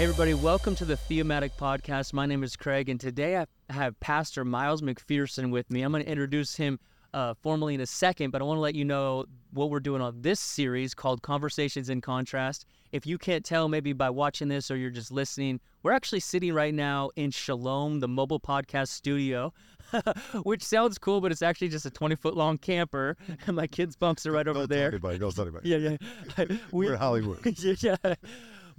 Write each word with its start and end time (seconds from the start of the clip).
Hey, 0.00 0.04
everybody, 0.04 0.32
welcome 0.32 0.74
to 0.76 0.86
the 0.86 0.96
Thematic 0.96 1.54
Podcast. 1.58 2.14
My 2.14 2.24
name 2.24 2.42
is 2.42 2.56
Craig, 2.56 2.88
and 2.88 2.98
today 2.98 3.36
I 3.36 3.44
have 3.68 4.00
Pastor 4.00 4.46
Miles 4.46 4.80
McPherson 4.80 5.50
with 5.50 5.70
me. 5.70 5.82
I'm 5.82 5.92
going 5.92 6.02
to 6.02 6.08
introduce 6.08 6.56
him 6.56 6.80
uh, 7.12 7.34
formally 7.42 7.74
in 7.74 7.82
a 7.82 7.86
second, 7.86 8.30
but 8.30 8.40
I 8.40 8.46
want 8.46 8.56
to 8.56 8.62
let 8.62 8.74
you 8.74 8.86
know 8.86 9.26
what 9.52 9.68
we're 9.68 9.78
doing 9.78 10.00
on 10.00 10.22
this 10.22 10.40
series 10.40 10.94
called 10.94 11.20
Conversations 11.20 11.90
in 11.90 12.00
Contrast. 12.00 12.64
If 12.92 13.06
you 13.06 13.18
can't 13.18 13.44
tell, 13.44 13.68
maybe 13.68 13.92
by 13.92 14.08
watching 14.08 14.48
this 14.48 14.70
or 14.70 14.78
you're 14.78 14.88
just 14.88 15.12
listening, 15.12 15.60
we're 15.82 15.92
actually 15.92 16.20
sitting 16.20 16.54
right 16.54 16.72
now 16.72 17.10
in 17.16 17.30
Shalom, 17.30 18.00
the 18.00 18.08
mobile 18.08 18.40
podcast 18.40 18.88
studio, 18.88 19.52
which 20.44 20.62
sounds 20.62 20.96
cool, 20.96 21.20
but 21.20 21.30
it's 21.30 21.42
actually 21.42 21.68
just 21.68 21.84
a 21.84 21.90
20 21.90 22.14
foot 22.14 22.34
long 22.34 22.56
camper. 22.56 23.18
And 23.46 23.54
my 23.54 23.66
kids' 23.66 23.96
bunks 23.96 24.24
are 24.24 24.32
right 24.32 24.48
over 24.48 24.66
there. 24.66 24.88
Anybody, 24.88 25.18
don't 25.18 25.36
tell 25.36 25.44
anybody. 25.44 25.68
Yeah, 25.68 25.96
yeah. 26.38 26.56
We're 26.72 26.94
in 26.94 26.98
Hollywood. 26.98 27.44
yeah. 27.82 27.96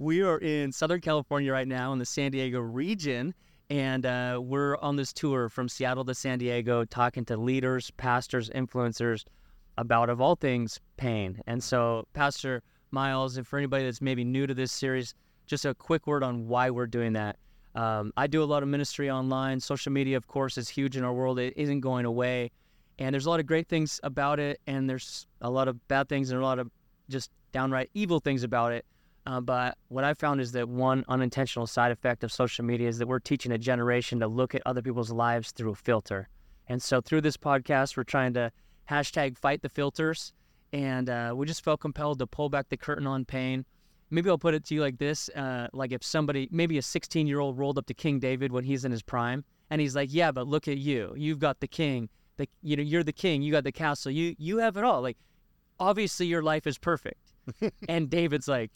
We 0.01 0.23
are 0.23 0.39
in 0.39 0.71
Southern 0.71 0.99
California 0.99 1.53
right 1.53 1.67
now 1.67 1.93
in 1.93 1.99
the 1.99 2.07
San 2.07 2.31
Diego 2.31 2.59
region, 2.59 3.35
and 3.69 4.03
uh, 4.03 4.39
we're 4.41 4.75
on 4.77 4.95
this 4.95 5.13
tour 5.13 5.47
from 5.47 5.69
Seattle 5.69 6.03
to 6.05 6.15
San 6.15 6.39
Diego, 6.39 6.85
talking 6.85 7.23
to 7.25 7.37
leaders, 7.37 7.91
pastors, 7.91 8.49
influencers 8.49 9.25
about, 9.77 10.09
of 10.09 10.19
all 10.19 10.35
things, 10.35 10.79
pain. 10.97 11.39
And 11.45 11.63
so, 11.63 12.07
Pastor 12.13 12.63
Miles, 12.89 13.37
and 13.37 13.45
for 13.45 13.59
anybody 13.59 13.83
that's 13.83 14.01
maybe 14.01 14.23
new 14.23 14.47
to 14.47 14.55
this 14.55 14.71
series, 14.71 15.13
just 15.45 15.65
a 15.65 15.75
quick 15.75 16.07
word 16.07 16.23
on 16.23 16.47
why 16.47 16.71
we're 16.71 16.87
doing 16.87 17.13
that. 17.13 17.37
Um, 17.75 18.11
I 18.17 18.25
do 18.25 18.41
a 18.41 18.45
lot 18.45 18.63
of 18.63 18.69
ministry 18.69 19.11
online. 19.11 19.59
Social 19.59 19.91
media, 19.91 20.17
of 20.17 20.25
course, 20.25 20.57
is 20.57 20.67
huge 20.67 20.97
in 20.97 21.03
our 21.03 21.13
world. 21.13 21.37
It 21.37 21.53
isn't 21.55 21.81
going 21.81 22.05
away. 22.05 22.49
And 22.97 23.13
there's 23.13 23.27
a 23.27 23.29
lot 23.29 23.39
of 23.39 23.45
great 23.45 23.67
things 23.67 23.99
about 24.01 24.39
it, 24.39 24.59
and 24.65 24.89
there's 24.89 25.27
a 25.41 25.49
lot 25.51 25.67
of 25.67 25.87
bad 25.89 26.09
things 26.09 26.31
and 26.31 26.41
a 26.41 26.43
lot 26.43 26.57
of 26.57 26.71
just 27.07 27.29
downright 27.51 27.91
evil 27.93 28.19
things 28.19 28.41
about 28.41 28.71
it. 28.71 28.83
Uh, 29.25 29.39
but 29.39 29.77
what 29.89 30.03
I 30.03 30.13
found 30.13 30.41
is 30.41 30.51
that 30.53 30.67
one 30.67 31.05
unintentional 31.07 31.67
side 31.67 31.91
effect 31.91 32.23
of 32.23 32.31
social 32.31 32.65
media 32.65 32.87
is 32.87 32.97
that 32.97 33.07
we're 33.07 33.19
teaching 33.19 33.51
a 33.51 33.57
generation 33.57 34.19
to 34.19 34.27
look 34.27 34.55
at 34.55 34.61
other 34.65 34.81
people's 34.81 35.11
lives 35.11 35.51
through 35.51 35.71
a 35.71 35.75
filter. 35.75 36.27
And 36.67 36.81
so 36.81 37.01
through 37.01 37.21
this 37.21 37.37
podcast, 37.37 37.97
we're 37.97 38.03
trying 38.03 38.33
to 38.33 38.51
hashtag 38.89 39.37
fight 39.37 39.61
the 39.61 39.69
filters. 39.69 40.33
And 40.73 41.09
uh, 41.09 41.33
we 41.35 41.45
just 41.45 41.63
felt 41.63 41.81
compelled 41.81 42.19
to 42.19 42.27
pull 42.27 42.49
back 42.49 42.69
the 42.69 42.77
curtain 42.77 43.05
on 43.05 43.25
pain. 43.25 43.65
Maybe 44.09 44.29
I'll 44.29 44.37
put 44.37 44.53
it 44.53 44.65
to 44.65 44.75
you 44.75 44.81
like 44.81 44.97
this: 44.97 45.29
uh, 45.29 45.67
like 45.73 45.91
if 45.91 46.03
somebody, 46.03 46.49
maybe 46.51 46.77
a 46.77 46.81
16-year-old, 46.81 47.57
rolled 47.57 47.77
up 47.77 47.85
to 47.87 47.93
King 47.93 48.19
David 48.19 48.51
when 48.51 48.63
he's 48.63 48.83
in 48.83 48.91
his 48.91 49.01
prime, 49.01 49.43
and 49.69 49.79
he's 49.79 49.95
like, 49.95 50.09
"Yeah, 50.11 50.31
but 50.31 50.47
look 50.47 50.67
at 50.67 50.77
you. 50.77 51.13
You've 51.15 51.39
got 51.39 51.61
the 51.61 51.67
king. 51.67 52.09
The, 52.35 52.47
you 52.61 52.75
know, 52.75 52.83
you're 52.83 53.03
the 53.03 53.13
king. 53.13 53.41
You 53.41 53.53
got 53.53 53.63
the 53.63 53.71
castle. 53.71 54.11
You 54.11 54.35
you 54.37 54.57
have 54.57 54.75
it 54.75 54.83
all. 54.83 55.01
Like, 55.01 55.17
obviously 55.79 56.25
your 56.25 56.43
life 56.43 56.67
is 56.67 56.77
perfect." 56.77 57.33
and 57.89 58.09
David's 58.09 58.49
like, 58.49 58.71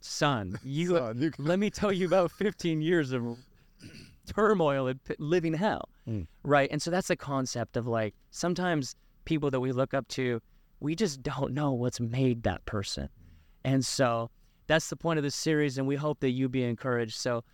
son, 0.00 0.58
you, 0.62 0.88
Son, 0.96 1.20
you- 1.20 1.32
let 1.38 1.58
me 1.58 1.70
tell 1.70 1.92
you 1.92 2.06
about 2.06 2.30
15 2.32 2.80
years 2.80 3.12
of 3.12 3.36
turmoil 4.26 4.86
and 4.86 5.00
living 5.18 5.54
hell. 5.54 5.88
Mm. 6.08 6.26
Right. 6.42 6.68
And 6.70 6.80
so 6.80 6.90
that's 6.90 7.08
the 7.08 7.16
concept 7.16 7.76
of 7.76 7.86
like 7.86 8.14
sometimes 8.30 8.94
people 9.24 9.50
that 9.50 9.60
we 9.60 9.72
look 9.72 9.94
up 9.94 10.08
to, 10.08 10.40
we 10.80 10.94
just 10.94 11.22
don't 11.22 11.52
know 11.52 11.72
what's 11.72 12.00
made 12.00 12.42
that 12.44 12.64
person. 12.64 13.08
And 13.64 13.84
so 13.84 14.30
that's 14.66 14.88
the 14.88 14.96
point 14.96 15.18
of 15.18 15.22
this 15.22 15.34
series. 15.34 15.78
And 15.78 15.86
we 15.86 15.96
hope 15.96 16.20
that 16.20 16.30
you 16.30 16.48
be 16.48 16.62
encouraged. 16.62 17.16
So, 17.16 17.44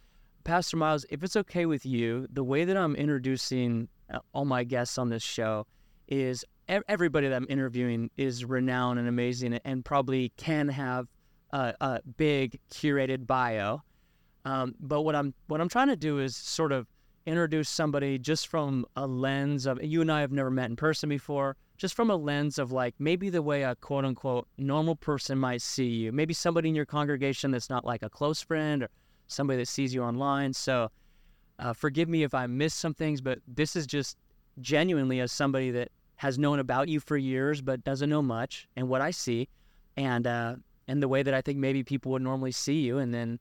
Pastor 0.45 0.77
Miles, 0.77 1.07
if 1.09 1.23
it's 1.23 1.37
okay 1.37 1.65
with 1.65 1.87
you, 1.87 2.27
the 2.31 2.45
way 2.45 2.65
that 2.65 2.77
I'm 2.77 2.95
introducing 2.97 3.89
uh, 4.13 4.19
all 4.35 4.45
my 4.45 4.63
guests 4.63 4.99
on 4.99 5.09
this 5.09 5.23
show 5.23 5.67
is 6.07 6.45
everybody 6.69 7.29
that 7.29 7.35
I'm 7.35 7.47
interviewing 7.49 8.11
is 8.17 8.45
renowned 8.45 8.99
and 8.99 9.09
amazing 9.09 9.55
and 9.65 9.85
probably 9.85 10.33
can 10.37 10.69
have 10.69 11.09
a, 11.55 11.75
a 11.81 12.01
big 12.17 12.59
curated 12.71 13.27
bio. 13.27 13.83
Um, 14.45 14.75
but 14.81 15.03
what 15.03 15.15
I'm 15.15 15.33
what 15.47 15.61
I'm 15.61 15.69
trying 15.69 15.89
to 15.89 15.97
do 15.97 16.19
is 16.19 16.37
sort 16.37 16.73
of 16.73 16.87
introduce 17.25 17.71
somebody 17.71 18.19
just 18.19 18.49
from 18.49 18.85
a 18.97 19.07
lens 19.07 19.65
of 19.65 19.83
you 19.83 20.03
and 20.03 20.13
I 20.13 20.21
have 20.21 20.33
never 20.33 20.51
met 20.51 20.69
in 20.69 20.77
person 20.77 21.09
before, 21.09 21.57
just 21.79 21.95
from 21.95 22.11
a 22.11 22.17
lens 22.17 22.59
of 22.59 22.73
like 22.73 22.95
maybe 22.99 23.31
the 23.31 23.41
way 23.41 23.63
a 23.63 23.75
quote 23.77 24.05
unquote 24.05 24.47
normal 24.59 24.97
person 24.97 25.39
might 25.39 25.63
see 25.63 25.87
you, 25.87 26.13
maybe 26.13 26.35
somebody 26.35 26.69
in 26.69 26.75
your 26.75 26.85
congregation 26.85 27.53
that's 27.53 27.71
not 27.71 27.85
like 27.85 28.03
a 28.03 28.11
close 28.11 28.43
friend 28.43 28.83
or 28.83 28.91
somebody 29.29 29.59
that 29.59 29.69
sees 29.69 29.95
you 29.95 30.03
online. 30.03 30.53
So 30.53 30.91
uh, 31.59 31.73
forgive 31.73 32.09
me 32.09 32.25
if 32.25 32.35
I 32.35 32.47
miss 32.47 32.75
some 32.75 32.93
things, 32.93 33.21
but 33.21 33.39
this 33.47 33.77
is 33.77 33.87
just 33.87 34.19
genuinely 34.61 35.21
as 35.21 35.33
somebody 35.33 35.71
that 35.71 35.89
has 36.17 36.39
known 36.39 36.59
about 36.59 36.89
you 36.89 37.01
for 37.01 37.17
years 37.17 37.63
but 37.63 37.85
doesn't 37.85 38.11
know 38.11 38.23
much 38.23 38.69
and 38.77 38.89
what 38.89 39.01
I 39.01 39.13
see, 39.13 39.49
and 39.97 40.27
uh, 40.27 40.57
and 40.89 41.03
the 41.03 41.09
way 41.09 41.23
that 41.23 41.35
I 41.35 41.41
think 41.41 41.59
maybe 41.59 41.83
people 41.83 42.13
would 42.13 42.23
normally 42.23 42.53
see 42.53 42.81
you, 42.81 42.99
and 42.99 43.13
then 43.13 43.39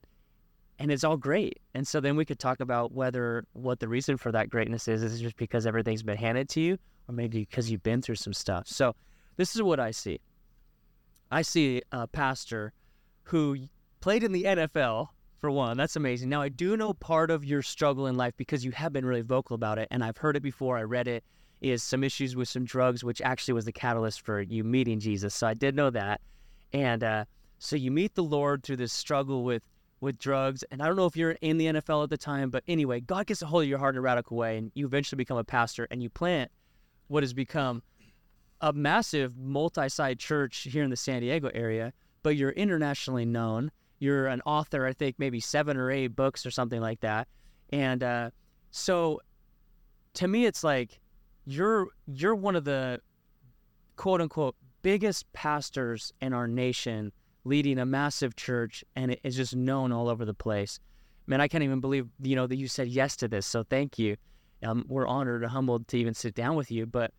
and 0.78 0.90
it's 0.90 1.04
all 1.04 1.16
great. 1.16 1.60
And 1.74 1.86
so 1.86 2.00
then 2.00 2.16
we 2.16 2.24
could 2.24 2.38
talk 2.38 2.60
about 2.60 2.92
whether 2.92 3.44
what 3.52 3.80
the 3.80 3.88
reason 3.88 4.16
for 4.16 4.32
that 4.32 4.50
greatness 4.50 4.88
is. 4.88 5.02
Is 5.02 5.20
just 5.20 5.36
because 5.36 5.66
everything's 5.66 6.02
been 6.02 6.16
handed 6.16 6.48
to 6.50 6.60
you, 6.60 6.78
or 7.08 7.14
maybe 7.14 7.40
because 7.40 7.70
you've 7.70 7.82
been 7.82 8.02
through 8.02 8.16
some 8.16 8.32
stuff? 8.32 8.66
So 8.66 8.94
this 9.36 9.54
is 9.54 9.62
what 9.62 9.80
I 9.80 9.90
see. 9.90 10.20
I 11.30 11.42
see 11.42 11.82
a 11.92 12.06
pastor 12.06 12.72
who 13.24 13.56
played 14.00 14.22
in 14.22 14.32
the 14.32 14.44
NFL 14.44 15.08
for 15.38 15.50
one. 15.50 15.76
That's 15.76 15.96
amazing. 15.96 16.28
Now 16.28 16.42
I 16.42 16.48
do 16.48 16.76
know 16.76 16.92
part 16.92 17.30
of 17.30 17.44
your 17.44 17.62
struggle 17.62 18.06
in 18.06 18.16
life 18.16 18.34
because 18.36 18.64
you 18.64 18.72
have 18.72 18.92
been 18.92 19.06
really 19.06 19.22
vocal 19.22 19.54
about 19.54 19.78
it, 19.78 19.88
and 19.90 20.02
I've 20.04 20.16
heard 20.16 20.36
it 20.36 20.42
before. 20.42 20.78
I 20.78 20.82
read 20.82 21.08
it. 21.08 21.24
Is 21.60 21.82
some 21.82 22.04
issues 22.04 22.36
with 22.36 22.46
some 22.46 22.66
drugs, 22.66 23.02
which 23.02 23.22
actually 23.22 23.54
was 23.54 23.64
the 23.64 23.72
catalyst 23.72 24.20
for 24.20 24.42
you 24.42 24.62
meeting 24.64 25.00
Jesus. 25.00 25.34
So 25.34 25.46
I 25.46 25.54
did 25.54 25.74
know 25.74 25.88
that, 25.88 26.20
and 26.74 27.04
uh, 27.04 27.24
so 27.58 27.76
you 27.76 27.90
meet 27.90 28.14
the 28.14 28.22
Lord 28.22 28.62
through 28.62 28.76
this 28.76 28.92
struggle 28.92 29.44
with 29.44 29.62
with 30.00 30.18
drugs. 30.18 30.62
And 30.70 30.82
I 30.82 30.86
don't 30.86 30.96
know 30.96 31.06
if 31.06 31.16
you're 31.16 31.30
in 31.40 31.56
the 31.56 31.66
NFL 31.66 32.02
at 32.02 32.10
the 32.10 32.18
time, 32.18 32.50
but 32.50 32.62
anyway, 32.68 33.00
God 33.00 33.26
gets 33.26 33.40
a 33.40 33.46
hold 33.46 33.62
of 33.62 33.68
your 33.68 33.78
heart 33.78 33.94
in 33.94 34.00
a 34.00 34.02
radical 34.02 34.36
way, 34.36 34.58
and 34.58 34.70
you 34.74 34.84
eventually 34.84 35.16
become 35.16 35.38
a 35.38 35.44
pastor, 35.44 35.88
and 35.90 36.02
you 36.02 36.10
plant 36.10 36.50
what 37.08 37.22
has 37.22 37.32
become 37.32 37.82
a 38.60 38.72
massive 38.72 39.36
multi-site 39.38 40.18
church 40.18 40.68
here 40.70 40.84
in 40.84 40.90
the 40.90 40.96
San 40.96 41.22
Diego 41.22 41.50
area. 41.54 41.92
But 42.22 42.36
you're 42.36 42.50
internationally 42.50 43.24
known. 43.24 43.70
You're 43.98 44.26
an 44.26 44.42
author, 44.44 44.84
I 44.84 44.92
think 44.92 45.16
maybe 45.18 45.40
seven 45.40 45.76
or 45.76 45.90
eight 45.90 46.08
books 46.08 46.44
or 46.44 46.50
something 46.50 46.80
like 46.80 47.00
that. 47.00 47.28
And 47.70 48.02
uh, 48.02 48.30
so, 48.72 49.20
to 50.14 50.28
me, 50.28 50.44
it's 50.44 50.64
like 50.64 51.00
you're 51.46 51.88
you're 52.06 52.34
one 52.34 52.56
of 52.56 52.64
the 52.64 53.00
quote 53.96 54.20
unquote 54.20 54.56
biggest 54.84 55.32
pastors 55.32 56.12
in 56.20 56.34
our 56.34 56.46
nation 56.46 57.10
leading 57.44 57.78
a 57.78 57.86
massive 57.86 58.36
church 58.36 58.84
and 58.94 59.10
it 59.10 59.20
is 59.24 59.34
just 59.34 59.56
known 59.56 59.90
all 59.90 60.10
over 60.10 60.26
the 60.26 60.34
place. 60.34 60.78
Man, 61.26 61.40
I 61.40 61.48
can't 61.48 61.64
even 61.64 61.80
believe, 61.80 62.06
you 62.20 62.36
know, 62.36 62.46
that 62.46 62.56
you 62.56 62.68
said 62.68 62.88
yes 62.88 63.16
to 63.16 63.26
this. 63.26 63.46
So 63.46 63.62
thank 63.62 63.98
you. 63.98 64.16
Um, 64.62 64.84
we're 64.86 65.06
honored 65.06 65.42
and 65.42 65.50
humbled 65.50 65.88
to 65.88 65.96
even 65.96 66.12
sit 66.12 66.34
down 66.34 66.54
with 66.54 66.70
you. 66.70 66.84
But 66.84 67.12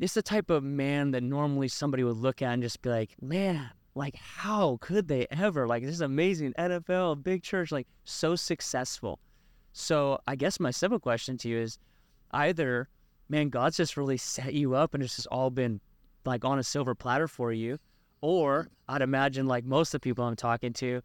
it's 0.00 0.14
the 0.14 0.22
type 0.22 0.50
of 0.50 0.64
man 0.64 1.12
that 1.12 1.22
normally 1.22 1.68
somebody 1.68 2.02
would 2.02 2.16
look 2.16 2.42
at 2.42 2.52
and 2.52 2.62
just 2.62 2.82
be 2.82 2.90
like, 2.90 3.10
man, 3.22 3.70
like 3.94 4.16
how 4.16 4.78
could 4.80 5.06
they 5.06 5.28
ever? 5.30 5.68
Like 5.68 5.84
this 5.84 5.94
is 5.94 6.00
amazing 6.00 6.54
NFL, 6.58 7.22
big 7.22 7.44
church, 7.44 7.70
like 7.70 7.86
so 8.02 8.34
successful. 8.34 9.20
So 9.72 10.18
I 10.26 10.34
guess 10.34 10.58
my 10.58 10.72
simple 10.72 10.98
question 10.98 11.38
to 11.38 11.48
you 11.48 11.58
is 11.58 11.78
either, 12.32 12.88
man, 13.28 13.48
God's 13.48 13.76
just 13.76 13.96
really 13.96 14.16
set 14.16 14.54
you 14.54 14.74
up 14.74 14.92
and 14.92 15.04
it's 15.04 15.14
just 15.14 15.28
all 15.28 15.50
been 15.50 15.80
like 16.24 16.44
on 16.44 16.58
a 16.58 16.62
silver 16.62 16.94
platter 16.94 17.28
for 17.28 17.52
you, 17.52 17.78
or 18.20 18.68
I'd 18.88 19.02
imagine 19.02 19.46
like 19.46 19.64
most 19.64 19.94
of 19.94 20.00
the 20.00 20.04
people 20.04 20.24
I'm 20.24 20.36
talking 20.36 20.72
to, 20.74 21.02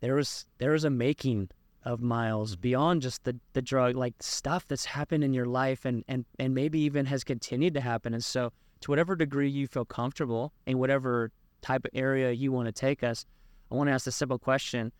there 0.00 0.14
was 0.14 0.46
there 0.58 0.72
was 0.72 0.84
a 0.84 0.90
making 0.90 1.50
of 1.84 2.00
Miles 2.00 2.56
beyond 2.56 3.02
just 3.02 3.24
the 3.24 3.36
the 3.52 3.62
drug, 3.62 3.96
like 3.96 4.14
stuff 4.20 4.66
that's 4.66 4.84
happened 4.84 5.24
in 5.24 5.32
your 5.32 5.46
life 5.46 5.84
and 5.84 6.04
and 6.08 6.24
and 6.38 6.54
maybe 6.54 6.80
even 6.80 7.06
has 7.06 7.24
continued 7.24 7.74
to 7.74 7.80
happen. 7.80 8.14
And 8.14 8.24
so, 8.24 8.52
to 8.80 8.90
whatever 8.90 9.16
degree 9.16 9.48
you 9.48 9.66
feel 9.66 9.84
comfortable 9.84 10.52
in 10.66 10.78
whatever 10.78 11.30
type 11.62 11.84
of 11.84 11.90
area 11.94 12.32
you 12.32 12.52
want 12.52 12.66
to 12.66 12.72
take 12.72 13.02
us, 13.02 13.26
I 13.70 13.74
want 13.74 13.88
to 13.88 13.92
ask 13.92 14.06
a 14.06 14.12
simple 14.12 14.38
question: 14.38 14.92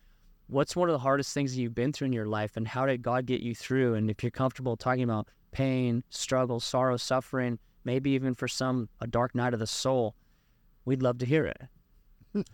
What's 0.47 0.75
one 0.75 0.89
of 0.89 0.93
the 0.93 0.99
hardest 0.99 1.33
things 1.33 1.53
that 1.53 1.61
you've 1.61 1.75
been 1.75 1.93
through 1.93 2.07
in 2.07 2.13
your 2.13 2.27
life, 2.27 2.57
and 2.57 2.67
how 2.67 2.85
did 2.85 3.01
God 3.01 3.25
get 3.25 3.41
you 3.41 3.55
through? 3.55 3.95
And 3.95 4.09
if 4.09 4.23
you're 4.23 4.31
comfortable 4.31 4.77
talking 4.77 5.03
about 5.03 5.27
pain, 5.51 6.03
struggle, 6.09 6.59
sorrow, 6.59 6.97
suffering, 6.97 7.59
maybe 7.83 8.11
even 8.11 8.35
for 8.35 8.47
some 8.47 8.89
a 8.99 9.07
dark 9.07 9.33
night 9.35 9.53
of 9.53 9.59
the 9.59 9.67
soul, 9.67 10.15
we'd 10.85 11.01
love 11.01 11.17
to 11.19 11.25
hear 11.25 11.45
it. 11.45 11.61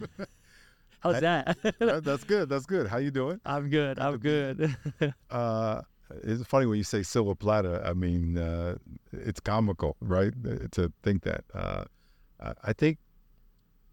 How's 1.00 1.21
that? 1.21 1.57
That- 1.79 2.03
that's 2.03 2.24
good. 2.24 2.50
That's 2.50 2.65
good. 2.65 2.88
How 2.88 2.97
you 2.97 3.12
doing? 3.12 3.39
I'm 3.45 3.69
good. 3.69 4.00
I'm 4.00 4.18
good. 4.18 4.75
Uh, 5.29 5.81
it's 6.24 6.41
funny 6.45 6.65
when 6.65 6.77
you 6.77 6.85
say 6.85 7.03
silver 7.03 7.35
platter. 7.35 7.81
I 7.85 7.94
mean, 7.94 8.38
uh, 8.38 8.77
it's 9.12 9.41
comical, 9.41 9.97
right? 10.00 10.33
uh, 10.50 10.56
To 10.71 10.91
think 11.03 11.24
that. 11.24 11.44
Uh, 11.53 11.83
I- 12.39 12.53
I 12.63 12.74
think 12.74 12.97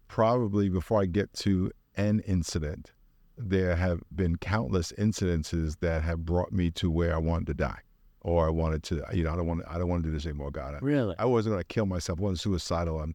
probably 0.07 0.69
before 0.69 1.01
I 1.01 1.05
get 1.05 1.33
to 1.33 1.71
an 1.97 2.21
incident, 2.21 2.91
there 3.37 3.75
have 3.75 4.01
been 4.15 4.37
countless 4.37 4.93
incidences 4.93 5.77
that 5.81 6.03
have 6.03 6.25
brought 6.25 6.51
me 6.53 6.71
to 6.71 6.89
where 6.89 7.13
I 7.13 7.17
wanted 7.17 7.47
to 7.47 7.53
die, 7.53 7.79
or 8.25 8.47
I 8.47 8.49
wanted 8.49 8.81
to. 8.83 9.03
You 9.13 9.23
know, 9.23 9.33
I 9.33 9.35
don't 9.35 9.45
want. 9.45 9.61
I 9.67 9.77
don't 9.77 9.87
want 9.87 10.03
to 10.03 10.09
do 10.09 10.13
this 10.13 10.25
anymore, 10.25 10.49
God. 10.49 10.73
I, 10.73 10.79
really? 10.81 11.15
I 11.19 11.25
wasn't 11.25 11.53
going 11.53 11.61
to 11.61 11.67
kill 11.67 11.85
myself. 11.85 12.19
I 12.19 12.23
wasn't 12.23 12.39
suicidal. 12.39 12.99
And 13.01 13.13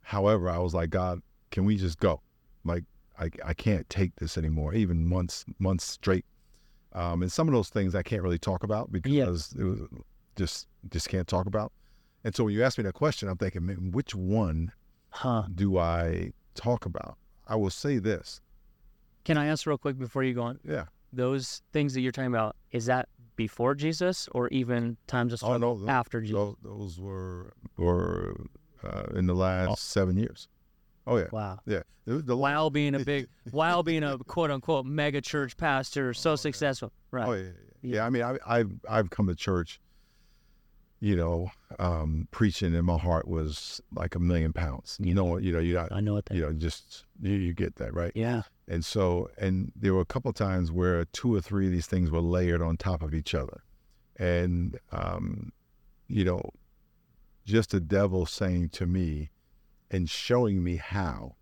however, 0.00 0.48
I 0.48 0.58
was 0.58 0.72
like, 0.72 0.88
God, 0.88 1.20
can 1.50 1.66
we 1.66 1.76
just 1.76 2.00
go? 2.00 2.22
Like, 2.64 2.84
I, 3.18 3.30
I 3.44 3.52
can't 3.52 3.88
take 3.90 4.16
this 4.16 4.38
anymore, 4.38 4.72
even 4.74 5.06
months 5.06 5.44
months 5.58 5.84
straight. 5.84 6.24
Um, 6.94 7.22
and 7.22 7.30
some 7.30 7.48
of 7.48 7.54
those 7.54 7.68
things 7.68 7.94
I 7.94 8.02
can't 8.02 8.22
really 8.22 8.38
talk 8.38 8.64
about 8.64 8.90
because 8.90 9.52
it 9.58 9.62
was 9.62 9.86
just 10.36 10.68
just 10.90 11.08
can't 11.10 11.28
talk 11.28 11.46
about. 11.46 11.70
And 12.24 12.34
so 12.34 12.44
when 12.44 12.54
you 12.54 12.64
ask 12.64 12.78
me 12.78 12.84
that 12.84 12.94
question, 12.94 13.28
I'm 13.28 13.36
thinking, 13.36 13.66
man, 13.66 13.92
which 13.92 14.14
one 14.14 14.72
Huh. 15.10 15.44
do 15.54 15.76
I 15.76 16.32
talk 16.54 16.86
about? 16.86 17.16
I 17.46 17.56
will 17.56 17.70
say 17.70 17.98
this. 17.98 18.40
Can 19.24 19.36
I 19.36 19.46
ask 19.46 19.66
real 19.66 19.76
quick 19.76 19.98
before 19.98 20.22
you 20.22 20.34
go 20.34 20.42
on? 20.42 20.60
Yeah. 20.64 20.84
Those 21.12 21.62
things 21.72 21.92
that 21.94 22.00
you're 22.00 22.12
talking 22.12 22.28
about, 22.28 22.56
is 22.70 22.86
that 22.86 23.08
before 23.40 23.74
Jesus 23.74 24.28
or 24.32 24.48
even 24.48 24.98
times 25.06 25.32
of 25.32 25.42
Oh, 25.42 25.56
no, 25.56 25.88
after 25.88 26.20
Jesus? 26.20 26.34
Those, 26.34 26.56
those 26.62 27.00
were 27.00 27.54
were 27.78 28.36
uh, 28.84 29.04
in 29.14 29.26
the 29.26 29.34
last 29.34 29.82
seven 29.82 30.18
years. 30.18 30.46
Oh 31.06 31.16
yeah, 31.16 31.28
Wow. 31.32 31.58
yeah. 31.64 31.80
The, 32.04 32.18
the, 32.18 32.36
While 32.36 32.68
being 32.68 32.94
a 32.94 32.98
big, 33.12 33.28
while 33.50 33.82
being 33.82 34.02
a 34.02 34.18
quote 34.18 34.50
unquote 34.50 34.84
mega 34.84 35.22
church 35.22 35.56
pastor, 35.56 36.12
so 36.12 36.36
successful. 36.36 36.92
Right. 37.10 37.26
Oh 37.26 37.32
yeah, 37.32 37.42
yeah, 37.42 37.50
yeah. 37.80 37.94
yeah 37.94 38.06
I 38.06 38.10
mean, 38.10 38.22
I, 38.22 38.36
I've 38.46 38.72
I've 38.86 39.08
come 39.08 39.26
to 39.28 39.34
church. 39.34 39.80
You 41.02 41.16
know, 41.16 41.50
um, 41.78 42.28
preaching 42.30 42.74
in 42.74 42.84
my 42.84 42.98
heart 42.98 43.26
was 43.26 43.80
like 43.94 44.16
a 44.16 44.18
million 44.18 44.52
pounds. 44.52 44.98
You 45.00 45.14
know, 45.14 45.38
you 45.38 45.50
know, 45.50 45.58
you 45.58 45.72
not, 45.72 45.92
I 45.92 46.00
know 46.00 46.12
what 46.12 46.26
that 46.26 46.34
you 46.34 46.42
know, 46.42 46.52
just 46.52 47.06
you, 47.22 47.32
you 47.32 47.54
get 47.54 47.76
that 47.76 47.94
right. 47.94 48.12
Yeah. 48.14 48.42
And 48.70 48.84
so, 48.84 49.28
and 49.36 49.72
there 49.74 49.92
were 49.94 50.00
a 50.00 50.12
couple 50.14 50.32
times 50.32 50.70
where 50.70 51.04
two 51.06 51.34
or 51.34 51.40
three 51.40 51.66
of 51.66 51.72
these 51.72 51.86
things 51.88 52.08
were 52.10 52.20
layered 52.20 52.62
on 52.62 52.76
top 52.76 53.02
of 53.02 53.12
each 53.12 53.34
other, 53.34 53.62
and 54.16 54.78
um, 54.92 55.50
you 56.06 56.24
know, 56.24 56.40
just 57.44 57.70
the 57.70 57.80
devil 57.80 58.26
saying 58.26 58.68
to 58.70 58.86
me, 58.86 59.30
and 59.90 60.08
showing 60.08 60.62
me 60.62 60.76
how 60.76 61.34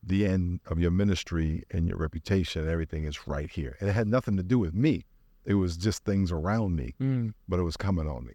the 0.00 0.24
end 0.24 0.60
of 0.66 0.78
your 0.78 0.92
ministry 0.92 1.64
and 1.72 1.88
your 1.88 1.96
reputation 1.98 2.62
and 2.62 2.70
everything 2.70 3.02
is 3.04 3.26
right 3.26 3.50
here. 3.50 3.76
And 3.80 3.90
it 3.90 3.92
had 3.94 4.06
nothing 4.06 4.36
to 4.36 4.44
do 4.44 4.60
with 4.60 4.74
me. 4.74 5.04
It 5.44 5.54
was 5.54 5.76
just 5.76 6.04
things 6.04 6.30
around 6.30 6.76
me, 6.76 6.94
Mm. 7.00 7.34
but 7.48 7.58
it 7.58 7.64
was 7.64 7.76
coming 7.76 8.08
on 8.08 8.24
me. 8.26 8.34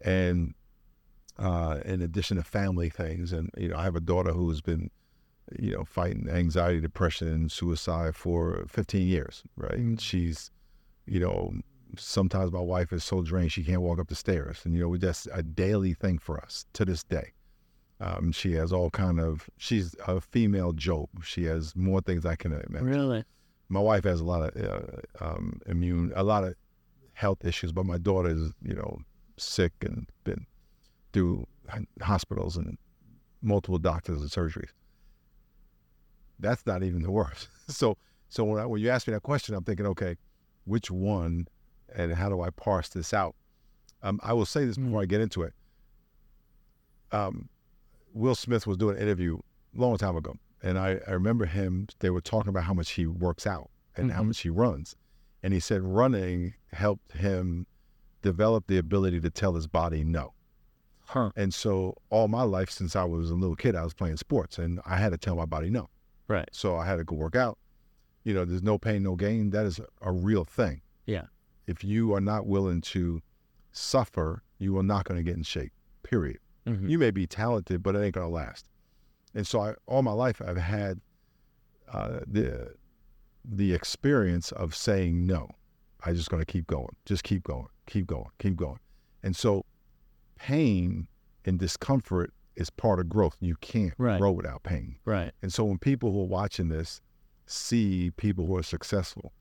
And 0.00 0.54
uh, 1.38 1.78
in 1.84 2.02
addition 2.02 2.36
to 2.38 2.42
family 2.42 2.90
things, 2.90 3.32
and 3.32 3.50
you 3.56 3.68
know, 3.68 3.76
I 3.76 3.84
have 3.84 3.94
a 3.94 4.00
daughter 4.00 4.32
who's 4.32 4.60
been, 4.60 4.90
you 5.58 5.72
know, 5.72 5.84
fighting 5.84 6.28
anxiety, 6.28 6.80
depression, 6.80 7.28
and 7.28 7.52
suicide 7.52 8.16
for 8.16 8.64
15 8.68 9.06
years. 9.06 9.42
Right? 9.56 9.78
Mm. 9.78 10.00
She's, 10.00 10.50
you 11.06 11.20
know, 11.20 11.54
sometimes 11.98 12.52
my 12.52 12.60
wife 12.60 12.92
is 12.92 13.04
so 13.04 13.22
drained 13.22 13.52
she 13.52 13.64
can't 13.64 13.82
walk 13.82 13.98
up 13.98 14.08
the 14.08 14.14
stairs, 14.14 14.60
and 14.64 14.74
you 14.74 14.80
know, 14.80 14.96
that's 14.96 15.28
a 15.32 15.42
daily 15.42 15.94
thing 15.94 16.18
for 16.18 16.38
us 16.38 16.66
to 16.74 16.84
this 16.84 17.02
day. 17.02 17.32
Um, 17.98 18.32
she 18.32 18.52
has 18.52 18.72
all 18.72 18.90
kind 18.90 19.20
of. 19.20 19.48
She's 19.56 19.96
a 20.06 20.20
female 20.20 20.72
Job. 20.72 21.08
She 21.24 21.44
has 21.44 21.74
more 21.74 22.00
things 22.00 22.26
I 22.26 22.36
can 22.36 22.52
imagine. 22.52 22.86
Really? 22.86 23.24
My 23.68 23.80
wife 23.80 24.04
has 24.04 24.20
a 24.20 24.24
lot 24.24 24.42
of 24.42 24.64
uh, 24.64 25.24
um, 25.24 25.60
immune, 25.66 26.12
a 26.14 26.22
lot 26.22 26.44
of 26.44 26.54
health 27.14 27.44
issues, 27.44 27.72
but 27.72 27.86
my 27.86 27.98
daughter 27.98 28.28
is, 28.28 28.52
you 28.62 28.74
know, 28.74 28.98
sick 29.38 29.72
and 29.80 30.06
been 30.24 30.46
through 31.12 31.46
hospitals 32.02 32.56
and 32.56 32.76
multiple 33.42 33.78
doctors 33.78 34.20
and 34.20 34.30
surgeries. 34.30 34.70
That's 36.38 36.64
not 36.66 36.82
even 36.82 37.02
the 37.02 37.10
worst. 37.10 37.48
So, 37.68 37.96
so 38.28 38.44
when 38.44 38.60
I, 38.60 38.66
when 38.66 38.80
you 38.80 38.90
ask 38.90 39.08
me 39.08 39.12
that 39.14 39.24
question, 39.24 39.52
I'm 39.54 39.64
thinking, 39.64 39.86
okay, 39.86 40.16
which 40.66 40.88
one, 40.88 41.48
and 41.92 42.12
how 42.14 42.28
do 42.28 42.40
I 42.40 42.50
parse 42.50 42.88
this 42.88 43.12
out? 43.12 43.34
Um, 44.04 44.20
I 44.22 44.34
will 44.34 44.46
say 44.46 44.64
this 44.64 44.76
before 44.76 45.02
I 45.02 45.04
get 45.04 45.20
into 45.20 45.42
it. 45.42 45.52
Um, 47.12 47.48
Will 48.12 48.36
Smith 48.36 48.66
was 48.66 48.76
doing 48.76 48.96
an 48.96 49.02
interview 49.02 49.38
a 49.76 49.80
long 49.80 49.96
time 49.98 50.16
ago, 50.16 50.36
and 50.62 50.78
I, 50.78 51.00
I 51.08 51.12
remember 51.12 51.44
him. 51.46 51.88
They 51.98 52.10
were 52.10 52.20
talking 52.20 52.48
about 52.50 52.64
how 52.64 52.74
much 52.74 52.90
he 52.92 53.06
works 53.06 53.46
out 53.46 53.68
and 53.96 54.12
how 54.12 54.22
Mhm. 54.22 54.26
much 54.28 54.40
he 54.40 54.48
runs, 54.50 54.94
and 55.42 55.52
he 55.52 55.60
said 55.60 55.82
running 55.82 56.54
helped 56.72 57.12
him 57.12 57.66
develop 58.22 58.66
the 58.68 58.78
ability 58.78 59.20
to 59.20 59.30
tell 59.30 59.54
his 59.54 59.66
body 59.66 60.04
no. 60.04 60.32
Huh. 61.06 61.30
And 61.36 61.52
so 61.52 61.96
all 62.10 62.28
my 62.28 62.42
life 62.42 62.70
since 62.70 62.96
I 62.96 63.04
was 63.04 63.30
a 63.30 63.34
little 63.34 63.56
kid, 63.56 63.74
I 63.76 63.84
was 63.84 63.94
playing 63.94 64.16
sports, 64.16 64.58
and 64.58 64.80
I 64.86 64.96
had 64.98 65.10
to 65.12 65.18
tell 65.18 65.36
my 65.36 65.46
body 65.46 65.68
no. 65.70 65.88
Right. 66.28 66.48
So 66.52 66.76
I 66.76 66.86
had 66.86 66.96
to 66.96 67.04
go 67.04 67.16
work 67.16 67.36
out. 67.36 67.58
You 68.24 68.34
know, 68.34 68.44
there's 68.44 68.62
no 68.62 68.78
pain, 68.78 69.02
no 69.02 69.14
gain. 69.14 69.50
That 69.50 69.66
is 69.66 69.80
a 70.02 70.12
real 70.12 70.44
thing. 70.44 70.80
Yeah. 71.06 71.26
If 71.66 71.84
you 71.84 72.12
are 72.14 72.20
not 72.20 72.46
willing 72.46 72.80
to 72.82 73.20
suffer, 73.72 74.42
you 74.58 74.76
are 74.78 74.82
not 74.82 75.04
going 75.04 75.18
to 75.18 75.22
get 75.22 75.36
in 75.36 75.42
shape. 75.42 75.72
Period. 76.02 76.38
Mhm. 76.66 76.88
You 76.88 76.98
may 76.98 77.10
be 77.10 77.26
talented, 77.26 77.82
but 77.82 77.94
it 77.94 78.02
ain't 78.02 78.14
going 78.14 78.26
to 78.26 78.32
last. 78.32 78.68
And 79.34 79.46
so 79.46 79.60
I, 79.60 79.74
all 79.86 80.02
my 80.02 80.12
life, 80.12 80.40
I've 80.44 80.56
had 80.56 81.00
uh, 81.88 82.20
the 82.26 82.74
the 83.44 83.72
experience 83.72 84.50
of 84.52 84.74
saying 84.74 85.24
no. 85.24 85.48
I 86.04 86.12
just 86.12 86.30
going 86.30 86.40
to 86.42 86.46
keep 86.52 86.66
going, 86.66 86.96
just 87.04 87.22
keep 87.22 87.44
going, 87.44 87.68
keep 87.86 88.06
going, 88.08 88.30
keep 88.38 88.56
going. 88.56 88.78
And 89.22 89.36
so, 89.36 89.64
pain 90.36 91.06
and 91.44 91.58
discomfort 91.58 92.32
is 92.56 92.70
part 92.70 92.98
of 93.00 93.08
growth. 93.08 93.36
You 93.40 93.56
can't 93.60 93.94
Right. 93.98 94.18
grow 94.18 94.32
without 94.32 94.62
pain. 94.62 94.96
Right. 95.04 95.32
And 95.42 95.52
so 95.52 95.64
when 95.64 95.78
people 95.78 96.12
who 96.12 96.20
are 96.22 96.26
watching 96.26 96.68
this 96.68 97.00
see 97.46 98.10
people 98.16 98.46
who 98.46 98.56
are 98.56 98.62
successful, 98.62 99.32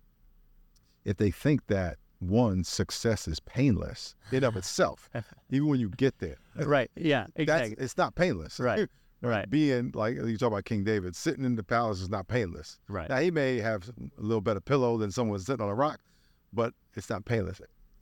if 1.03 1.17
they 1.17 1.31
think 1.31 1.67
that 1.67 1.97
one 2.19 2.63
success 2.63 3.27
is 3.27 3.39
painless 3.41 4.15
in 4.31 4.43
of 4.43 4.55
itself, 4.55 5.09
even 5.49 5.67
when 5.67 5.79
you 5.79 5.89
get 5.89 6.17
there, 6.19 6.37
Right. 6.55 6.89
Yeah. 6.95 7.23
that's 7.35 7.39
Exactly. 7.41 7.75
it's 7.83 7.97
not 7.97 8.15
painless. 8.15 8.59
Right. 8.59 8.87
Right. 9.21 9.49
Being 9.49 9.91
like 9.95 10.15
you 10.15 10.37
talk 10.37 10.47
about 10.51 10.65
King 10.65 10.83
David, 10.83 11.15
sitting 11.15 11.45
in 11.45 11.55
the 11.55 11.63
palace 11.63 11.99
is 12.01 12.09
not 12.09 12.27
painless. 12.27 12.79
Right. 12.87 13.09
Now 13.09 13.17
he 13.19 13.31
may 13.31 13.57
have 13.59 13.89
a 13.89 14.21
little 14.21 14.41
better 14.41 14.59
pillow 14.61 14.97
than 14.97 15.09
someone 15.11 15.39
sitting 15.39 15.63
on 15.63 15.69
a 15.69 15.73
rock, 15.75 15.99
but 16.53 16.73
it's 16.95 17.09
not 17.09 17.25
painless. 17.25 17.59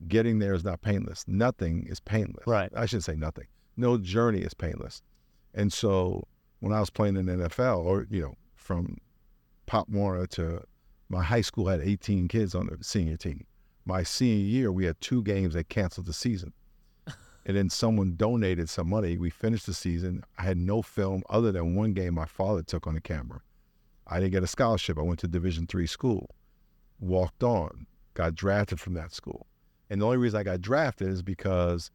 Getting 0.07 0.39
there 0.39 0.53
is 0.53 0.65
not 0.65 0.81
painless. 0.81 1.23
Nothing 1.27 1.85
is 1.87 1.99
painless. 2.01 2.45
Right. 2.45 2.69
I 2.75 2.85
shouldn't 2.87 3.05
say 3.05 3.15
nothing. 3.15 3.45
No 3.75 3.97
journey 3.97 4.39
is 4.39 4.53
painless. 4.53 5.01
And 5.53 5.71
so 5.71 6.27
when 6.59 6.73
I 6.73 6.79
was 6.79 6.89
playing 6.89 7.17
in 7.17 7.25
the 7.25 7.33
NFL, 7.33 7.83
or 7.83 8.07
you 8.09 8.21
know, 8.21 8.35
from 8.55 8.97
Pop 9.65 9.89
Warner 9.89 10.25
to 10.27 10.63
my 11.09 11.23
high 11.23 11.41
school 11.41 11.67
had 11.67 11.81
18 11.81 12.27
kids 12.27 12.55
on 12.55 12.67
the 12.67 12.83
senior 12.83 13.17
team. 13.17 13.45
My 13.85 14.03
senior 14.03 14.45
year, 14.45 14.71
we 14.71 14.85
had 14.85 14.99
two 15.01 15.21
games 15.21 15.53
that 15.53 15.69
canceled 15.69 16.07
the 16.07 16.13
season. 16.13 16.53
And 17.45 17.57
then 17.57 17.69
someone 17.69 18.15
donated 18.15 18.69
some 18.69 18.89
money. 18.89 19.17
We 19.17 19.29
finished 19.29 19.65
the 19.65 19.73
season. 19.73 20.23
I 20.37 20.43
had 20.43 20.57
no 20.57 20.81
film 20.81 21.23
other 21.29 21.51
than 21.51 21.75
one 21.75 21.91
game 21.91 22.13
my 22.13 22.25
father 22.25 22.63
took 22.63 22.87
on 22.87 22.93
the 22.93 23.01
camera. 23.01 23.41
I 24.07 24.21
didn't 24.21 24.31
get 24.31 24.43
a 24.43 24.47
scholarship. 24.47 24.97
I 24.97 25.01
went 25.01 25.19
to 25.19 25.27
Division 25.27 25.67
three 25.67 25.85
school, 25.85 26.29
walked 27.01 27.43
on, 27.43 27.85
got 28.13 28.35
drafted 28.35 28.79
from 28.79 28.93
that 28.93 29.11
school. 29.11 29.45
And 29.89 29.99
the 29.99 30.05
only 30.05 30.19
reason 30.19 30.39
I 30.39 30.43
got 30.43 30.61
drafted 30.61 31.09
is 31.09 31.21
because 31.21 31.91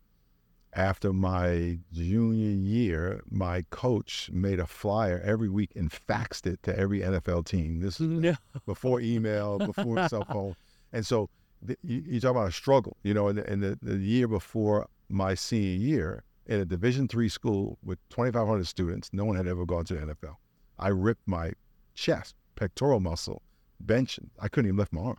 after 0.78 1.12
my 1.12 1.76
junior 1.92 2.50
year, 2.50 3.20
my 3.28 3.64
coach 3.70 4.30
made 4.32 4.60
a 4.60 4.66
flyer 4.66 5.20
every 5.24 5.48
week 5.48 5.72
and 5.74 5.90
faxed 5.90 6.46
it 6.46 6.62
to 6.62 6.78
every 6.78 7.00
NFL 7.00 7.46
team. 7.46 7.80
This 7.80 8.00
is 8.00 8.06
No. 8.06 8.36
before 8.66 9.00
email, 9.00 9.58
before 9.58 10.08
cell 10.08 10.24
phone. 10.24 10.54
And 10.92 11.04
so 11.04 11.28
the, 11.60 11.76
you, 11.82 12.04
you 12.06 12.20
talk 12.20 12.30
about 12.30 12.48
a 12.48 12.52
struggle, 12.52 12.96
you 13.02 13.12
know, 13.12 13.26
in, 13.26 13.36
the, 13.36 13.52
in 13.52 13.60
the, 13.60 13.76
the 13.82 13.96
year 13.96 14.28
before 14.28 14.86
my 15.08 15.34
senior 15.34 15.76
year 15.84 16.22
in 16.46 16.60
a 16.60 16.64
Division 16.64 17.08
three 17.08 17.28
school 17.28 17.76
with 17.84 17.98
2,500 18.10 18.64
students, 18.64 19.10
no 19.12 19.24
one 19.24 19.34
had 19.34 19.48
ever 19.48 19.66
gone 19.66 19.84
to 19.86 19.94
the 19.94 20.14
NFL. 20.14 20.36
I 20.78 20.88
ripped 20.88 21.26
my 21.26 21.52
chest, 21.94 22.36
pectoral 22.54 23.00
muscle, 23.00 23.42
benching. 23.84 24.28
I 24.38 24.46
couldn't 24.46 24.68
even 24.68 24.78
lift 24.78 24.92
my 24.92 25.02
arm. 25.02 25.18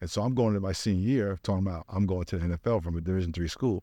And 0.00 0.08
so 0.08 0.22
I'm 0.22 0.36
going 0.36 0.54
to 0.54 0.60
my 0.60 0.72
senior 0.72 1.08
year 1.08 1.38
talking 1.42 1.66
about 1.66 1.84
I'm 1.88 2.06
going 2.06 2.26
to 2.26 2.38
the 2.38 2.46
NFL 2.56 2.84
from 2.84 2.96
a 2.96 3.00
Division 3.00 3.32
three 3.32 3.48
school. 3.48 3.82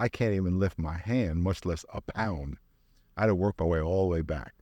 I 0.00 0.08
can't 0.08 0.34
even 0.34 0.58
lift 0.58 0.78
my 0.78 0.96
hand, 0.96 1.42
much 1.42 1.64
less 1.64 1.84
a 1.92 2.00
pound. 2.00 2.56
I 3.16 3.22
had 3.22 3.26
to 3.26 3.34
work 3.34 3.56
my 3.60 3.66
way 3.66 3.80
all 3.80 4.08
the 4.08 4.14
way 4.14 4.22
back. 4.22 4.54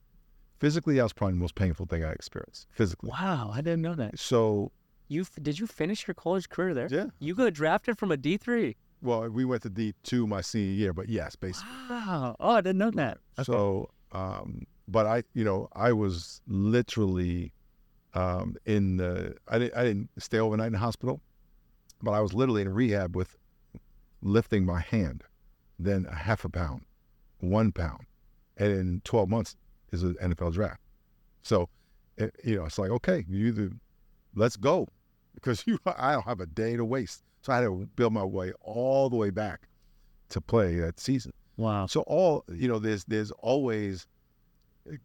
Physically, 0.59 0.97
that 0.97 1.05
was 1.05 1.13
probably 1.13 1.35
the 1.35 1.41
most 1.41 1.55
painful 1.55 1.87
thing 1.87 2.05
I 2.05 2.11
experienced. 2.13 2.67
Physically. 2.71 3.11
Wow. 3.11 3.53
I 3.55 3.59
didn't 3.61 3.83
know 3.83 3.95
that. 3.95 4.19
So 4.19 4.73
You 5.07 5.21
f- 5.23 5.39
did 5.41 5.59
you 5.61 5.67
finish 5.69 6.07
your 6.09 6.15
college 6.15 6.49
career 6.49 6.75
there? 6.75 6.89
yeah. 6.91 7.07
You 7.21 7.35
got 7.37 7.53
drafted 7.53 7.97
from 7.99 8.11
a 8.11 8.17
D 8.17 8.37
three. 8.37 8.77
Well, 9.01 9.29
we 9.29 9.45
went 9.45 9.63
to 9.63 9.71
D 9.71 9.95
two 10.03 10.27
my 10.27 10.41
senior 10.41 10.73
year, 10.73 10.93
but 10.93 11.09
yes, 11.09 11.37
basically. 11.37 11.71
Wow. 11.89 12.35
Oh, 12.41 12.51
I 12.51 12.61
didn't 12.61 12.79
know 12.79 12.91
that. 12.91 13.19
Okay. 13.39 13.45
So, 13.45 13.91
um, 14.11 14.67
but 14.89 15.07
I, 15.07 15.23
you 15.35 15.45
know, 15.45 15.69
I 15.75 15.93
was 15.93 16.41
literally 16.49 17.53
um, 18.15 18.57
in 18.67 18.97
the. 18.97 19.37
I 19.47 19.59
didn't. 19.61 19.77
I 19.79 19.85
didn't 19.85 20.11
stay 20.19 20.39
overnight 20.41 20.67
in 20.69 20.73
the 20.73 20.79
hospital, 20.81 21.21
but 22.03 22.11
I 22.11 22.21
was 22.21 22.35
literally 22.35 22.63
in 22.63 22.69
rehab 22.75 23.15
with 23.15 23.37
lifting 24.21 24.67
my 24.67 24.81
hand, 24.81 25.23
then 25.79 26.07
a 26.11 26.15
half 26.15 26.45
a 26.45 26.49
pound, 26.49 26.83
one 27.41 27.73
pound, 27.73 28.07
and 28.57 28.73
in 28.73 29.01
twelve 29.05 29.29
months 29.29 29.57
is 29.93 30.03
an 30.03 30.17
NFL 30.23 30.53
draft. 30.53 30.81
So, 31.43 31.69
it, 32.17 32.35
you 32.45 32.57
know, 32.57 32.67
it's 32.67 32.79
like 32.79 32.91
okay, 32.91 33.25
you 33.29 33.47
either 33.47 33.71
let's 34.35 34.57
go 34.57 34.89
because 35.35 35.63
you 35.67 35.79
I 35.87 36.13
don't 36.13 36.25
have 36.25 36.41
a 36.41 36.47
day 36.47 36.77
to 36.77 36.85
waste. 36.85 37.23
So 37.43 37.53
I 37.53 37.57
had 37.57 37.65
to 37.65 37.89
build 37.97 38.13
my 38.13 38.25
way 38.25 38.53
all 38.63 39.09
the 39.09 39.17
way 39.17 39.31
back 39.31 39.69
to 40.31 40.41
play 40.41 40.77
that 40.81 41.01
season. 41.01 41.33
wow. 41.57 41.87
So 41.87 42.01
all 42.03 42.45
you 42.53 42.69
know, 42.69 42.79
there's 42.79 43.05
there's 43.05 43.31
always 43.31 44.07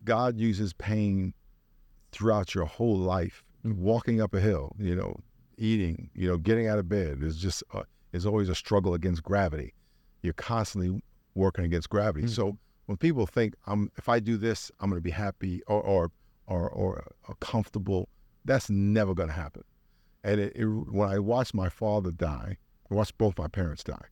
God 0.04 0.38
uses 0.38 0.74
pain 0.74 1.34
throughout 2.12 2.56
your 2.56 2.66
whole 2.66 2.98
life, 2.98 3.44
walking 3.64 4.22
up 4.22 4.34
a 4.34 4.40
hill, 4.40 4.76
you 4.78 4.96
know, 4.96 5.20
eating, 5.58 6.10
you 6.14 6.28
know, 6.30 6.38
getting 6.38 6.68
out 6.68 6.80
of 6.80 6.88
bed 6.88 7.20
is 7.22 7.38
just 7.38 7.64
uh, 7.74 7.84
is 8.12 8.26
always 8.26 8.50
a 8.50 8.56
struggle 8.56 8.94
against 8.94 9.24
gravity. 9.24 9.74
You're 10.24 10.34
constantly 10.34 11.00
working 11.36 11.66
against 11.66 11.90
gravity. 11.90 12.26
Mm. 12.26 12.32
So 12.32 12.58
when 12.88 12.98
people 12.98 13.28
think 13.28 13.54
I'm 13.68 13.92
if 13.98 14.10
I 14.10 14.20
do 14.20 14.38
this, 14.38 14.72
I'm 14.80 14.90
going 14.90 15.00
to 15.00 15.04
be 15.04 15.12
happy 15.12 15.62
or 15.68 15.82
or 15.82 16.12
or, 16.46 16.70
or, 16.70 17.06
or 17.30 17.36
comfortable, 17.36 18.10
that's 18.44 18.70
never 18.70 19.14
going 19.14 19.30
to 19.30 19.36
happen. 19.36 19.64
And 20.26 20.42
it, 20.42 20.54
it, 20.58 20.66
when 20.66 21.08
I 21.08 21.20
watched 21.20 21.54
my 21.54 21.70
father 21.70 22.12
die, 22.12 22.58
I 22.92 22.94
watched 22.94 23.18
both 23.18 23.38
my 23.38 23.48
parents 23.48 23.82
die. 23.82 24.06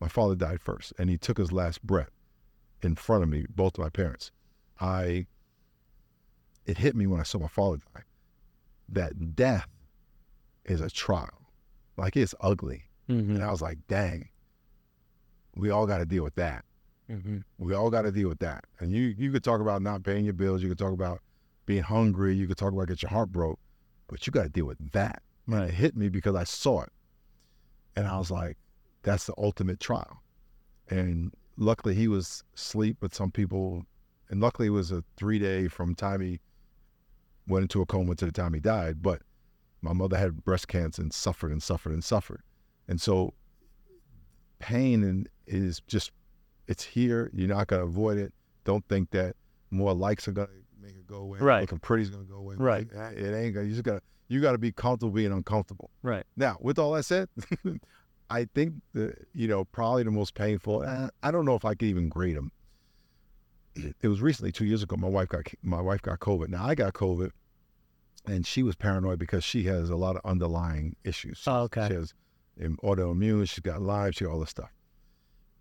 My 0.00 0.08
father 0.08 0.34
died 0.34 0.60
first, 0.60 0.92
and 0.98 1.08
he 1.08 1.16
took 1.16 1.38
his 1.38 1.52
last 1.52 1.80
breath 1.86 2.10
in 2.82 2.96
front 2.96 3.22
of 3.22 3.28
me, 3.28 3.46
both 3.48 3.78
of 3.78 3.84
my 3.84 3.90
parents. 3.90 4.32
I 4.80 5.26
it 6.66 6.78
hit 6.78 6.96
me 6.96 7.06
when 7.06 7.20
I 7.20 7.24
saw 7.24 7.38
my 7.38 7.48
father 7.48 7.78
die 7.94 8.02
that 8.92 9.36
death 9.36 9.68
is 10.64 10.80
a 10.80 10.90
trial. 10.90 11.52
Like 11.96 12.16
it's 12.16 12.34
ugly. 12.40 12.84
Mm-hmm. 13.08 13.36
And 13.36 13.44
I 13.44 13.50
was 13.50 13.62
like, 13.62 13.78
dang, 13.88 14.28
we 15.56 15.70
all 15.70 15.86
got 15.86 15.98
to 15.98 16.06
deal 16.06 16.24
with 16.24 16.34
that. 16.36 16.64
Mm-hmm. 17.10 17.38
We 17.58 17.74
all 17.74 17.90
got 17.90 18.02
to 18.02 18.12
deal 18.12 18.28
with 18.28 18.38
that. 18.38 18.64
And 18.78 18.92
you 18.92 19.14
you 19.18 19.32
could 19.32 19.42
talk 19.42 19.60
about 19.60 19.82
not 19.82 20.02
paying 20.04 20.24
your 20.24 20.34
bills. 20.34 20.62
You 20.62 20.68
could 20.68 20.78
talk 20.78 20.92
about 20.92 21.20
being 21.66 21.82
hungry. 21.82 22.34
You 22.34 22.46
could 22.46 22.56
talk 22.56 22.72
about 22.72 22.88
get 22.88 23.02
your 23.02 23.10
heart 23.10 23.32
broke, 23.32 23.58
but 24.08 24.26
you 24.26 24.32
got 24.32 24.44
to 24.44 24.48
deal 24.48 24.66
with 24.66 24.92
that. 24.92 25.22
And 25.46 25.64
it 25.64 25.74
hit 25.74 25.96
me 25.96 26.08
because 26.08 26.36
I 26.36 26.44
saw 26.44 26.82
it, 26.82 26.92
and 27.96 28.06
I 28.06 28.18
was 28.18 28.30
like, 28.30 28.56
that's 29.02 29.26
the 29.26 29.34
ultimate 29.36 29.80
trial. 29.80 30.22
And 30.88 31.32
luckily 31.56 31.94
he 31.94 32.06
was 32.06 32.44
asleep, 32.54 32.98
but 33.00 33.14
some 33.14 33.30
people, 33.30 33.84
and 34.28 34.40
luckily 34.40 34.68
it 34.68 34.70
was 34.70 34.92
a 34.92 35.02
three 35.16 35.38
day 35.38 35.66
from 35.66 35.94
time 35.94 36.20
he 36.20 36.40
went 37.48 37.62
into 37.62 37.82
a 37.82 37.86
coma 37.86 38.14
to 38.14 38.26
the 38.26 38.32
time 38.32 38.54
he 38.54 38.60
died. 38.60 39.02
But 39.02 39.22
my 39.82 39.92
mother 39.92 40.16
had 40.16 40.44
breast 40.44 40.68
cancer 40.68 41.02
and 41.02 41.12
suffered 41.12 41.50
and 41.50 41.62
suffered 41.62 41.92
and 41.92 42.04
suffered, 42.04 42.42
and 42.86 43.00
so 43.00 43.34
pain 44.60 45.02
and 45.02 45.28
is 45.50 45.80
just 45.86 46.12
it's 46.66 46.84
here. 46.84 47.30
You're 47.34 47.48
not 47.48 47.66
gonna 47.66 47.84
avoid 47.84 48.18
it. 48.18 48.32
Don't 48.64 48.86
think 48.88 49.10
that 49.10 49.36
more 49.70 49.92
likes 49.92 50.28
are 50.28 50.32
gonna 50.32 50.48
make 50.80 50.92
it 50.92 51.06
go 51.06 51.16
away. 51.16 51.38
Right. 51.40 51.62
Looking 51.62 51.78
pretty's 51.78 52.10
gonna 52.10 52.24
go 52.24 52.36
away. 52.36 52.56
Right. 52.56 52.86
It 52.92 53.34
ain't 53.34 53.54
gonna. 53.54 53.66
You 53.66 53.72
just 53.72 53.84
gotta. 53.84 54.02
You 54.28 54.40
gotta 54.40 54.58
be 54.58 54.70
comfortable 54.70 55.10
being 55.12 55.32
uncomfortable. 55.32 55.90
Right. 56.02 56.24
Now, 56.36 56.56
with 56.60 56.78
all 56.78 56.92
that 56.92 57.02
said, 57.02 57.28
I 58.30 58.46
think 58.54 58.74
the 58.92 59.14
you 59.34 59.48
know 59.48 59.64
probably 59.64 60.04
the 60.04 60.12
most 60.12 60.34
painful. 60.34 60.84
I 61.22 61.30
don't 61.30 61.44
know 61.44 61.56
if 61.56 61.64
I 61.64 61.74
could 61.74 61.88
even 61.88 62.08
grade 62.08 62.36
them. 62.36 62.52
It 63.74 64.08
was 64.08 64.20
recently 64.20 64.52
two 64.52 64.64
years 64.64 64.82
ago. 64.82 64.96
My 64.96 65.08
wife 65.08 65.28
got 65.28 65.46
my 65.62 65.80
wife 65.80 66.02
got 66.02 66.20
COVID. 66.20 66.48
Now 66.48 66.64
I 66.64 66.76
got 66.76 66.92
COVID, 66.92 67.30
and 68.26 68.46
she 68.46 68.62
was 68.62 68.76
paranoid 68.76 69.18
because 69.18 69.42
she 69.42 69.64
has 69.64 69.90
a 69.90 69.96
lot 69.96 70.14
of 70.14 70.22
underlying 70.24 70.94
issues. 71.02 71.42
Oh, 71.46 71.62
okay. 71.62 71.88
She 71.88 71.94
has 71.94 72.14
um, 72.64 72.78
autoimmune. 72.84 73.48
She's 73.48 73.60
got 73.60 73.82
Lyme. 73.82 74.12
She 74.12 74.24
got 74.24 74.32
all 74.32 74.40
this 74.40 74.50
stuff, 74.50 74.70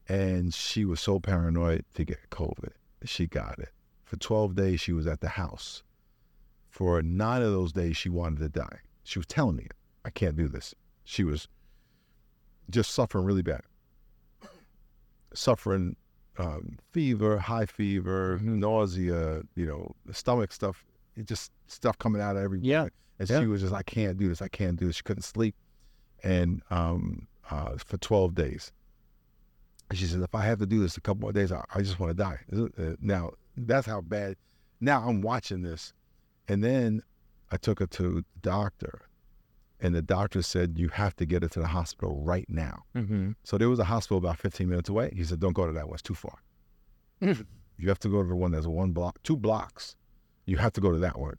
and 0.10 0.54
she 0.54 0.84
was 0.84 1.00
so 1.00 1.20
paranoid 1.20 1.86
to 1.94 2.04
get 2.04 2.30
COVID. 2.32 2.72
She 3.06 3.28
got 3.28 3.60
it. 3.60 3.70
For 4.04 4.18
12 4.18 4.56
days, 4.56 4.82
she 4.82 4.92
was 4.92 5.06
at 5.08 5.22
the 5.22 5.30
house. 5.30 5.84
For 6.70 7.02
nine 7.02 7.42
of 7.44 7.52
those 7.52 7.72
days, 7.72 7.96
she 7.96 8.10
wanted 8.10 8.40
to 8.40 8.50
die. 8.50 8.80
She 9.04 9.20
was 9.20 9.28
telling 9.28 9.56
me, 9.56 9.68
I 10.04 10.10
can't 10.10 10.36
do 10.36 10.48
this. 10.48 10.74
She 11.04 11.24
was 11.24 11.48
just 12.70 12.92
suffering 12.92 13.26
really 13.26 13.44
bad. 13.44 13.62
Suffering 15.34 15.96
um, 16.38 16.78
fever, 16.92 17.38
high 17.38 17.66
fever, 17.66 18.40
nausea, 18.42 19.44
you 19.56 19.66
know, 19.66 19.96
stomach 20.12 20.52
stuff, 20.52 20.86
it 21.16 21.28
just 21.28 21.52
stuff 21.68 21.98
coming 22.00 22.22
out 22.22 22.36
of 22.36 22.44
every 22.44 22.60
Yeah. 22.62 22.88
And 23.20 23.30
Yeah. 23.30 23.42
she 23.42 23.48
was 23.48 23.62
just, 23.62 23.74
I 23.74 23.84
can't 23.84 24.18
do 24.18 24.30
this. 24.30 24.42
I 24.42 24.48
can't 24.48 24.78
do 24.80 24.88
this. 24.88 24.96
She 24.98 25.04
couldn't 25.04 25.24
sleep. 25.24 25.56
And 26.24 26.62
um, 26.72 27.28
uh, 27.52 27.78
for 27.78 27.98
12 27.98 28.34
days. 28.34 28.72
She 29.94 30.06
said, 30.06 30.22
if 30.22 30.36
I 30.36 30.44
have 30.44 30.60
to 30.60 30.66
do 30.66 30.80
this 30.80 30.98
a 30.98 31.02
couple 31.02 31.22
more 31.22 31.34
days, 31.34 31.52
I, 31.52 31.64
I 31.74 31.82
just 31.82 32.00
want 32.00 32.16
to 32.16 32.24
die. 32.24 32.40
Uh, 32.54 32.96
Now, 33.02 33.32
that's 33.58 33.88
how 33.88 34.02
bad. 34.02 34.36
Now 34.80 35.08
I'm 35.08 35.22
watching 35.22 35.64
this. 35.64 35.94
And 36.48 36.64
then 36.64 37.02
I 37.52 37.58
took 37.58 37.80
her 37.80 37.88
to 37.88 38.04
the 38.04 38.26
doctor. 38.42 39.02
And 39.82 39.96
the 39.96 40.02
doctor 40.02 40.42
said, 40.42 40.78
you 40.78 40.90
have 40.90 41.16
to 41.18 41.26
get 41.26 41.42
her 41.42 41.50
to 41.50 41.60
the 41.60 41.68
hospital 41.68 42.22
right 42.22 42.46
now. 42.50 42.84
Mm-hmm. 42.96 43.32
So 43.44 43.58
there 43.58 43.70
was 43.70 43.80
a 43.80 43.86
hospital 43.86 44.18
about 44.18 44.38
15 44.38 44.68
minutes 44.68 44.90
away. 44.90 45.12
He 45.16 45.24
said, 45.24 45.40
don't 45.40 45.54
go 45.54 45.66
to 45.66 45.72
that 45.72 45.88
one. 45.88 45.94
It's 45.94 46.02
too 46.02 46.16
far. 46.16 46.38
Mm. 47.22 47.46
you 47.78 47.90
have 47.90 48.00
to 48.00 48.10
go 48.10 48.22
to 48.22 48.30
the 48.30 48.36
one 48.36 48.52
that's 48.52 48.66
one 48.66 48.92
block, 48.92 49.22
two 49.24 49.36
blocks. 49.36 49.96
You 50.46 50.58
have 50.58 50.72
to 50.74 50.82
go 50.82 50.92
to 50.92 51.00
that 51.00 51.20
one. 51.20 51.36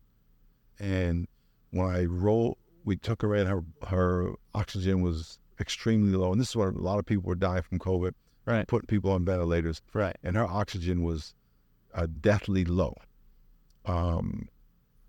And 0.78 1.26
when 1.70 1.86
I 1.86 2.04
rolled, 2.04 2.58
we 2.84 2.96
took 2.96 3.22
her 3.22 3.34
in, 3.34 3.46
her, 3.46 3.62
her 3.88 4.32
oxygen 4.54 5.02
was 5.02 5.38
extremely 5.60 6.16
low. 6.16 6.32
And 6.32 6.40
this 6.40 6.50
is 6.50 6.56
where 6.56 6.68
a 6.68 6.72
lot 6.72 6.98
of 6.98 7.06
people 7.06 7.24
were 7.24 7.34
dying 7.34 7.62
from 7.62 7.78
COVID, 7.78 8.12
Right. 8.50 8.66
putting 8.66 8.86
people 8.86 9.12
on 9.12 9.24
ventilators. 9.24 9.80
Right. 9.92 10.16
And 10.22 10.36
her 10.36 10.46
oxygen 10.46 11.02
was 11.02 11.34
uh, 11.94 12.06
deathly 12.20 12.64
low. 12.64 12.94
Um, 13.86 14.48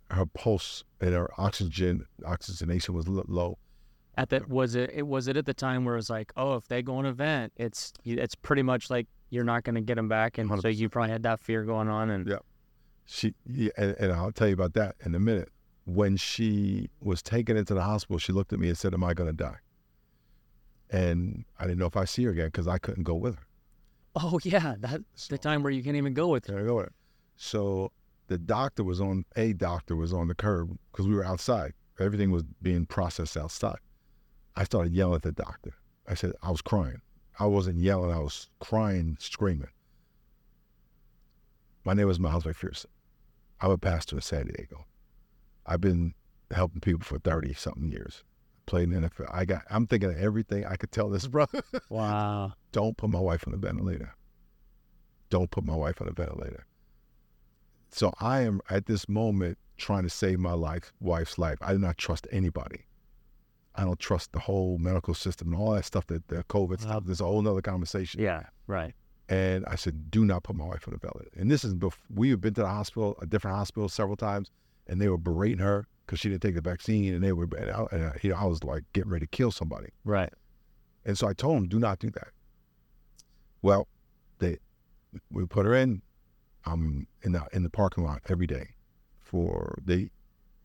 her 0.09 0.25
pulse 0.25 0.83
and 0.99 1.13
her 1.13 1.29
oxygen 1.37 2.05
oxygenation 2.25 2.93
was 2.93 3.07
l- 3.07 3.23
low. 3.27 3.57
At 4.17 4.29
that 4.29 4.49
was 4.49 4.75
it, 4.75 4.91
it 4.93 5.07
was 5.07 5.27
it 5.27 5.37
at 5.37 5.45
the 5.45 5.53
time 5.53 5.85
where 5.85 5.95
it 5.95 5.97
was 5.97 6.09
like, 6.09 6.33
oh, 6.35 6.55
if 6.55 6.67
they 6.67 6.81
go 6.81 6.99
an 6.99 7.05
event, 7.05 7.53
it's 7.55 7.93
it's 8.03 8.35
pretty 8.35 8.61
much 8.61 8.89
like 8.89 9.07
you're 9.29 9.45
not 9.45 9.63
going 9.63 9.75
to 9.75 9.81
get 9.81 9.95
them 9.95 10.09
back, 10.09 10.37
and 10.37 10.61
so 10.61 10.67
you 10.67 10.89
probably 10.89 11.11
had 11.11 11.23
that 11.23 11.39
fear 11.39 11.63
going 11.63 11.87
on, 11.87 12.09
and 12.09 12.27
Yeah. 12.27 12.39
She 13.05 13.33
yeah, 13.45 13.71
and, 13.77 13.95
and 13.99 14.11
I'll 14.11 14.31
tell 14.31 14.47
you 14.47 14.53
about 14.53 14.73
that 14.73 14.95
in 15.05 15.15
a 15.15 15.19
minute. 15.19 15.49
When 15.85 16.17
she 16.17 16.89
was 17.01 17.21
taken 17.21 17.57
into 17.57 17.73
the 17.73 17.81
hospital, 17.81 18.19
she 18.19 18.31
looked 18.31 18.53
at 18.53 18.59
me 18.59 18.67
and 18.67 18.77
said, 18.77 18.93
"Am 18.93 19.03
I 19.03 19.13
going 19.13 19.29
to 19.29 19.35
die?" 19.35 19.57
And 20.91 21.45
I 21.57 21.63
didn't 21.63 21.79
know 21.79 21.85
if 21.85 21.95
I 21.97 22.05
see 22.05 22.23
her 22.25 22.31
again 22.31 22.47
because 22.47 22.67
I 22.67 22.77
couldn't 22.77 23.03
go 23.03 23.15
with 23.15 23.35
her. 23.35 23.43
oh 24.15 24.39
yeah, 24.43 24.75
that 24.79 25.01
So- 25.15 25.33
the 25.33 25.37
time 25.37 25.63
where 25.63 25.71
you 25.71 25.81
can't 25.83 25.95
even 25.95 26.13
go 26.13 26.27
with 26.27 26.45
her. 26.47 26.65
Go 26.65 26.75
with 26.75 26.85
her? 26.87 26.91
So 27.37 27.91
the 28.27 28.37
doctor 28.37 28.83
was 28.83 28.99
on 29.01 29.25
a 29.35 29.53
doctor 29.53 29.95
was 29.95 30.13
on 30.13 30.27
the 30.27 30.35
curb 30.35 30.77
because 30.91 31.07
we 31.07 31.15
were 31.15 31.25
outside. 31.25 31.73
Everything 31.99 32.31
was 32.31 32.43
being 32.61 32.85
processed 32.85 33.37
outside. 33.37 33.79
I 34.55 34.63
started 34.65 34.93
yelling 34.93 35.15
at 35.15 35.21
the 35.21 35.31
doctor. 35.31 35.73
I 36.07 36.13
said 36.15 36.33
I 36.43 36.51
was 36.51 36.61
crying. 36.61 37.01
I 37.39 37.45
wasn't 37.45 37.77
yelling. 37.79 38.11
I 38.11 38.19
was 38.19 38.49
crying, 38.59 39.15
screaming. 39.19 39.69
My 41.85 41.93
name 41.93 42.09
is 42.09 42.19
Miles 42.19 42.43
McPherson. 42.43 42.87
I'm 43.61 43.71
a 43.71 43.77
pastor 43.77 44.17
in 44.17 44.21
San 44.21 44.47
Diego. 44.47 44.85
I've 45.65 45.81
been 45.81 46.13
helping 46.51 46.81
people 46.81 47.03
for 47.03 47.17
thirty 47.19 47.53
something 47.53 47.91
years. 47.91 48.23
Played 48.71 48.93
in 48.93 49.01
the 49.01 49.09
NFL. 49.09 49.27
I 49.33 49.43
got. 49.43 49.63
I'm 49.69 49.85
thinking 49.85 50.11
of 50.11 50.17
everything 50.17 50.65
I 50.65 50.77
could 50.77 50.93
tell 50.93 51.09
this 51.09 51.27
brother. 51.27 51.61
Wow. 51.89 52.53
Don't 52.71 52.95
put 52.95 53.09
my 53.09 53.19
wife 53.19 53.45
on 53.45 53.53
a 53.53 53.57
ventilator. 53.57 54.15
Don't 55.29 55.51
put 55.51 55.65
my 55.65 55.75
wife 55.75 56.01
on 56.01 56.07
a 56.07 56.13
ventilator. 56.13 56.65
So 57.89 58.13
I 58.21 58.41
am 58.43 58.61
at 58.69 58.85
this 58.85 59.09
moment 59.09 59.57
trying 59.75 60.03
to 60.03 60.09
save 60.09 60.39
my 60.39 60.53
life, 60.53 60.93
wife's 61.01 61.37
life. 61.37 61.57
I 61.61 61.73
do 61.73 61.79
not 61.79 61.97
trust 61.97 62.27
anybody. 62.31 62.85
I 63.75 63.83
don't 63.83 63.99
trust 63.99 64.31
the 64.31 64.39
whole 64.39 64.77
medical 64.77 65.15
system 65.15 65.51
and 65.51 65.61
all 65.61 65.73
that 65.73 65.83
stuff 65.83 66.07
that 66.07 66.29
the 66.29 66.45
COVID 66.45 66.69
Wow. 66.85 66.91
stuff. 66.91 67.03
There's 67.05 67.19
a 67.19 67.25
whole 67.25 67.41
nother 67.41 67.61
conversation. 67.61 68.21
Yeah. 68.21 68.43
Right. 68.67 68.93
And 69.27 69.65
I 69.65 69.75
said, 69.75 70.09
do 70.11 70.23
not 70.23 70.43
put 70.43 70.55
my 70.55 70.65
wife 70.65 70.87
on 70.87 70.93
a 70.93 70.97
ventilator. 70.97 71.31
And 71.35 71.51
this 71.51 71.65
is 71.65 71.73
before 71.73 71.99
we 72.13 72.29
have 72.29 72.39
been 72.39 72.53
to 72.53 72.61
the 72.61 72.67
hospital, 72.69 73.17
a 73.21 73.25
different 73.25 73.57
hospital 73.57 73.89
several 73.89 74.15
times, 74.15 74.49
and 74.91 75.01
they 75.01 75.07
were 75.07 75.17
berating 75.17 75.59
her 75.59 75.87
because 76.05 76.19
she 76.19 76.29
didn't 76.29 76.41
take 76.41 76.55
the 76.55 76.61
vaccine, 76.61 77.13
and 77.13 77.23
they 77.23 77.31
were, 77.31 77.47
and 77.57 77.71
I, 77.71 77.85
and 77.91 78.05
I, 78.07 78.17
you 78.21 78.31
know, 78.31 78.35
I 78.35 78.45
was 78.45 78.63
like 78.63 78.83
getting 78.91 79.09
ready 79.09 79.25
to 79.25 79.29
kill 79.29 79.49
somebody. 79.49 79.87
Right. 80.03 80.31
And 81.05 81.17
so 81.17 81.27
I 81.27 81.33
told 81.33 81.57
him, 81.57 81.67
do 81.69 81.79
not 81.79 81.99
do 81.99 82.09
that. 82.11 82.27
Well, 83.61 83.87
they 84.39 84.57
we 85.31 85.45
put 85.45 85.65
her 85.65 85.73
in. 85.73 86.01
I'm 86.65 87.07
in 87.23 87.31
the 87.31 87.43
in 87.53 87.63
the 87.63 87.69
parking 87.69 88.03
lot 88.03 88.21
every 88.27 88.45
day 88.45 88.71
for 89.19 89.79
they 89.83 90.11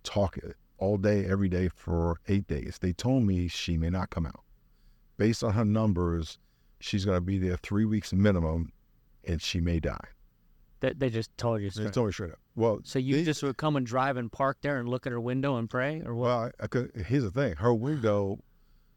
talk 0.03 0.37
all 0.79 0.99
day, 0.99 1.25
every 1.25 1.49
day 1.49 1.69
for 1.69 2.19
eight 2.27 2.49
days. 2.49 2.79
They 2.81 2.93
told 2.93 3.23
me 3.23 3.49
she 3.49 3.79
may 3.79 3.91
not 3.91 4.11
come 4.11 4.27
out. 4.27 4.41
Based 5.17 5.45
on 5.45 5.53
her 5.53 5.65
numbers, 5.65 6.39
she's 6.81 7.05
gonna 7.05 7.21
be 7.21 7.39
there 7.39 7.57
three 7.57 7.85
weeks 7.85 8.13
minimum 8.13 8.73
and 9.25 9.41
she 9.41 9.61
may 9.61 9.79
die. 9.79 10.09
They, 10.81 10.93
they 10.93 11.09
just 11.11 11.37
told 11.39 11.61
you. 11.63 11.69
They 11.71 11.83
straight. 11.83 11.93
told 11.95 12.07
me 12.09 12.13
straight 12.13 12.33
up. 12.33 12.39
Well, 12.55 12.81
So 12.85 12.99
you 12.99 13.17
they- 13.17 13.25
just 13.25 13.43
would 13.43 13.57
come 13.57 13.77
and 13.77 13.87
drive 13.87 14.17
and 14.17 14.31
park 14.31 14.59
there 14.61 14.79
and 14.79 14.89
look 14.89 15.07
at 15.07 15.13
her 15.13 15.21
window 15.21 15.57
and 15.57 15.69
pray, 15.71 16.03
or 16.05 16.15
what? 16.15 16.27
well, 16.27 16.39
I, 16.61 16.65
I 16.65 16.67
could, 16.67 16.91
here's 17.07 17.23
the 17.23 17.31
thing. 17.31 17.57
Her 17.57 17.73
window 17.75 18.39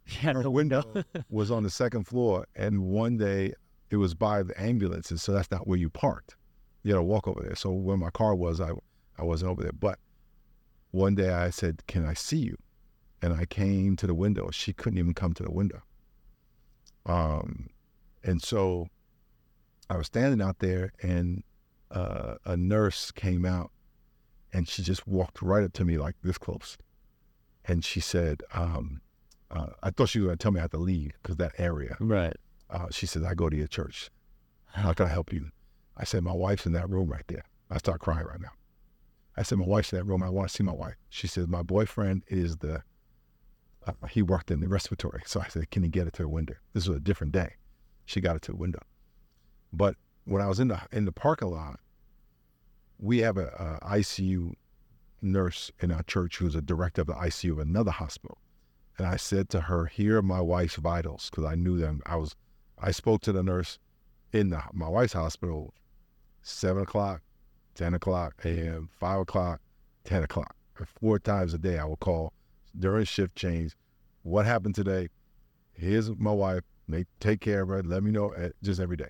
yeah, 0.24 0.33
her 0.33 0.50
window 0.50 0.83
was 1.29 1.51
on 1.51 1.63
the 1.63 1.69
second 1.69 2.05
floor, 2.05 2.48
and 2.55 2.81
one 2.81 3.17
day 3.17 3.53
it 3.91 3.98
was 3.98 4.13
by 4.13 4.43
the 4.43 4.59
ambulances, 4.62 5.21
so 5.21 5.31
that's 5.31 5.51
not 5.51 5.67
where 5.67 5.77
you 5.77 5.89
parked. 5.89 6.36
You 6.83 6.93
had 6.93 6.98
to 7.00 7.03
walk 7.03 7.27
over 7.27 7.41
there. 7.41 7.55
So 7.55 7.71
where 7.71 7.98
my 7.98 8.09
car 8.09 8.33
was, 8.36 8.59
I 8.62 8.71
I 9.17 9.24
wasn't 9.24 9.51
over 9.51 9.62
there. 9.63 9.71
But 9.74 10.00
one 10.91 11.13
day 11.15 11.29
I 11.31 11.50
said, 11.50 11.86
"Can 11.88 12.05
I 12.05 12.13
see 12.13 12.38
you?" 12.38 12.57
And 13.21 13.33
I 13.33 13.45
came 13.45 13.95
to 13.98 14.07
the 14.07 14.13
window. 14.13 14.50
She 14.51 14.74
couldn't 14.74 14.98
even 14.98 15.13
come 15.13 15.33
to 15.33 15.43
the 15.43 15.51
window. 15.51 15.81
Um, 17.05 17.67
and 18.24 18.41
so 18.41 18.88
I 19.89 19.98
was 19.98 20.07
standing 20.07 20.41
out 20.41 20.59
there, 20.59 20.91
and 21.01 21.43
uh, 21.91 22.36
a 22.46 22.55
nurse 22.58 23.12
came 23.12 23.46
out, 23.46 23.72
and 24.53 24.67
she 24.67 24.84
just 24.84 25.08
walked 25.08 25.41
right 25.41 25.63
up 25.63 25.74
to 25.74 25.86
me 25.86 25.98
like 25.98 26.15
this 26.24 26.38
close, 26.38 26.77
and 27.65 27.84
she 27.84 28.00
said, 28.00 28.41
um, 28.53 29.01
uh, 29.51 29.67
"I 29.81 29.91
thought 29.91 30.10
she 30.10 30.19
was 30.19 30.27
going 30.27 30.38
to 30.38 30.43
tell 30.43 30.51
me 30.51 30.60
I 30.60 30.63
had 30.63 30.72
to 30.72 30.77
leave 30.77 31.13
because 31.22 31.38
that 31.38 31.53
area." 31.58 31.98
Right. 32.00 32.36
Uh, 32.69 32.88
she 32.91 33.05
said, 33.05 33.24
"I 33.24 33.34
go 33.34 33.50
to 33.50 33.58
your 33.58 33.67
church. 33.67 34.10
How 34.65 34.93
can 34.93 35.08
I 35.08 35.10
help 35.10 35.34
you?" 35.34 35.50
I 35.98 36.03
said, 36.03 36.24
"My 36.24 36.34
wife's 36.34 36.65
in 36.65 36.74
that 36.74 36.89
room 36.89 37.10
right 37.10 37.25
there." 37.27 37.43
I 37.69 37.77
start 37.77 38.00
crying 38.00 38.25
right 38.25 38.41
now. 38.41 38.51
I 39.36 39.43
said, 39.43 39.58
"My 39.58 39.65
wife's 39.65 39.91
in 39.93 40.00
that 40.00 40.05
room. 40.05 40.24
I 40.24 40.29
want 40.29 40.50
to 40.50 40.55
see 40.55 40.63
my 40.63 40.74
wife." 40.74 40.96
She 41.10 41.27
says, 41.27 41.48
"My 41.48 41.63
boyfriend 41.63 42.24
is 42.27 42.58
the 42.58 42.84
uh, 43.88 43.93
he 44.10 44.22
worked 44.22 44.51
in 44.51 44.60
the 44.60 44.67
respiratory." 44.67 45.24
So 45.25 45.41
I 45.41 45.48
said, 45.48 45.72
"Can 45.72 45.84
you 45.84 45.89
get 45.89 46.08
it 46.08 46.13
to 46.13 46.24
the 46.24 46.29
window?" 46.29 46.55
This 46.74 46.88
was 46.88 46.98
a 46.98 47.01
different 47.01 47.34
day. 47.34 47.55
She 48.05 48.22
got 48.22 48.36
it 48.36 48.41
to 48.43 48.51
the 48.51 48.58
window, 48.58 48.81
but 49.72 49.96
when 50.25 50.41
I 50.41 50.47
was 50.47 50.59
in 50.59 50.67
the 50.67 50.81
in 50.91 51.05
the 51.05 51.11
parking 51.11 51.51
lot, 51.51 51.79
we 52.99 53.19
have 53.19 53.38
a, 53.38 53.79
a 53.83 53.85
ICU 53.97 54.53
nurse 55.21 55.71
in 55.79 55.91
our 55.91 56.03
church 56.03 56.38
who's 56.38 56.55
a 56.55 56.61
director 56.61 57.01
of 57.01 57.07
the 57.07 57.13
ICU 57.13 57.51
of 57.53 57.59
another 57.59 57.91
hospital. 57.91 58.38
And 58.97 59.07
I 59.07 59.15
said 59.15 59.49
to 59.49 59.61
her, 59.61 59.85
"Here 59.85 60.17
are 60.17 60.21
my 60.21 60.41
wife's 60.41 60.75
vitals," 60.75 61.29
because 61.29 61.45
I 61.45 61.55
knew 61.55 61.77
them. 61.77 62.01
I 62.05 62.17
was, 62.17 62.35
I 62.77 62.91
spoke 62.91 63.21
to 63.21 63.31
the 63.31 63.43
nurse 63.43 63.79
in 64.33 64.49
the, 64.49 64.61
my 64.73 64.89
wife's 64.89 65.13
hospital, 65.13 65.73
seven 66.41 66.83
o'clock, 66.83 67.21
ten 67.75 67.93
o'clock 67.93 68.35
a.m., 68.43 68.89
five 68.99 69.21
o'clock, 69.21 69.61
ten 70.03 70.23
o'clock. 70.23 70.55
Four 70.99 71.19
times 71.19 71.53
a 71.53 71.57
day, 71.57 71.77
I 71.77 71.85
would 71.85 71.99
call 71.99 72.33
during 72.77 73.05
shift 73.05 73.35
change. 73.35 73.75
What 74.23 74.45
happened 74.45 74.75
today? 74.75 75.09
Here's 75.73 76.09
my 76.17 76.31
wife. 76.31 76.63
They 76.88 77.05
take 77.19 77.41
care 77.41 77.61
of 77.61 77.69
her. 77.69 77.83
Let 77.83 78.03
me 78.03 78.11
know 78.11 78.29
eh, 78.31 78.49
just 78.63 78.79
every 78.79 78.97
day. 78.97 79.09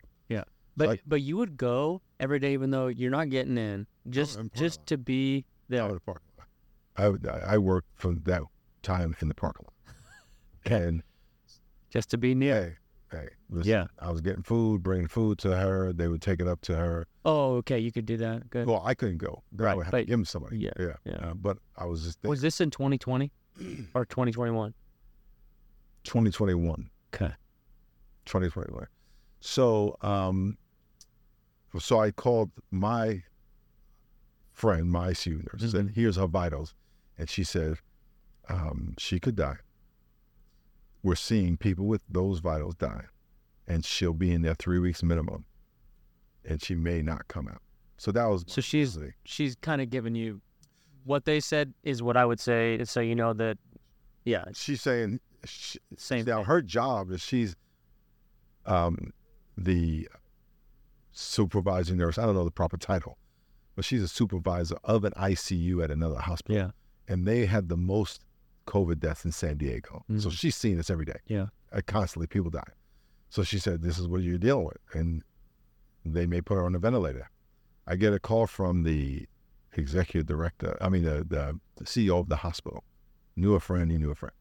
But 0.78 0.88
Like- 0.88 1.04
but 1.06 1.22
you 1.22 1.38
would 1.38 1.58
go 1.58 2.02
every 2.20 2.40
day, 2.40 2.54
even 2.54 2.70
though 2.72 2.88
you're 2.88 3.12
not 3.12 3.30
getting 3.30 3.58
in, 3.58 3.88
just 4.10 4.40
just 4.56 4.86
to 4.88 4.98
be 4.98 5.46
there. 5.68 5.82
out 5.84 5.90
of 5.90 5.96
the 5.96 6.02
parking 6.02 6.28
lot. 6.38 6.48
I, 6.96 7.10
would- 7.10 7.28
I 7.28 7.40
I 7.40 7.58
worked 7.58 7.88
from 7.96 8.22
that 8.26 8.44
time 8.82 9.16
in 9.22 9.28
the 9.28 9.34
parking 9.36 9.66
lot. 9.66 9.96
And 10.72 11.04
just 11.90 12.10
to 12.12 12.18
be 12.18 12.36
near. 12.36 12.80
hey, 13.12 13.18
hey, 13.18 13.28
listen, 13.50 13.70
Yeah. 13.72 13.88
I 14.00 14.12
was 14.12 14.22
getting 14.22 14.44
food, 14.44 14.84
bringing 14.84 15.08
food 15.08 15.38
to 15.40 15.56
her. 15.58 15.92
They 15.94 16.08
would 16.08 16.22
take 16.22 16.40
it 16.40 16.48
up 16.48 16.62
to 16.62 16.76
her. 16.76 17.08
Oh, 17.26 17.56
okay, 17.58 17.80
you 17.80 17.92
could 17.92 18.06
do 18.06 18.18
that. 18.18 18.50
Good. 18.50 18.68
Well, 18.68 18.82
I 18.86 18.94
couldn't 18.94 19.18
go. 19.18 19.44
I 19.60 19.64
Right, 19.64 19.76
would 19.78 19.86
have 19.86 19.92
but- 19.92 20.00
to 20.00 20.06
give 20.06 20.14
them 20.20 20.26
somebody. 20.26 20.60
yeah, 20.60 20.72
yeah, 20.80 20.94
yeah. 21.06 21.14
Uh, 21.30 21.34
but 21.34 21.58
I 21.76 21.86
was 21.86 22.04
just 22.04 22.22
there. 22.22 22.30
Was 22.30 22.42
this 22.42 22.62
in 22.62 22.70
2020 22.72 23.32
or 23.96 24.06
2021? 24.06 24.74
2021. 26.04 26.90
Okay. 27.14 27.34
2021. 28.26 28.88
So, 29.40 29.98
um, 30.02 30.58
so 31.80 32.00
I 32.00 32.12
called 32.12 32.52
my 32.72 33.24
friend, 34.52 34.92
my 34.92 35.10
ICU 35.12 35.38
nurse, 35.54 35.72
said, 35.72 35.88
Mhm. 35.88 35.96
"Here's 35.96 36.16
her 36.18 36.28
vitals," 36.28 36.76
and 37.18 37.30
she 37.30 37.44
said, 37.44 37.78
um, 38.50 38.96
"She 38.98 39.20
could 39.20 39.36
die. 39.36 39.58
We're 41.04 41.16
seeing 41.16 41.56
people 41.58 41.86
with 41.86 42.02
those 42.10 42.40
vitals 42.40 42.76
die, 42.76 43.06
and 43.68 43.86
she'll 43.86 44.14
be 44.14 44.32
in 44.34 44.42
there 44.42 44.56
three 44.56 44.80
weeks 44.80 45.02
minimum, 45.04 45.46
and 46.44 46.62
she 46.62 46.76
may 46.76 47.02
not 47.02 47.28
come 47.30 47.48
out." 47.48 47.62
So 47.98 48.12
that 48.12 48.26
was 48.26 48.44
So 48.48 48.62
she's 48.62 48.98
she's 49.24 49.56
kind 49.56 49.82
of 49.82 49.90
giving 49.90 50.16
you 50.16 50.42
what 51.06 51.26
they 51.26 51.40
said 51.40 51.74
is 51.84 52.04
what 52.04 52.18
I 52.18 52.26
would 52.26 52.40
say, 52.40 52.84
so 52.84 53.00
you 53.00 53.16
know 53.16 53.34
that. 53.34 53.58
Yeah, 54.26 54.46
she's 54.54 54.82
saying 54.82 55.22
she, 55.46 55.80
same. 55.98 56.26
Now 56.26 56.38
thing. 56.38 56.46
her 56.46 56.62
job 56.62 57.12
is 57.12 57.22
she's 57.22 57.56
um, 58.66 59.14
the 59.64 60.08
supervising 61.12 61.98
nurse. 61.98 62.18
I 62.18 62.26
don't 62.26 62.36
know 62.36 62.44
the 62.46 62.52
proper 62.52 62.78
title, 62.78 63.18
but 63.76 63.86
she's 63.86 64.04
a 64.04 64.08
supervisor 64.08 64.78
of 64.84 65.04
an 65.04 65.14
ICU 65.14 65.84
at 65.84 65.92
another 65.92 66.20
hospital. 66.20 66.56
Yeah. 66.56 66.72
And 67.08 67.28
they 67.28 67.46
had 67.46 67.70
the 67.70 67.78
most 67.78 68.22
COVID 68.68 69.00
deaths 69.00 69.26
in 69.26 69.32
San 69.32 69.58
Diego. 69.58 70.04
So 70.20 70.30
Mhm. 70.30 70.32
she's 70.32 70.56
seeing 70.56 70.78
this 70.78 70.90
every 70.90 71.06
day. 71.06 71.20
Yeah. 71.28 71.48
Uh, 71.72 71.82
constantly 71.86 72.28
people 72.28 72.52
die. 72.52 72.72
So 73.30 73.44
she 73.44 73.60
said, 73.60 73.82
"This 73.82 73.98
is 74.00 74.08
what 74.08 74.22
you're 74.22 74.38
dealing 74.38 74.66
with," 74.66 74.78
and 74.94 75.24
they 76.06 76.26
may 76.26 76.42
put 76.42 76.56
her 76.56 76.66
on 76.66 76.76
a 76.76 76.80
ventilator. 76.80 77.30
I 77.86 77.96
get 77.96 78.14
a 78.14 78.20
call 78.20 78.48
from 78.48 78.84
the 78.84 79.28
executive 79.74 80.26
director. 80.28 80.78
I 80.82 80.90
mean, 80.90 81.04
the, 81.04 81.24
the, 81.28 81.60
the 81.76 81.86
CEO 81.86 82.20
of 82.20 82.30
the 82.30 82.38
hospital. 82.38 82.84
Knew 83.36 83.54
a 83.56 83.60
friend. 83.60 83.92
He 83.92 83.98
knew 83.98 84.12
a 84.12 84.16
friend. 84.16 84.34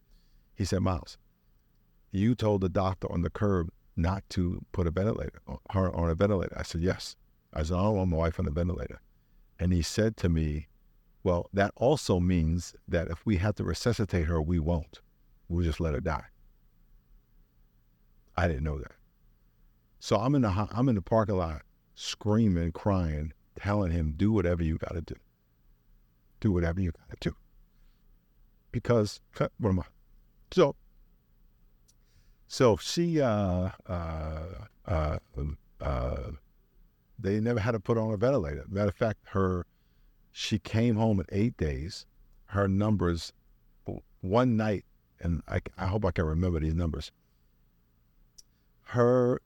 He 0.54 0.64
said, 0.64 0.80
"Miles, 0.80 1.18
you 2.10 2.34
told 2.34 2.60
the 2.62 2.68
doctor 2.68 3.10
on 3.12 3.22
the 3.22 3.30
curb 3.30 3.70
not 3.98 4.28
to 4.30 4.64
put 4.72 4.86
a 4.86 4.90
ventilator 4.90 5.40
her 5.72 5.94
on 5.94 6.08
a 6.08 6.14
ventilator." 6.14 6.56
I 6.56 6.62
said, 6.62 6.80
"Yes." 6.80 7.16
I 7.52 7.62
said, 7.62 7.74
"I 7.74 7.82
don't 7.82 7.96
want 7.96 8.10
my 8.10 8.16
wife 8.16 8.38
on 8.38 8.44
the 8.46 8.50
ventilator," 8.50 9.00
and 9.58 9.72
he 9.72 9.82
said 9.82 10.16
to 10.18 10.28
me, 10.28 10.68
"Well, 11.22 11.50
that 11.52 11.72
also 11.76 12.20
means 12.20 12.74
that 12.86 13.08
if 13.08 13.26
we 13.26 13.36
have 13.36 13.56
to 13.56 13.64
resuscitate 13.64 14.26
her, 14.26 14.40
we 14.40 14.58
won't. 14.58 15.00
We'll 15.48 15.64
just 15.64 15.80
let 15.80 15.94
her 15.94 16.00
die." 16.00 16.26
I 18.36 18.46
didn't 18.46 18.64
know 18.64 18.78
that. 18.78 18.92
So 19.98 20.16
I'm 20.16 20.34
in 20.34 20.42
the 20.42 20.68
I'm 20.70 20.88
in 20.88 20.94
the 20.94 21.02
parking 21.02 21.36
lot 21.36 21.62
screaming, 21.94 22.70
crying, 22.70 23.32
telling 23.56 23.90
him, 23.90 24.12
"Do 24.12 24.30
whatever 24.30 24.62
you 24.62 24.78
got 24.78 24.92
to 24.92 25.00
do. 25.00 25.16
Do 26.38 26.52
whatever 26.52 26.80
you 26.80 26.92
got 26.92 27.20
to 27.20 27.30
do." 27.30 27.36
Because 28.70 29.20
what 29.34 29.70
am 29.70 29.80
I? 29.80 29.84
So, 30.52 30.76
so 32.48 32.78
she, 32.78 33.20
uh, 33.20 33.68
uh, 33.86 34.42
uh, 34.86 35.18
uh, 35.82 36.16
they 37.18 37.40
never 37.40 37.60
had 37.60 37.72
to 37.72 37.80
put 37.80 37.98
on 37.98 38.12
a 38.12 38.16
ventilator. 38.16 38.64
Matter 38.68 38.88
of 38.88 38.94
fact, 38.94 39.18
her, 39.26 39.66
she 40.32 40.58
came 40.58 40.96
home 40.96 41.20
in 41.20 41.26
eight 41.30 41.56
days. 41.58 42.06
Her 42.46 42.66
numbers, 42.66 43.34
one 44.22 44.56
night, 44.56 44.86
and 45.20 45.42
I, 45.46 45.60
I 45.76 45.86
hope 45.86 46.06
I 46.06 46.10
can 46.10 46.24
remember 46.24 46.58
these 46.58 46.74
numbers. 46.74 47.12
Her 48.84 49.42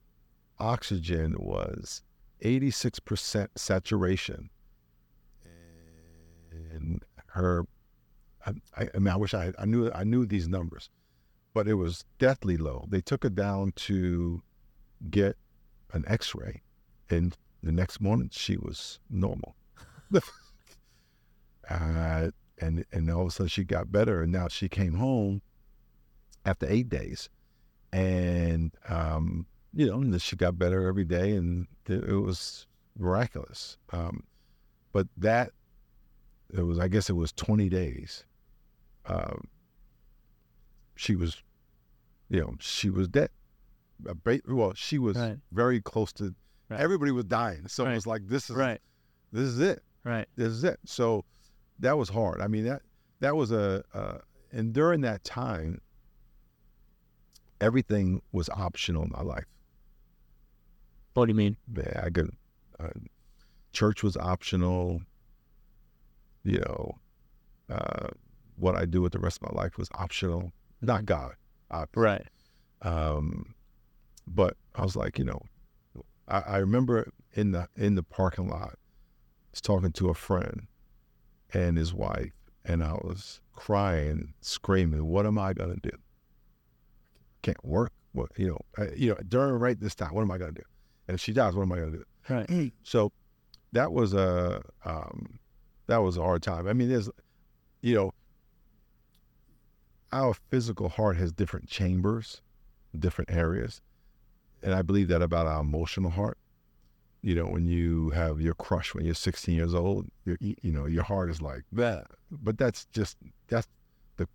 oxygen 0.61 1.35
was 1.41 2.03
86% 2.45 3.49
saturation. 3.57 4.49
And 6.71 7.03
her, 7.27 7.67
I, 8.47 8.53
I, 8.77 8.89
I 8.95 8.99
mean, 8.99 9.09
I 9.09 9.17
wish 9.17 9.35
I, 9.35 9.53
I 9.59 9.65
knew, 9.65 9.91
I 9.93 10.05
knew 10.05 10.25
these 10.25 10.47
numbers, 10.47 10.89
but 11.55 11.69
it 11.69 11.75
was 11.75 12.05
deathly 12.19 12.57
low. 12.57 12.87
They 12.89 13.01
took 13.01 13.23
her 13.25 13.31
down 13.31 13.73
to 13.77 14.43
get 15.11 15.37
an 15.93 16.05
x-ray 16.07 16.63
and 17.11 17.37
the 17.63 17.73
next 17.73 18.01
morning 18.01 18.31
she 18.33 18.57
was 18.57 18.99
normal. 19.11 19.55
uh, 21.71 22.31
and, 22.59 22.85
and 22.93 23.11
all 23.11 23.23
of 23.23 23.29
a 23.29 23.31
sudden 23.31 23.49
she 23.49 23.65
got 23.65 23.93
better 23.93 24.23
and 24.23 24.33
now 24.33 24.49
she 24.49 24.69
came 24.69 24.95
home 24.95 25.43
after 26.45 26.67
eight 26.69 26.89
days 26.89 27.29
and, 27.93 28.73
um, 28.89 29.47
you 29.75 29.87
know, 29.87 30.01
and 30.01 30.21
she 30.21 30.37
got 30.37 30.59
better 30.59 30.87
every 30.89 31.05
day 31.05 31.33
and 31.33 31.67
it, 31.87 32.05
it 32.05 32.17
was 32.17 32.67
miraculous. 32.99 33.77
Um, 33.93 34.25
but 34.93 35.07
that, 35.19 35.51
it 36.53 36.63
was, 36.63 36.79
I 36.79 36.89
guess 36.89 37.09
it 37.09 37.15
was 37.15 37.33
20 37.33 37.69
days. 37.69 38.25
Um, 39.07 39.49
she 41.03 41.17
was, 41.17 41.43
you 42.29 42.41
know, 42.41 42.55
she 42.61 42.89
was 42.89 43.09
dead. 43.09 43.31
Well, 44.47 44.73
she 44.75 44.99
was 44.99 45.17
Right. 45.17 45.39
very 45.51 45.81
close 45.81 46.13
to, 46.15 46.35
Right. 46.69 46.81
everybody 46.81 47.11
was 47.11 47.25
dying. 47.25 47.67
So 47.67 47.85
it 47.87 47.95
was 47.95 48.07
like, 48.07 48.29
this 48.29 48.49
is, 48.49 48.57
Right. 48.57 48.81
this 49.33 49.43
is 49.49 49.59
it 49.61 49.83
Right. 50.05 50.29
this 50.37 50.49
is 50.49 50.63
it. 50.65 50.79
So 50.85 51.25
that 51.81 51.99
was 51.99 52.09
hard. 52.09 52.41
I 52.41 52.47
mean 52.47 52.65
that 52.65 52.83
that 53.21 53.37
was 53.37 53.51
a 53.53 53.85
uh, 53.95 54.19
and 54.53 54.73
during 54.73 55.01
that 55.03 55.25
time, 55.25 55.81
everything 57.61 58.21
was 58.33 58.49
optional 58.51 59.03
in 59.05 59.11
my 59.11 59.23
life. 59.23 59.47
What 61.15 61.27
do 61.27 61.31
you 61.31 61.37
mean? 61.37 61.57
Yeah, 61.77 62.03
I 62.05 62.11
could. 62.11 62.31
Uh, 62.79 62.89
church 63.73 64.03
was 64.03 64.17
optional. 64.17 65.03
You 66.45 66.59
know, 66.61 66.99
uh, 67.71 68.09
what 68.57 68.77
I 68.77 68.85
do 68.85 69.01
with 69.03 69.13
the 69.13 69.21
rest 69.21 69.41
of 69.43 69.53
my 69.53 69.63
life 69.63 69.79
was 69.79 69.89
optional. 69.95 70.53
Not 70.83 71.07
God, 71.07 71.35
obviously. 71.71 72.03
Right. 72.03 72.27
Um, 72.83 73.55
but 74.27 74.57
I 74.75 74.83
was 74.83 74.97
like, 74.97 75.19
you 75.19 75.25
know, 75.25 75.41
I, 76.29 76.41
I 76.41 76.57
remember 76.59 77.09
in 77.35 77.53
the 77.53 77.69
in 77.77 77.95
the 77.95 78.03
parking 78.03 78.49
lot, 78.49 78.71
I 78.73 79.51
was 79.53 79.61
talking 79.61 79.93
to 79.93 80.09
a 80.11 80.15
friend 80.15 80.67
and 81.55 81.77
his 81.77 81.95
wife, 81.95 82.33
and 82.65 82.83
I 82.83 82.93
was 82.95 83.41
crying, 83.55 84.35
screaming, 84.41 85.07
"What 85.07 85.27
am 85.27 85.39
I 85.39 85.53
gonna 85.53 85.77
do? 85.83 85.91
Can't 87.43 87.65
work. 87.65 87.93
What 88.13 88.31
you 88.37 88.49
know? 88.49 88.61
I, 88.77 88.89
you 88.97 89.11
know, 89.11 89.19
during 89.29 89.55
right 89.55 89.79
this 89.79 89.95
time, 89.95 90.15
what 90.15 90.23
am 90.23 90.31
I 90.31 90.39
gonna 90.39 90.53
do? 90.53 90.63
And 91.09 91.15
if 91.15 91.21
she 91.21 91.33
dies, 91.33 91.55
what 91.55 91.63
am 91.63 91.73
I 91.73 91.79
gonna 91.79 91.93
do?" 91.93 92.05
Right. 92.29 92.73
So 92.83 93.13
that 93.73 93.93
was 93.93 94.15
a 94.15 94.63
um, 94.85 95.39
that 95.87 95.99
was 95.99 96.17
a 96.17 96.23
hard 96.23 96.43
time. 96.43 96.67
I 96.67 96.73
mean, 96.73 96.89
there's, 96.89 97.09
you 97.81 97.95
know, 97.95 98.13
our 100.13 100.35
physical 100.51 100.89
heart 100.89 101.17
has 101.17 101.33
different 101.33 101.69
chambers, 101.69 102.43
different 102.99 103.31
areas, 103.31 103.81
and 104.63 104.75
I 104.75 104.83
believe 104.83 105.09
that 105.09 105.23
about 105.23 105.47
our 105.47 105.61
emotional 105.61 106.11
heart. 106.11 106.39
you 107.23 107.35
know, 107.37 107.47
when 107.47 107.67
you 107.67 108.11
have 108.11 108.41
your 108.41 108.55
crush 108.55 108.95
when 108.95 109.05
you're 109.05 109.15
16 109.15 109.55
years 109.55 109.75
old, 109.75 110.09
you 110.25 110.37
you 110.41 110.73
know, 110.73 110.87
your 110.87 111.05
heart 111.05 111.31
is 111.31 111.41
like 111.41 111.63
that. 111.73 112.07
But 112.31 112.59
that's 112.59 112.87
just 112.87 113.17
that's 113.49 113.69
the 114.17 114.27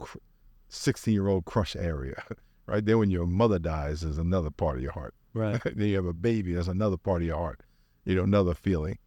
16 0.69 1.13
year 1.13 1.27
old 1.27 1.45
crush 1.45 1.75
area, 1.75 2.23
right? 2.65 2.85
Then 2.85 2.99
when 2.99 3.09
your 3.09 3.25
mother 3.27 3.59
dies, 3.59 4.03
is 4.03 4.17
another 4.17 4.49
part 4.49 4.77
of 4.77 4.83
your 4.83 4.93
heart. 4.93 5.13
Right. 5.33 5.61
then 5.75 5.87
you 5.87 5.95
have 5.97 6.05
a 6.05 6.13
baby, 6.13 6.53
that's 6.53 6.67
another 6.67 6.97
part 6.97 7.21
of 7.21 7.27
your 7.27 7.37
heart. 7.37 7.61
You 8.05 8.15
know, 8.15 8.23
another 8.23 8.53
feeling. 8.53 8.97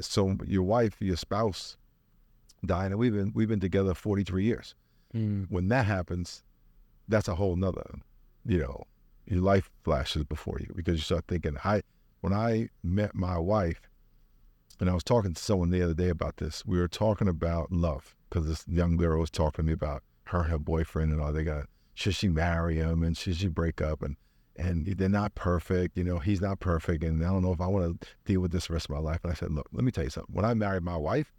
So 0.00 0.36
your 0.44 0.64
wife, 0.64 0.96
your 1.00 1.16
spouse, 1.16 1.76
dying, 2.64 2.90
and 2.92 2.98
we've 2.98 3.14
been 3.14 3.32
we've 3.34 3.48
been 3.48 3.60
together 3.60 3.94
43 3.94 4.44
years. 4.44 4.74
Mm. 5.16 5.46
When 5.48 5.68
that 5.68 5.86
happens, 5.86 6.42
that's 7.08 7.28
a 7.28 7.34
whole 7.34 7.56
nother, 7.56 7.86
you 8.44 8.58
know, 8.58 8.84
your 9.26 9.40
life 9.40 9.70
flashes 9.82 10.24
before 10.24 10.58
you 10.60 10.72
because 10.74 10.96
you 10.96 11.02
start 11.02 11.24
thinking, 11.26 11.56
I 11.64 11.82
when 12.20 12.32
I 12.32 12.68
met 12.82 13.14
my 13.14 13.38
wife, 13.38 13.80
and 14.80 14.90
I 14.90 14.94
was 14.94 15.04
talking 15.04 15.32
to 15.32 15.42
someone 15.42 15.70
the 15.70 15.82
other 15.82 15.94
day 15.94 16.08
about 16.08 16.36
this, 16.36 16.64
we 16.66 16.78
were 16.78 16.88
talking 16.88 17.28
about 17.28 17.72
love 17.72 18.14
because 18.28 18.46
this 18.46 18.64
young 18.68 18.96
girl 18.96 19.20
was 19.20 19.30
talking 19.30 19.64
to 19.64 19.66
me 19.66 19.72
about 19.72 20.02
her 20.24 20.40
and 20.40 20.50
her 20.50 20.58
boyfriend 20.58 21.12
and 21.12 21.20
all. 21.20 21.32
They 21.32 21.44
got 21.44 21.66
should 21.94 22.14
she 22.14 22.28
marry 22.28 22.76
him 22.76 23.02
and 23.02 23.16
should 23.16 23.36
she 23.36 23.48
break 23.48 23.80
up 23.80 24.02
and 24.02 24.16
and 24.58 24.86
they're 24.86 25.08
not 25.08 25.34
perfect. 25.34 25.96
You 25.96 26.04
know, 26.04 26.18
he's 26.18 26.40
not 26.40 26.60
perfect, 26.60 27.04
and 27.04 27.24
I 27.24 27.28
don't 27.28 27.42
know 27.42 27.52
if 27.52 27.60
I 27.60 27.66
want 27.66 28.00
to 28.00 28.08
deal 28.24 28.40
with 28.40 28.52
this 28.52 28.68
the 28.68 28.74
rest 28.74 28.86
of 28.86 28.90
my 28.90 29.00
life. 29.00 29.20
And 29.22 29.30
I 29.30 29.34
said, 29.34 29.52
look, 29.52 29.68
let 29.72 29.84
me 29.84 29.92
tell 29.92 30.04
you 30.04 30.10
something. 30.10 30.34
When 30.34 30.44
I 30.44 30.54
married 30.54 30.82
my 30.82 30.96
wife, 30.96 31.32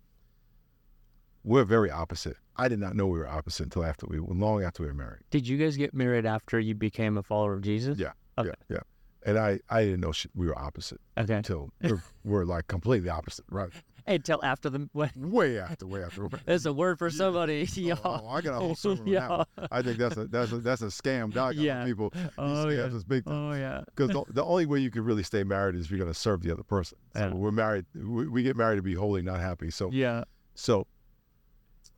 we're 1.44 1.64
very 1.66 1.90
opposite. 1.92 2.38
I 2.58 2.68
did 2.68 2.80
not 2.80 2.96
know 2.96 3.08
we 3.08 3.20
were 3.20 3.28
opposite 3.28 3.64
until 3.64 3.84
after 3.86 4.08
we, 4.08 4.18
long 4.20 4.64
after 4.64 4.84
we 4.84 4.88
were 4.88 4.94
married. 4.96 5.22
Did 5.30 5.48
you 5.48 5.58
guys 5.58 5.78
get 5.78 5.94
married 5.94 6.26
after 6.26 6.60
you 6.60 6.74
became 6.76 7.18
a 7.18 7.24
follower 7.24 7.54
of 7.54 7.62
Jesus? 7.62 7.98
Yeah. 8.00 8.12
Okay. 8.38 8.50
Yeah, 8.70 8.76
yeah. 8.78 8.80
And 9.26 9.38
I, 9.38 9.60
I 9.70 9.84
didn't 9.84 10.00
know 10.00 10.12
she, 10.12 10.30
we 10.36 10.48
were 10.48 10.58
opposite 10.58 11.00
Okay. 11.18 11.36
until 11.36 11.70
we're, 11.82 12.02
we're 12.24 12.46
like 12.46 12.68
completely 12.68 13.10
opposite, 13.10 13.46
right? 13.50 13.70
Until 14.10 14.40
after 14.44 14.70
the 14.70 14.90
what? 14.94 15.12
Way 15.18 15.60
after, 15.60 15.86
way 15.86 16.02
after. 16.02 16.30
There's 16.46 16.66
a 16.66 16.72
word 16.72 16.98
for 16.98 17.10
somebody. 17.10 17.68
Oh, 17.78 17.80
y'all. 17.82 18.26
oh, 18.26 18.30
I 18.30 18.40
got 18.40 18.54
a 18.56 18.60
whole 18.60 18.74
sermon 18.76 19.00
on 19.02 19.08
Yeah. 19.08 19.44
I 19.70 19.82
think 19.82 19.98
that's 19.98 20.16
a 20.16 20.28
that's 20.28 20.54
a 20.54 20.60
that's 20.60 20.82
a 20.82 20.86
scam. 20.86 21.34
Dog 21.34 21.56
Yeah. 21.56 21.84
people. 21.84 22.14
Oh 22.38 22.70
yeah. 22.70 22.88
big. 23.06 23.24
Oh 23.28 23.52
yeah. 23.52 23.82
Because 23.86 24.12
the, 24.12 24.24
the 24.30 24.46
only 24.46 24.66
way 24.66 24.80
you 24.80 24.90
can 24.92 25.04
really 25.04 25.24
stay 25.24 25.44
married 25.44 25.76
is 25.76 25.86
if 25.86 25.92
you're 25.92 26.00
going 26.00 26.12
to 26.12 26.18
serve 26.18 26.42
the 26.42 26.52
other 26.54 26.64
person. 26.64 26.98
So 27.16 27.20
Yeah. 27.20 27.34
we're 27.34 27.52
married. 27.52 27.86
We, 27.94 28.28
we 28.30 28.44
get 28.44 28.56
married 28.56 28.78
to 28.78 28.82
be 28.82 28.94
holy, 28.94 29.22
not 29.24 29.42
happy. 29.42 29.72
So 29.72 29.92
Yeah. 29.92 30.24
so. 30.56 30.88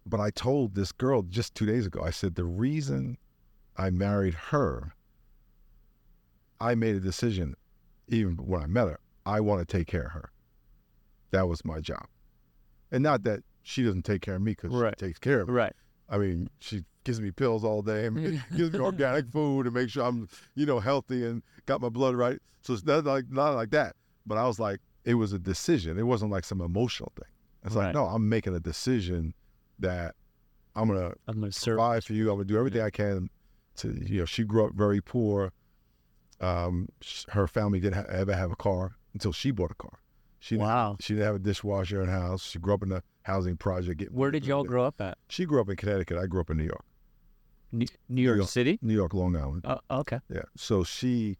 But 0.09 0.19
I 0.19 0.31
told 0.31 0.73
this 0.73 0.91
girl 0.91 1.21
just 1.21 1.53
two 1.53 1.65
days 1.67 1.85
ago. 1.85 2.01
I 2.03 2.09
said 2.09 2.33
the 2.35 2.45
reason 2.45 3.17
I 3.77 3.91
married 3.91 4.33
her. 4.33 4.93
I 6.59 6.75
made 6.75 6.95
a 6.95 6.99
decision, 6.99 7.55
even 8.07 8.35
when 8.37 8.61
I 8.61 8.65
met 8.67 8.87
her. 8.87 8.99
I 9.25 9.39
want 9.39 9.65
to 9.65 9.77
take 9.77 9.87
care 9.87 10.05
of 10.07 10.11
her. 10.13 10.31
That 11.31 11.47
was 11.47 11.63
my 11.63 11.79
job, 11.79 12.07
and 12.91 13.03
not 13.03 13.23
that 13.23 13.41
she 13.61 13.83
doesn't 13.83 14.03
take 14.03 14.21
care 14.23 14.35
of 14.35 14.41
me 14.41 14.51
because 14.53 14.71
Right. 14.73 14.95
she 14.99 15.05
takes 15.05 15.19
care 15.19 15.41
of 15.41 15.47
me. 15.47 15.53
Right. 15.53 15.73
I 16.09 16.17
mean, 16.17 16.49
she 16.59 16.83
gives 17.03 17.21
me 17.21 17.29
pills 17.29 17.63
all 17.63 17.83
day 17.83 18.07
and 18.07 18.41
gives 18.55 18.73
me 18.73 18.79
organic 18.79 19.27
food 19.27 19.67
and 19.67 19.75
make 19.75 19.89
sure 19.89 20.03
I'm, 20.05 20.27
you 20.55 20.65
know, 20.65 20.79
healthy 20.79 21.23
and 21.23 21.43
got 21.67 21.81
my 21.81 21.89
blood 21.89 22.15
right. 22.15 22.39
So 22.63 22.73
it's 22.73 22.83
not 22.83 23.05
like 23.05 23.25
not 23.29 23.53
like 23.53 23.69
that. 23.71 23.95
But 24.25 24.39
I 24.39 24.47
was 24.47 24.59
like, 24.59 24.79
it 25.05 25.13
was 25.13 25.33
a 25.33 25.39
decision. 25.39 25.99
It 25.99 26.03
wasn't 26.07 26.31
like 26.31 26.45
some 26.45 26.61
emotional 26.61 27.11
thing. 27.15 27.29
It's 27.63 27.75
Right. 27.75 27.85
like, 27.87 27.93
no, 27.93 28.05
I'm 28.05 28.27
making 28.27 28.55
a 28.55 28.59
decision 28.59 29.35
that 29.79 30.15
I'm 30.75 30.87
gonna 30.87 31.13
I'm 31.27 31.39
gonna 31.39 31.51
serve. 31.51 31.77
provide 31.77 32.03
for 32.03 32.13
you. 32.13 32.29
I'm 32.29 32.37
gonna 32.37 32.45
do 32.45 32.57
everything 32.57 32.81
I 32.81 32.89
can 32.89 33.29
to, 33.77 33.93
you 34.05 34.19
know, 34.19 34.25
she 34.25 34.43
grew 34.43 34.65
up 34.65 34.73
very 34.73 35.01
poor. 35.01 35.51
Um, 36.41 36.87
her 37.29 37.47
family 37.47 37.79
didn't 37.79 37.95
ha- 37.95 38.11
ever 38.13 38.33
have 38.33 38.51
a 38.51 38.55
car 38.55 38.95
until 39.13 39.31
she 39.33 39.51
bought 39.51 39.71
a 39.71 39.75
car. 39.75 39.99
She 40.39 40.55
didn't, 40.55 40.67
Wow. 40.67 40.97
she 41.01 41.13
didn't 41.13 41.25
have 41.25 41.35
a 41.35 41.39
dishwasher 41.39 42.01
in 42.01 42.07
her 42.07 42.19
house. 42.19 42.43
She 42.43 42.59
grew 42.59 42.73
up 42.73 42.83
in 42.83 42.91
a 42.93 43.03
housing 43.23 43.57
project. 43.57 44.03
Where 44.11 44.31
did 44.31 44.45
y'all 44.45 44.63
grow 44.63 44.85
up 44.85 45.01
at? 45.01 45.17
She 45.27 45.45
grew 45.45 45.59
up 45.59 45.69
in 45.69 45.75
Connecticut. 45.75 46.17
I 46.17 46.27
grew 46.27 46.39
up 46.39 46.49
in 46.49 46.57
New 46.57 46.63
York. 46.63 46.85
New, 47.73 47.85
New 48.07 48.21
York 48.21 48.37
York. 48.37 48.49
City. 48.49 48.79
New 48.81 48.93
York, 48.93 49.13
Long 49.13 49.35
Island. 49.35 49.65
Oh, 49.65 49.79
okay. 49.91 50.19
Yeah. 50.29 50.43
So 50.55 50.83
she 50.83 51.37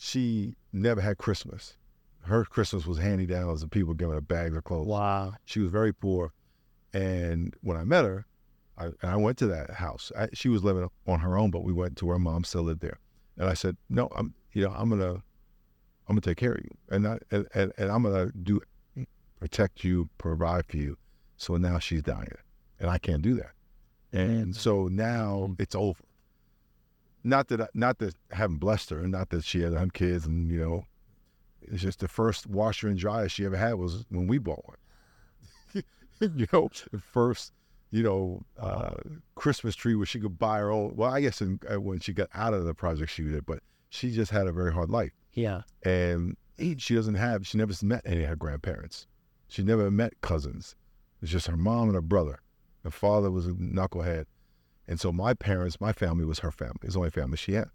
she 0.00 0.54
never 0.72 1.00
had 1.00 1.18
Christmas. 1.18 1.76
Her 2.22 2.44
Christmas 2.44 2.86
was 2.86 2.98
handy 2.98 3.26
down 3.26 3.50
as 3.50 3.60
the 3.62 3.68
people 3.68 3.92
giving 3.94 4.14
her 4.14 4.20
bags 4.20 4.56
of 4.56 4.62
clothes. 4.64 4.86
Wow. 4.86 5.34
She 5.44 5.58
was 5.60 5.70
very 5.70 5.92
poor. 5.92 6.32
And 6.98 7.54
when 7.60 7.76
I 7.76 7.84
met 7.84 8.04
her, 8.04 8.26
I, 8.76 8.86
and 8.86 8.96
I 9.02 9.16
went 9.16 9.38
to 9.38 9.46
that 9.46 9.70
house. 9.70 10.10
I, 10.18 10.28
she 10.32 10.48
was 10.48 10.64
living 10.64 10.88
on 11.06 11.20
her 11.20 11.38
own, 11.38 11.52
but 11.52 11.62
we 11.62 11.72
went 11.72 11.96
to 11.98 12.06
where 12.06 12.18
mom 12.18 12.42
still 12.42 12.62
lived 12.62 12.80
there. 12.80 12.98
And 13.36 13.48
I 13.48 13.54
said, 13.54 13.76
no, 13.88 14.08
I'm, 14.16 14.34
you 14.52 14.64
know, 14.64 14.74
I'm 14.76 14.90
gonna, 14.90 15.14
I'm 15.14 15.22
gonna 16.08 16.22
take 16.22 16.38
care 16.38 16.54
of 16.54 16.64
you, 16.64 16.70
and 16.90 17.06
I, 17.06 17.18
and, 17.30 17.46
and, 17.54 17.72
and 17.78 17.92
I'm 17.92 18.02
gonna 18.02 18.32
do, 18.42 18.60
protect 19.38 19.84
you, 19.84 20.08
provide 20.18 20.66
for 20.66 20.76
you. 20.76 20.96
So 21.36 21.56
now 21.56 21.78
she's 21.78 22.02
dying, 22.02 22.32
and 22.80 22.90
I 22.90 22.98
can't 22.98 23.22
do 23.22 23.34
that. 23.34 23.52
And 24.12 24.56
so 24.56 24.88
now 24.88 25.42
mm-hmm. 25.44 25.62
it's 25.62 25.76
over. 25.76 26.02
Not 27.22 27.46
that, 27.48 27.60
I, 27.60 27.68
not 27.74 27.98
that 27.98 28.14
I 28.32 28.36
haven't 28.36 28.58
blessed 28.58 28.90
her, 28.90 28.98
and 28.98 29.12
not 29.12 29.30
that 29.30 29.44
she 29.44 29.60
had 29.60 29.94
kids, 29.94 30.26
and 30.26 30.50
you 30.50 30.58
know, 30.58 30.84
it's 31.62 31.82
just 31.82 32.00
the 32.00 32.08
first 32.08 32.48
washer 32.48 32.88
and 32.88 32.98
dryer 32.98 33.28
she 33.28 33.44
ever 33.44 33.56
had 33.56 33.74
was 33.74 34.04
when 34.08 34.26
we 34.26 34.38
bought 34.38 34.66
one. 34.66 34.78
you 36.36 36.46
know, 36.52 36.68
the 36.92 36.98
first, 36.98 37.52
you 37.90 38.02
know, 38.02 38.42
uh, 38.58 38.94
Christmas 39.34 39.74
tree 39.74 39.94
where 39.94 40.06
she 40.06 40.20
could 40.20 40.38
buy 40.38 40.58
her 40.58 40.70
own. 40.70 40.94
Well, 40.96 41.12
I 41.12 41.20
guess 41.20 41.40
in, 41.40 41.60
uh, 41.70 41.80
when 41.80 42.00
she 42.00 42.12
got 42.12 42.28
out 42.34 42.54
of 42.54 42.64
the 42.64 42.74
project, 42.74 43.10
she 43.12 43.22
did, 43.24 43.46
but 43.46 43.60
she 43.90 44.10
just 44.10 44.30
had 44.30 44.46
a 44.46 44.52
very 44.52 44.72
hard 44.72 44.90
life. 44.90 45.12
Yeah. 45.32 45.62
And 45.84 46.36
she 46.78 46.94
doesn't 46.94 47.14
have, 47.14 47.46
she 47.46 47.56
never 47.58 47.72
met 47.82 48.02
any 48.04 48.22
of 48.24 48.28
her 48.30 48.36
grandparents. 48.36 49.06
She 49.48 49.62
never 49.62 49.90
met 49.90 50.20
cousins. 50.20 50.74
It's 51.22 51.30
just 51.30 51.46
her 51.46 51.56
mom 51.56 51.84
and 51.88 51.94
her 51.94 52.02
brother. 52.02 52.40
Her 52.84 52.90
father 52.90 53.30
was 53.30 53.46
a 53.46 53.52
knucklehead. 53.52 54.26
And 54.86 54.98
so 54.98 55.12
my 55.12 55.34
parents, 55.34 55.80
my 55.80 55.92
family 55.92 56.24
was 56.24 56.40
her 56.40 56.50
family. 56.50 56.78
It's 56.82 56.94
the 56.94 56.98
only 57.00 57.10
family 57.10 57.36
she 57.36 57.52
had. 57.52 57.68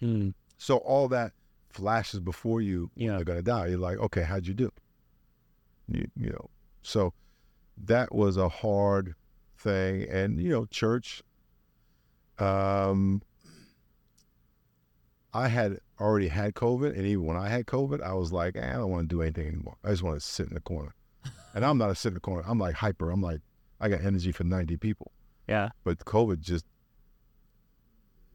Hmm. 0.00 0.30
So 0.58 0.78
all 0.78 1.08
that 1.08 1.32
flashes 1.70 2.20
before 2.20 2.60
you 2.60 2.90
Yeah. 2.96 3.16
they're 3.16 3.24
gonna 3.24 3.42
die. 3.42 3.68
You're 3.68 3.78
like, 3.78 3.98
okay, 3.98 4.22
how'd 4.22 4.46
you 4.46 4.54
do? 4.54 4.70
You, 5.88 6.08
you 6.16 6.30
know, 6.30 6.50
so 6.82 7.12
that 7.82 8.14
was 8.14 8.36
a 8.36 8.48
hard 8.48 9.14
thing, 9.58 10.06
and 10.08 10.40
you 10.40 10.50
know, 10.50 10.66
church. 10.66 11.22
Um, 12.38 13.22
I 15.34 15.48
had 15.48 15.78
already 16.00 16.28
had 16.28 16.54
COVID, 16.54 16.96
and 16.96 17.06
even 17.06 17.24
when 17.24 17.36
I 17.36 17.48
had 17.48 17.66
COVID, 17.66 18.02
I 18.02 18.12
was 18.14 18.32
like, 18.32 18.56
eh, 18.56 18.68
I 18.68 18.74
don't 18.74 18.90
want 18.90 19.08
to 19.08 19.14
do 19.14 19.22
anything 19.22 19.46
anymore. 19.46 19.76
I 19.84 19.90
just 19.90 20.02
want 20.02 20.20
to 20.20 20.26
sit 20.26 20.48
in 20.48 20.54
the 20.54 20.60
corner. 20.60 20.94
and 21.54 21.64
I'm 21.64 21.78
not 21.78 21.90
a 21.90 21.94
sit 21.94 22.08
in 22.08 22.14
the 22.14 22.20
corner. 22.20 22.42
I'm 22.46 22.58
like 22.58 22.74
hyper. 22.74 23.10
I'm 23.10 23.22
like, 23.22 23.40
I 23.80 23.88
got 23.88 24.02
energy 24.02 24.32
for 24.32 24.44
90 24.44 24.76
people. 24.76 25.12
Yeah. 25.48 25.70
But 25.84 25.98
COVID 26.00 26.40
just, 26.40 26.66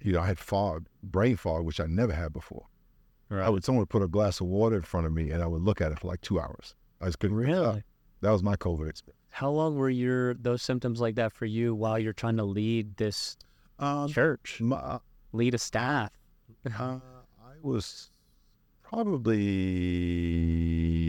you 0.01 0.13
know, 0.13 0.21
I 0.21 0.27
had 0.27 0.39
fog, 0.39 0.87
brain 1.03 1.35
fog, 1.35 1.65
which 1.65 1.79
I 1.79 1.85
never 1.85 2.13
had 2.13 2.33
before. 2.33 2.65
Right. 3.29 3.45
I 3.45 3.49
would 3.49 3.63
someone 3.63 3.81
would 3.81 3.89
put 3.89 4.01
a 4.01 4.07
glass 4.07 4.39
of 4.39 4.47
water 4.47 4.77
in 4.77 4.81
front 4.83 5.05
of 5.05 5.13
me, 5.13 5.31
and 5.31 5.43
I 5.43 5.47
would 5.47 5.61
look 5.61 5.81
at 5.81 5.91
it 5.91 5.99
for 5.99 6.07
like 6.07 6.21
two 6.21 6.39
hours. 6.39 6.75
I 7.01 7.05
just 7.05 7.19
couldn't. 7.19 7.37
it 7.37 7.41
really. 7.41 7.83
That 8.21 8.31
was 8.31 8.41
my 8.41 8.55
COVID 8.55 8.89
experience. 8.89 9.16
How 9.37 9.51
long 9.51 9.75
were 9.75 9.91
your 9.91 10.33
those 10.33 10.63
symptoms 10.63 10.99
like 10.99 11.13
that 11.15 11.31
for 11.31 11.45
you 11.45 11.75
while 11.75 11.99
you're 11.99 12.11
trying 12.11 12.37
to 12.37 12.43
lead 12.43 12.97
this 12.97 13.37
Um, 13.77 14.09
church, 14.09 14.59
my, 14.59 14.97
lead 15.31 15.53
a 15.53 15.59
staff? 15.59 16.09
uh, 16.65 16.69
I 16.81 16.99
was 17.61 18.09
probably 18.81 19.35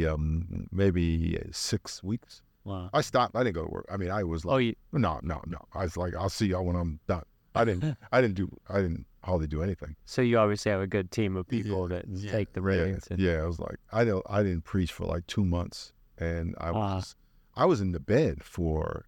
um, 0.07 0.69
maybe 0.71 1.41
six 1.53 2.03
weeks. 2.03 2.43
Wow. 2.65 2.91
I 2.93 3.01
stopped. 3.01 3.35
I 3.35 3.43
didn't 3.45 3.55
go 3.55 3.65
to 3.65 3.71
work. 3.71 3.87
I 3.91 3.97
mean, 3.97 4.11
I 4.11 4.25
was 4.25 4.45
like, 4.45 4.55
Oh, 4.55 4.59
you, 4.59 4.75
no, 4.93 5.21
no, 5.23 5.41
no. 5.47 5.57
I 5.73 5.85
was 5.85 5.97
like, 5.97 6.15
I'll 6.15 6.29
see 6.29 6.49
y'all 6.49 6.67
when 6.67 6.77
I'm 6.77 7.01
done. 7.07 7.23
I 7.55 7.65
didn't. 7.65 7.97
I 8.13 8.21
didn't 8.21 8.37
do. 8.37 8.55
I 8.69 8.83
didn't 8.83 9.07
hardly 9.25 9.47
do 9.47 9.63
anything. 9.63 9.97
so 10.05 10.21
you 10.21 10.37
obviously 10.39 10.71
have 10.71 10.83
a 10.83 10.87
good 10.87 11.11
team 11.11 11.35
of 11.35 11.49
people 11.49 11.89
Yeah, 11.91 11.97
that 11.97 12.05
yeah, 12.11 12.31
take 12.31 12.53
the 12.53 12.61
Yeah, 12.61 12.83
reins. 12.83 13.07
and- 13.11 13.19
yeah. 13.21 13.41
I 13.43 13.47
was 13.47 13.59
like, 13.59 13.77
I 13.91 14.05
don't. 14.05 14.23
I 14.29 14.43
didn't 14.43 14.65
preach 14.65 14.93
for 14.93 15.07
like 15.07 15.27
two 15.27 15.47
months, 15.47 15.95
and 16.19 16.55
I 16.61 16.73
Ah. 16.75 17.03
I 17.59 17.65
was 17.65 17.81
in 17.81 17.91
the 17.91 17.99
bed 17.99 18.45
for 18.45 19.05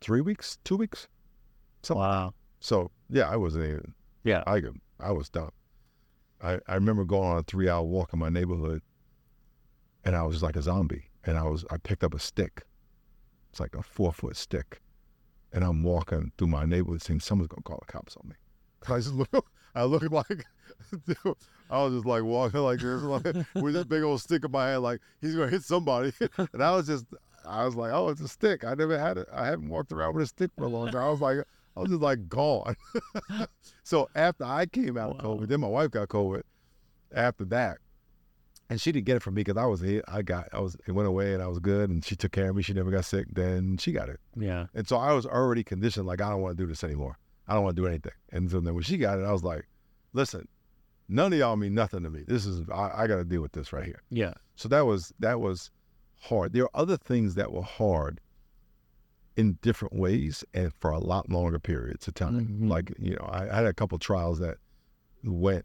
three 0.00 0.20
weeks, 0.20 0.56
two 0.62 0.76
weeks. 0.76 1.08
something. 1.82 2.00
Wow. 2.00 2.32
So 2.60 2.92
yeah, 3.10 3.28
I 3.28 3.34
wasn't 3.34 3.64
even. 3.64 3.92
Yeah. 4.22 4.44
I. 4.46 4.62
I 5.00 5.10
was 5.10 5.28
done. 5.28 5.50
I 6.40 6.60
I 6.68 6.74
remember 6.76 7.04
going 7.04 7.28
on 7.28 7.38
a 7.38 7.42
three 7.42 7.68
hour 7.68 7.82
walk 7.82 8.12
in 8.12 8.20
my 8.20 8.28
neighborhood, 8.28 8.82
and 10.04 10.14
I 10.14 10.22
was 10.22 10.44
like 10.44 10.54
a 10.54 10.62
zombie. 10.62 11.10
And 11.24 11.36
I 11.36 11.42
was 11.42 11.64
I 11.72 11.76
picked 11.76 12.04
up 12.04 12.14
a 12.14 12.20
stick. 12.20 12.62
It's 13.50 13.58
like 13.58 13.74
a 13.74 13.82
four 13.82 14.12
foot 14.12 14.36
stick, 14.36 14.80
and 15.52 15.64
I'm 15.64 15.82
walking 15.82 16.30
through 16.38 16.48
my 16.48 16.66
neighborhood, 16.66 17.02
saying 17.02 17.20
someone's 17.20 17.48
gonna 17.48 17.62
call 17.62 17.82
the 17.84 17.92
cops 17.92 18.16
on 18.16 18.28
me. 18.28 18.36
I 18.88 18.98
just 18.98 19.12
look. 19.12 19.50
I 19.74 19.84
look 19.84 20.02
like. 20.12 20.44
dude, 21.06 21.16
I 21.70 21.82
was 21.82 21.94
just 21.94 22.06
like 22.06 22.22
walking 22.22 22.60
like 22.60 22.80
this, 22.80 23.02
with 23.54 23.74
this 23.74 23.84
big 23.84 24.02
old 24.02 24.20
stick 24.20 24.44
in 24.44 24.50
my 24.50 24.68
hand, 24.70 24.82
like 24.82 25.00
he's 25.20 25.34
gonna 25.34 25.50
hit 25.50 25.62
somebody. 25.62 26.12
And 26.52 26.62
I 26.62 26.70
was 26.74 26.86
just, 26.86 27.04
I 27.46 27.64
was 27.64 27.74
like, 27.74 27.92
oh, 27.92 28.08
it's 28.08 28.20
a 28.20 28.28
stick. 28.28 28.64
I 28.64 28.74
never 28.74 28.98
had 28.98 29.18
it. 29.18 29.28
I 29.32 29.46
haven't 29.46 29.68
walked 29.68 29.92
around 29.92 30.14
with 30.14 30.24
a 30.24 30.26
stick 30.26 30.50
for 30.56 30.64
a 30.64 30.68
long 30.68 30.90
time. 30.90 31.02
I 31.02 31.10
was 31.10 31.20
like, 31.20 31.38
I 31.76 31.80
was 31.80 31.90
just 31.90 32.00
like 32.02 32.28
gone. 32.28 32.76
so 33.84 34.08
after 34.14 34.44
I 34.44 34.66
came 34.66 34.96
out 34.96 35.16
of 35.16 35.18
COVID, 35.18 35.48
then 35.48 35.60
my 35.60 35.68
wife 35.68 35.90
got 35.90 36.08
COVID, 36.08 36.42
after 37.14 37.44
that, 37.46 37.78
and 38.70 38.80
she 38.80 38.92
didn't 38.92 39.06
get 39.06 39.16
it 39.16 39.22
from 39.22 39.34
me 39.34 39.42
because 39.42 39.56
I 39.60 39.66
was 39.66 39.80
here. 39.80 40.02
I 40.08 40.22
got, 40.22 40.48
I 40.52 40.60
was, 40.60 40.76
it 40.86 40.92
went 40.92 41.08
away 41.08 41.34
and 41.34 41.42
I 41.42 41.46
was 41.46 41.58
good, 41.58 41.88
and 41.90 42.04
she 42.04 42.16
took 42.16 42.32
care 42.32 42.50
of 42.50 42.56
me. 42.56 42.62
She 42.62 42.72
never 42.74 42.90
got 42.90 43.04
sick. 43.04 43.26
Then 43.32 43.78
she 43.78 43.92
got 43.92 44.08
it, 44.08 44.20
Yeah. 44.36 44.66
and 44.74 44.86
so 44.88 44.96
I 44.96 45.12
was 45.12 45.24
already 45.26 45.64
conditioned. 45.64 46.06
Like 46.06 46.20
I 46.20 46.30
don't 46.30 46.40
want 46.42 46.56
to 46.56 46.62
do 46.62 46.68
this 46.68 46.84
anymore. 46.84 47.18
I 47.48 47.54
don't 47.54 47.64
want 47.64 47.76
to 47.76 47.82
do 47.82 47.88
anything. 47.88 48.12
And 48.30 48.50
so 48.50 48.60
then 48.60 48.74
when 48.74 48.82
she 48.84 48.98
got 48.98 49.18
it, 49.18 49.24
I 49.24 49.32
was 49.32 49.42
like, 49.42 49.66
listen, 50.12 50.46
none 51.08 51.32
of 51.32 51.38
y'all 51.38 51.56
mean 51.56 51.74
nothing 51.74 52.02
to 52.02 52.10
me. 52.10 52.24
This 52.26 52.44
is, 52.46 52.68
I, 52.70 52.90
I 53.02 53.06
got 53.06 53.16
to 53.16 53.24
deal 53.24 53.40
with 53.40 53.52
this 53.52 53.72
right 53.72 53.84
here. 53.84 54.02
Yeah. 54.10 54.34
So 54.56 54.68
that 54.68 54.86
was 54.86 55.12
that 55.20 55.40
was 55.40 55.70
hard. 56.20 56.52
There 56.52 56.64
are 56.64 56.70
other 56.74 56.96
things 56.96 57.34
that 57.36 57.52
were 57.52 57.62
hard 57.62 58.20
in 59.36 59.56
different 59.62 59.94
ways 59.94 60.44
and 60.52 60.72
for 60.80 60.90
a 60.90 60.98
lot 60.98 61.30
longer 61.30 61.58
periods 61.58 62.08
of 62.08 62.14
time. 62.14 62.58
Mhm. 62.60 62.68
Like 62.68 62.92
you 62.98 63.12
know, 63.12 63.24
I, 63.30 63.48
I 63.50 63.56
had 63.56 63.66
a 63.66 63.72
couple 63.72 63.98
trials 63.98 64.40
that 64.40 64.56
went, 65.24 65.64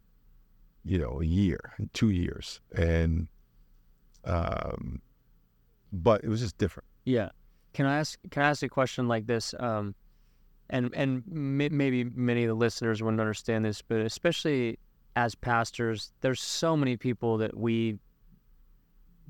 you 0.86 0.98
know, 1.00 1.22
a 1.22 1.26
year, 1.26 1.60
two 1.94 2.12
years, 2.12 2.62
and 2.76 3.28
um, 4.26 5.02
but 5.92 6.24
it 6.24 6.30
was 6.30 6.40
just 6.40 6.58
different. 6.58 6.88
Yeah. 7.04 7.30
Can 7.74 7.88
I 7.88 7.98
ask? 7.98 8.20
Can 8.30 8.44
I 8.44 8.50
ask 8.50 8.62
a 8.64 8.70
question 8.70 9.08
like 9.08 9.26
this? 9.26 9.56
Um, 9.60 9.96
and 10.74 10.90
and 10.96 11.24
may, 11.28 11.70
maybe 11.70 12.04
many 12.04 12.44
of 12.44 12.50
the 12.50 12.56
listeners 12.56 13.02
wouldn't 13.02 13.22
understand 13.22 13.64
this, 13.64 13.82
but 13.82 14.00
especially 14.00 14.80
as 15.16 15.36
pastors, 15.36 16.12
there's 16.22 16.42
so 16.42 16.76
many 16.76 16.98
people 16.98 17.38
that 17.38 17.56
we 17.56 18.00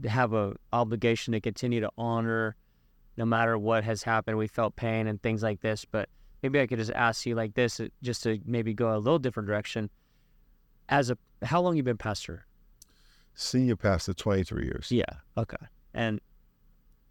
have 0.06 0.34
a 0.34 0.56
obligation 0.72 1.34
to 1.34 1.42
continue 1.42 1.82
to 1.82 1.90
honor, 1.98 2.56
no 3.18 3.26
matter 3.26 3.58
what 3.58 3.84
has 3.84 4.02
happened. 4.02 4.38
We 4.38 4.48
felt 4.48 4.76
pain 4.78 5.06
and 5.08 5.22
things 5.22 5.44
like 5.44 5.60
this, 5.60 5.84
but 5.86 6.08
maybe 6.42 6.62
I 6.62 6.66
could 6.66 6.80
just 6.80 6.94
ask 6.94 7.26
you 7.26 7.36
like 7.36 7.54
this, 7.54 7.80
uh, 7.80 7.90
just 8.02 8.24
to 8.24 8.40
maybe 8.46 8.74
go 8.74 8.96
a 8.96 8.98
little 8.98 9.20
different 9.20 9.48
direction. 9.48 9.90
As 10.88 11.12
a, 11.12 11.18
how 11.44 11.62
long 11.62 11.76
you 11.76 11.84
been 11.84 11.98
pastor? 11.98 12.46
Senior 13.36 13.76
pastor, 13.76 14.14
twenty 14.14 14.44
three 14.44 14.64
years. 14.64 14.90
Yeah. 14.90 15.04
Okay. 15.38 15.58
And 15.94 16.22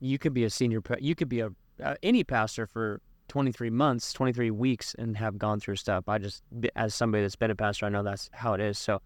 you 0.01 0.19
could 0.19 0.33
be 0.33 0.45
a 0.45 0.51
senior, 0.51 0.81
you 0.99 1.15
could 1.15 1.29
be 1.29 1.41
a 1.41 1.51
uh, 1.83 1.97
any 2.03 2.25
pastor 2.25 2.67
for 2.67 3.01
23 3.29 3.71
months, 3.71 4.13
23 4.13 4.51
weeks, 4.51 4.95
and 4.99 5.17
have 5.17 5.39
gone 5.39 5.61
through 5.61 5.77
stuff. 5.77 6.09
I 6.09 6.19
just, 6.19 6.43
as 6.77 6.95
somebody 6.95 7.23
that's 7.23 7.37
been 7.37 7.51
a 7.51 7.57
pastor, 7.57 7.87
I 7.87 7.89
know 7.89 8.03
that's 8.03 8.29
how 8.33 8.55
it 8.55 8.61
is. 8.61 8.79
So 8.79 9.01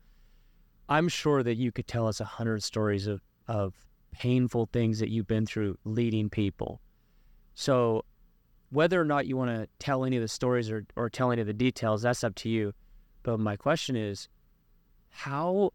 I'm 0.88 1.08
sure 1.08 1.42
that 1.42 1.56
you 1.56 1.72
could 1.72 1.86
tell 1.86 2.06
us 2.06 2.20
a 2.20 2.24
hundred 2.24 2.62
stories 2.62 3.06
of 3.06 3.20
of 3.48 3.74
painful 4.12 4.68
things 4.72 4.98
that 4.98 5.10
you've 5.10 5.26
been 5.26 5.46
through 5.46 5.78
leading 5.84 6.28
people. 6.28 6.80
So 7.54 8.04
whether 8.70 9.00
or 9.00 9.04
not 9.04 9.26
you 9.26 9.36
want 9.36 9.50
to 9.50 9.68
tell 9.78 10.04
any 10.04 10.16
of 10.16 10.22
the 10.22 10.28
stories 10.28 10.70
or 10.70 10.86
or 10.96 11.08
tell 11.08 11.32
any 11.32 11.40
of 11.40 11.46
the 11.46 11.52
details, 11.52 12.02
that's 12.02 12.24
up 12.24 12.34
to 12.36 12.48
you. 12.48 12.72
But 13.22 13.40
my 13.40 13.56
question 13.56 13.96
is, 13.96 14.28
how 15.10 15.72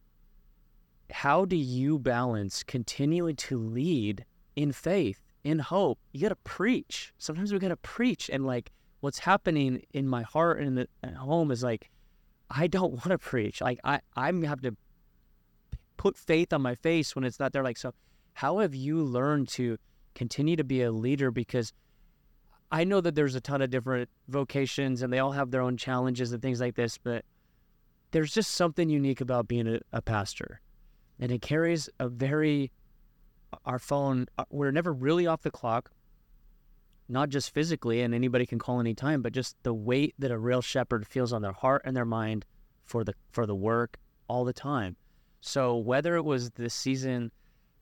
how 1.11 1.45
do 1.45 1.55
you 1.55 1.99
balance 1.99 2.63
continuing 2.63 3.35
to 3.35 3.57
lead 3.57 4.25
in 4.55 4.71
faith, 4.71 5.30
in 5.43 5.59
hope? 5.59 5.99
You 6.11 6.21
got 6.21 6.29
to 6.29 6.35
preach. 6.37 7.13
Sometimes 7.17 7.51
we 7.51 7.59
got 7.59 7.69
to 7.69 7.77
preach. 7.77 8.29
And 8.31 8.45
like 8.45 8.71
what's 8.99 9.19
happening 9.19 9.83
in 9.93 10.07
my 10.07 10.23
heart 10.23 10.59
and 10.59 10.77
the, 10.77 10.87
at 11.03 11.15
home 11.15 11.51
is 11.51 11.63
like, 11.63 11.89
I 12.49 12.67
don't 12.67 12.93
want 12.93 13.09
to 13.09 13.17
preach. 13.17 13.61
Like 13.61 13.79
I, 13.83 14.01
I'm 14.15 14.43
have 14.43 14.61
to 14.61 14.75
put 15.97 16.17
faith 16.17 16.53
on 16.53 16.61
my 16.61 16.75
face 16.75 17.15
when 17.15 17.23
it's 17.23 17.39
not 17.39 17.53
there. 17.53 17.63
Like, 17.63 17.77
so 17.77 17.93
how 18.33 18.59
have 18.59 18.75
you 18.75 19.03
learned 19.03 19.47
to 19.49 19.77
continue 20.15 20.55
to 20.55 20.63
be 20.63 20.81
a 20.83 20.91
leader? 20.91 21.31
Because 21.31 21.73
I 22.71 22.83
know 22.83 23.01
that 23.01 23.15
there's 23.15 23.35
a 23.35 23.41
ton 23.41 23.61
of 23.61 23.69
different 23.69 24.09
vocations 24.27 25.01
and 25.01 25.11
they 25.11 25.19
all 25.19 25.31
have 25.31 25.51
their 25.51 25.61
own 25.61 25.77
challenges 25.77 26.31
and 26.31 26.41
things 26.41 26.61
like 26.61 26.75
this, 26.75 26.97
but 26.97 27.25
there's 28.11 28.33
just 28.33 28.51
something 28.51 28.89
unique 28.89 29.21
about 29.21 29.47
being 29.47 29.67
a, 29.67 29.79
a 29.93 30.01
pastor 30.01 30.61
and 31.21 31.31
it 31.31 31.41
carries 31.41 31.87
a 31.99 32.09
very 32.09 32.71
our 33.65 33.79
phone 33.79 34.25
uh, 34.37 34.45
we're 34.49 34.71
never 34.71 34.93
really 34.93 35.27
off 35.27 35.41
the 35.41 35.51
clock 35.51 35.91
not 37.09 37.29
just 37.29 37.53
physically 37.53 38.01
and 38.01 38.13
anybody 38.13 38.45
can 38.45 38.59
call 38.59 38.79
anytime 38.79 39.21
but 39.21 39.33
just 39.33 39.55
the 39.63 39.73
weight 39.73 40.15
that 40.19 40.31
a 40.31 40.37
real 40.37 40.61
shepherd 40.61 41.05
feels 41.05 41.33
on 41.33 41.41
their 41.41 41.51
heart 41.51 41.81
and 41.85 41.95
their 41.95 42.05
mind 42.05 42.45
for 42.83 43.03
the 43.03 43.13
for 43.31 43.45
the 43.45 43.55
work 43.55 43.97
all 44.27 44.45
the 44.45 44.53
time. 44.53 44.95
So 45.41 45.75
whether 45.75 46.15
it 46.15 46.23
was 46.23 46.51
the 46.51 46.69
season 46.69 47.31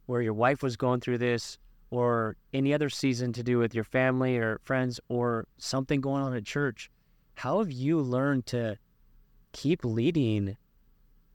where 0.06 0.22
your 0.22 0.34
wife 0.34 0.64
was 0.64 0.78
going 0.78 1.00
through 1.00 1.20
this 1.20 1.58
or 1.92 2.36
any 2.54 2.74
other 2.74 2.90
season 2.90 3.34
to 3.34 3.44
do 3.44 3.58
with 3.58 3.76
your 3.76 3.84
family 3.84 4.38
or 4.38 4.60
friends 4.64 5.00
or 5.10 5.48
something 5.58 6.02
going 6.02 6.24
on 6.24 6.36
at 6.36 6.46
church 6.46 6.90
how 7.36 7.60
have 7.60 7.72
you 7.72 8.02
learned 8.02 8.46
to 8.46 8.78
keep 9.54 9.86
leading 9.86 10.58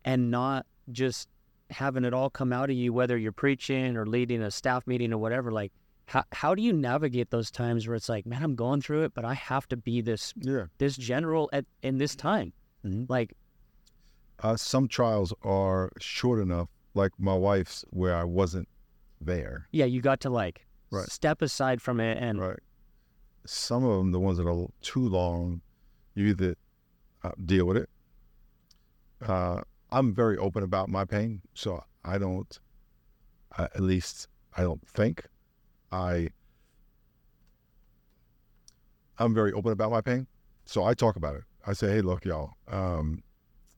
and 0.04 0.30
not 0.30 0.66
just 0.92 1.28
having 1.70 2.04
it 2.04 2.12
all 2.14 2.30
come 2.30 2.52
out 2.52 2.70
of 2.70 2.76
you, 2.76 2.92
whether 2.92 3.16
you're 3.16 3.32
preaching 3.32 3.96
or 3.96 4.06
leading 4.06 4.42
a 4.42 4.50
staff 4.50 4.86
meeting 4.86 5.12
or 5.12 5.18
whatever, 5.18 5.50
like 5.50 5.72
how 6.06 6.22
how 6.32 6.54
do 6.54 6.62
you 6.62 6.72
navigate 6.72 7.30
those 7.30 7.50
times 7.50 7.86
where 7.88 7.96
it's 7.96 8.08
like, 8.08 8.26
man, 8.26 8.42
I'm 8.42 8.54
going 8.54 8.80
through 8.82 9.04
it, 9.04 9.14
but 9.14 9.24
I 9.24 9.34
have 9.34 9.66
to 9.68 9.76
be 9.76 10.00
this 10.02 10.34
Yeah. 10.36 10.66
this 10.78 10.96
general 10.96 11.48
at 11.52 11.64
in 11.82 11.98
this 11.98 12.14
time. 12.14 12.52
Mhm. 12.84 13.08
Like, 13.08 13.34
Uh, 14.40 14.56
some 14.56 14.88
trials 14.88 15.32
are 15.42 15.90
short 16.00 16.40
enough, 16.40 16.68
like 16.94 17.12
my 17.18 17.34
wife's, 17.34 17.84
where 17.90 18.14
I 18.16 18.24
wasn't 18.24 18.68
there. 19.20 19.68
yeah, 19.72 19.84
you 19.86 20.02
got 20.02 20.20
to 20.20 20.30
like 20.30 20.66
Right. 20.90 21.08
step 21.08 21.40
aside 21.40 21.80
from 21.80 22.00
it 22.00 22.18
and 22.18 22.38
Right. 22.40 22.58
Some 23.46 23.84
of 23.84 23.98
them, 23.98 24.10
the 24.12 24.20
ones 24.20 24.38
that 24.38 24.46
are 24.46 24.66
too 24.80 25.06
long, 25.08 25.60
you 26.14 26.26
either 26.28 26.56
uh, 27.22 27.32
deal 27.44 27.64
with 27.66 27.76
it. 27.78 27.88
Uh, 29.22 29.62
I'm 29.94 30.12
very 30.12 30.36
open 30.38 30.64
about 30.64 30.88
my 30.88 31.04
pain, 31.04 31.40
so 31.54 31.84
I 32.04 32.18
don't. 32.18 32.58
Uh, 33.56 33.68
at 33.72 33.80
least 33.80 34.26
I 34.56 34.62
don't 34.62 34.84
think 34.88 35.24
I. 35.92 36.30
I'm 39.18 39.32
very 39.32 39.52
open 39.52 39.70
about 39.70 39.92
my 39.92 40.00
pain, 40.00 40.26
so 40.66 40.82
I 40.82 40.94
talk 40.94 41.14
about 41.14 41.36
it. 41.36 41.44
I 41.64 41.74
say, 41.74 41.92
"Hey, 41.92 42.00
look, 42.00 42.24
y'all. 42.24 42.54
Um, 42.66 43.22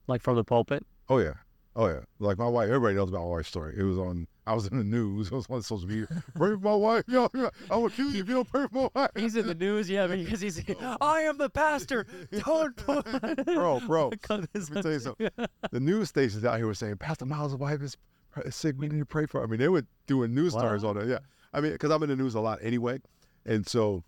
like 0.06 0.22
from 0.22 0.36
the 0.36 0.44
pulpit. 0.44 0.86
Oh 1.10 1.18
yeah, 1.18 1.34
oh 1.76 1.86
yeah. 1.86 2.00
Like 2.18 2.38
my 2.38 2.48
wife, 2.48 2.66
everybody 2.68 2.94
knows 2.96 3.08
about 3.10 3.20
my 3.20 3.26
wife's 3.26 3.48
story. 3.48 3.74
It 3.78 3.82
was 3.84 3.98
on. 3.98 4.26
I 4.48 4.54
was 4.54 4.66
in 4.66 4.78
the 4.78 4.84
news. 4.84 5.28
It 5.32 5.34
was 5.34 5.46
on 5.48 5.62
social 5.62 5.86
media. 5.88 6.06
Pray 6.34 6.50
for 6.50 6.58
my 6.58 6.74
wife. 6.74 7.04
Yo, 7.06 7.28
yo, 7.34 7.50
I 7.70 7.76
will 7.76 7.90
kill 7.90 8.10
you 8.10 8.20
if 8.22 8.28
you 8.28 8.34
don't 8.34 8.48
pray 8.48 8.66
for 8.72 8.90
my 8.94 9.00
wife. 9.02 9.10
He's 9.16 9.36
in 9.36 9.46
the 9.46 9.54
news, 9.54 9.88
yeah, 9.90 10.06
because 10.08 10.40
he's 10.40 10.60
I 11.00 11.20
am 11.22 11.38
the 11.38 11.50
pastor. 11.50 12.06
Don't 12.44 12.74
put 12.86 13.04
Bro, 13.46 13.80
bro, 13.86 14.10
Cut 14.22 14.52
this 14.52 14.68
let 14.70 14.76
me 14.76 14.82
tell 14.82 14.92
you 14.92 14.98
something. 15.00 15.28
The 15.70 15.80
news 15.80 16.08
stations 16.08 16.44
out 16.44 16.56
here 16.56 16.66
were 16.66 16.74
saying 16.74 16.96
Pastor 16.96 17.26
Miles' 17.26 17.54
wife 17.56 17.82
is 17.82 17.96
is 18.44 18.54
sick. 18.56 18.74
We 18.78 18.88
need 18.88 18.98
to 18.98 19.06
pray 19.06 19.26
for 19.26 19.40
her. 19.40 19.46
I 19.46 19.48
mean, 19.50 19.60
they 19.60 19.68
were 19.68 19.84
doing 20.06 20.34
news 20.34 20.52
stories 20.52 20.82
Wow. 20.82 20.90
on 20.90 20.96
it. 20.98 21.08
Yeah, 21.08 21.18
I 21.52 21.60
mean, 21.60 21.72
because 21.72 21.90
I'm 21.90 22.02
in 22.02 22.08
the 22.10 22.16
news 22.16 22.34
a 22.34 22.40
lot 22.40 22.58
anyway, 22.62 22.98
and 23.46 23.66
so, 23.66 24.02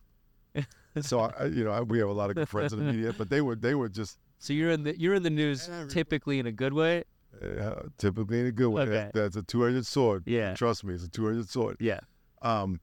so 1.00 1.20
I, 1.20 1.32
I- 1.40 1.44
you 1.46 1.64
know, 1.64 1.70
I, 1.72 1.80
we 1.80 1.98
have 1.98 2.08
a 2.08 2.12
lot 2.12 2.30
of 2.30 2.36
good 2.36 2.48
friends 2.48 2.72
in 2.72 2.78
the 2.78 2.92
media, 2.92 3.12
but 3.16 3.28
they 3.30 3.40
were 3.40 3.56
they 3.56 3.74
were 3.74 3.88
just 3.88 4.18
So 4.38 4.52
you're 4.52 4.70
in 4.70 4.84
the 4.84 4.98
you're 4.98 5.14
in 5.14 5.22
the 5.22 5.30
news 5.30 5.68
typically 5.88 6.38
in 6.38 6.46
a 6.46 6.52
good 6.52 6.72
way. 6.72 7.04
Uh, 7.42 7.82
typically 7.98 8.40
in 8.40 8.46
a 8.46 8.52
good 8.52 8.68
way. 8.68 8.82
Okay. 8.82 8.92
That's, 8.92 9.12
that's 9.14 9.36
a 9.36 9.42
two-edged 9.42 9.86
sword. 9.86 10.24
Yeah. 10.26 10.54
Trust 10.54 10.84
me, 10.84 10.94
it's 10.94 11.04
a 11.04 11.08
two-edged 11.08 11.48
sword. 11.48 11.76
Yeah. 11.80 12.00
Um, 12.42 12.80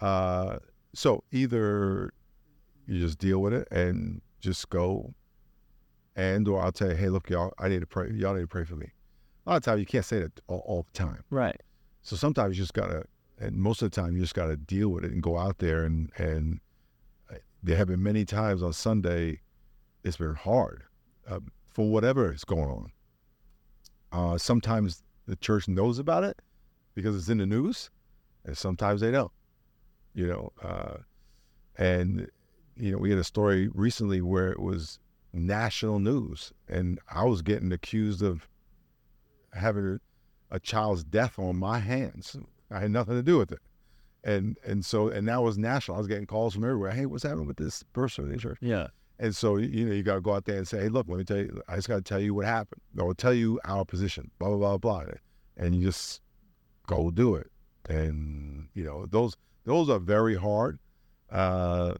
uh, 0.00 0.58
so 0.94 1.24
either 1.32 2.12
you 2.86 3.00
just 3.00 3.18
deal 3.18 3.40
with 3.40 3.52
it 3.52 3.68
and 3.70 4.20
just 4.40 4.68
go, 4.70 5.14
and 6.16 6.46
or 6.46 6.62
I'll 6.62 6.72
tell 6.72 6.90
you, 6.90 6.96
hey, 6.96 7.08
look, 7.08 7.30
y'all, 7.30 7.52
I 7.58 7.68
need 7.68 7.80
to 7.80 7.86
pray. 7.86 8.10
Y'all 8.12 8.34
need 8.34 8.42
to 8.42 8.46
pray 8.46 8.64
for 8.64 8.76
me. 8.76 8.90
A 9.46 9.50
lot 9.50 9.56
of 9.56 9.62
times 9.62 9.80
you 9.80 9.86
can't 9.86 10.04
say 10.04 10.20
that 10.20 10.40
all, 10.46 10.62
all 10.66 10.86
the 10.92 10.98
time. 10.98 11.22
Right. 11.30 11.60
So 12.02 12.16
sometimes 12.16 12.56
you 12.56 12.62
just 12.62 12.74
gotta, 12.74 13.04
and 13.38 13.56
most 13.56 13.82
of 13.82 13.90
the 13.90 14.00
time 14.00 14.14
you 14.14 14.22
just 14.22 14.34
gotta 14.34 14.56
deal 14.56 14.90
with 14.90 15.04
it 15.04 15.12
and 15.12 15.22
go 15.22 15.38
out 15.38 15.58
there 15.58 15.84
and 15.84 16.10
and 16.16 16.60
uh, 17.30 17.36
there 17.62 17.76
have 17.76 17.88
been 17.88 18.02
many 18.02 18.24
times 18.24 18.62
on 18.62 18.72
Sunday, 18.72 19.40
it's 20.04 20.18
been 20.18 20.34
hard 20.34 20.84
um, 21.28 21.48
for 21.72 21.90
whatever 21.90 22.32
is 22.32 22.44
going 22.44 22.70
on. 22.70 22.92
Uh, 24.14 24.38
sometimes 24.38 25.02
the 25.26 25.34
church 25.36 25.66
knows 25.66 25.98
about 25.98 26.22
it 26.22 26.40
because 26.94 27.16
it's 27.16 27.28
in 27.28 27.38
the 27.38 27.46
news, 27.46 27.90
and 28.44 28.56
sometimes 28.56 29.00
they 29.00 29.10
don't. 29.10 29.32
You 30.14 30.28
know, 30.28 30.52
uh, 30.62 30.96
and 31.76 32.30
you 32.76 32.92
know 32.92 32.98
we 32.98 33.10
had 33.10 33.18
a 33.18 33.24
story 33.24 33.68
recently 33.74 34.20
where 34.20 34.52
it 34.52 34.60
was 34.60 35.00
national 35.32 35.98
news, 35.98 36.52
and 36.68 37.00
I 37.12 37.24
was 37.24 37.42
getting 37.42 37.72
accused 37.72 38.22
of 38.22 38.48
having 39.52 39.98
a, 40.52 40.60
child's 40.60 41.02
death 41.02 41.36
on 41.36 41.56
my 41.56 41.80
hands. 41.80 42.36
I 42.70 42.78
had 42.78 42.92
nothing 42.92 43.14
to 43.14 43.22
do 43.22 43.38
with 43.38 43.50
it. 43.50 43.58
And 44.22 44.56
and 44.64 44.84
so 44.84 45.08
and 45.08 45.26
that 45.26 45.42
was 45.42 45.58
national. 45.58 45.96
I 45.96 45.98
was 45.98 46.06
getting 46.06 46.26
calls 46.26 46.54
from 46.54 46.62
everywhere. 46.62 46.92
Hey, 46.92 47.06
what's 47.06 47.24
happening 47.24 47.48
with 47.48 47.56
this 47.56 47.84
the 47.92 48.38
church? 48.38 48.58
Yeah. 48.60 48.88
And 49.18 49.34
so 49.34 49.56
you 49.56 49.86
know 49.86 49.92
you 49.94 50.02
got 50.02 50.16
to 50.16 50.20
go 50.20 50.34
out 50.34 50.44
there 50.44 50.56
and 50.56 50.66
say, 50.66 50.80
hey, 50.80 50.88
look, 50.88 51.06
let 51.08 51.18
me 51.18 51.24
tell 51.24 51.36
you. 51.36 51.62
I 51.68 51.76
just 51.76 51.88
got 51.88 51.96
to 51.96 52.02
tell 52.02 52.20
you 52.20 52.34
what 52.34 52.46
happened, 52.46 52.80
I 52.98 53.02
will 53.04 53.14
tell 53.14 53.34
you 53.34 53.60
our 53.64 53.84
position. 53.84 54.30
Blah 54.38 54.48
blah 54.48 54.76
blah 54.76 54.78
blah. 54.78 55.04
And 55.56 55.74
you 55.74 55.84
just 55.86 56.20
go 56.86 57.10
do 57.10 57.36
it. 57.36 57.50
And 57.88 58.68
you 58.74 58.82
know 58.84 59.06
those 59.06 59.36
those 59.64 59.88
are 59.88 59.98
very 60.00 60.34
hard. 60.34 60.78
Uh, 61.30 61.94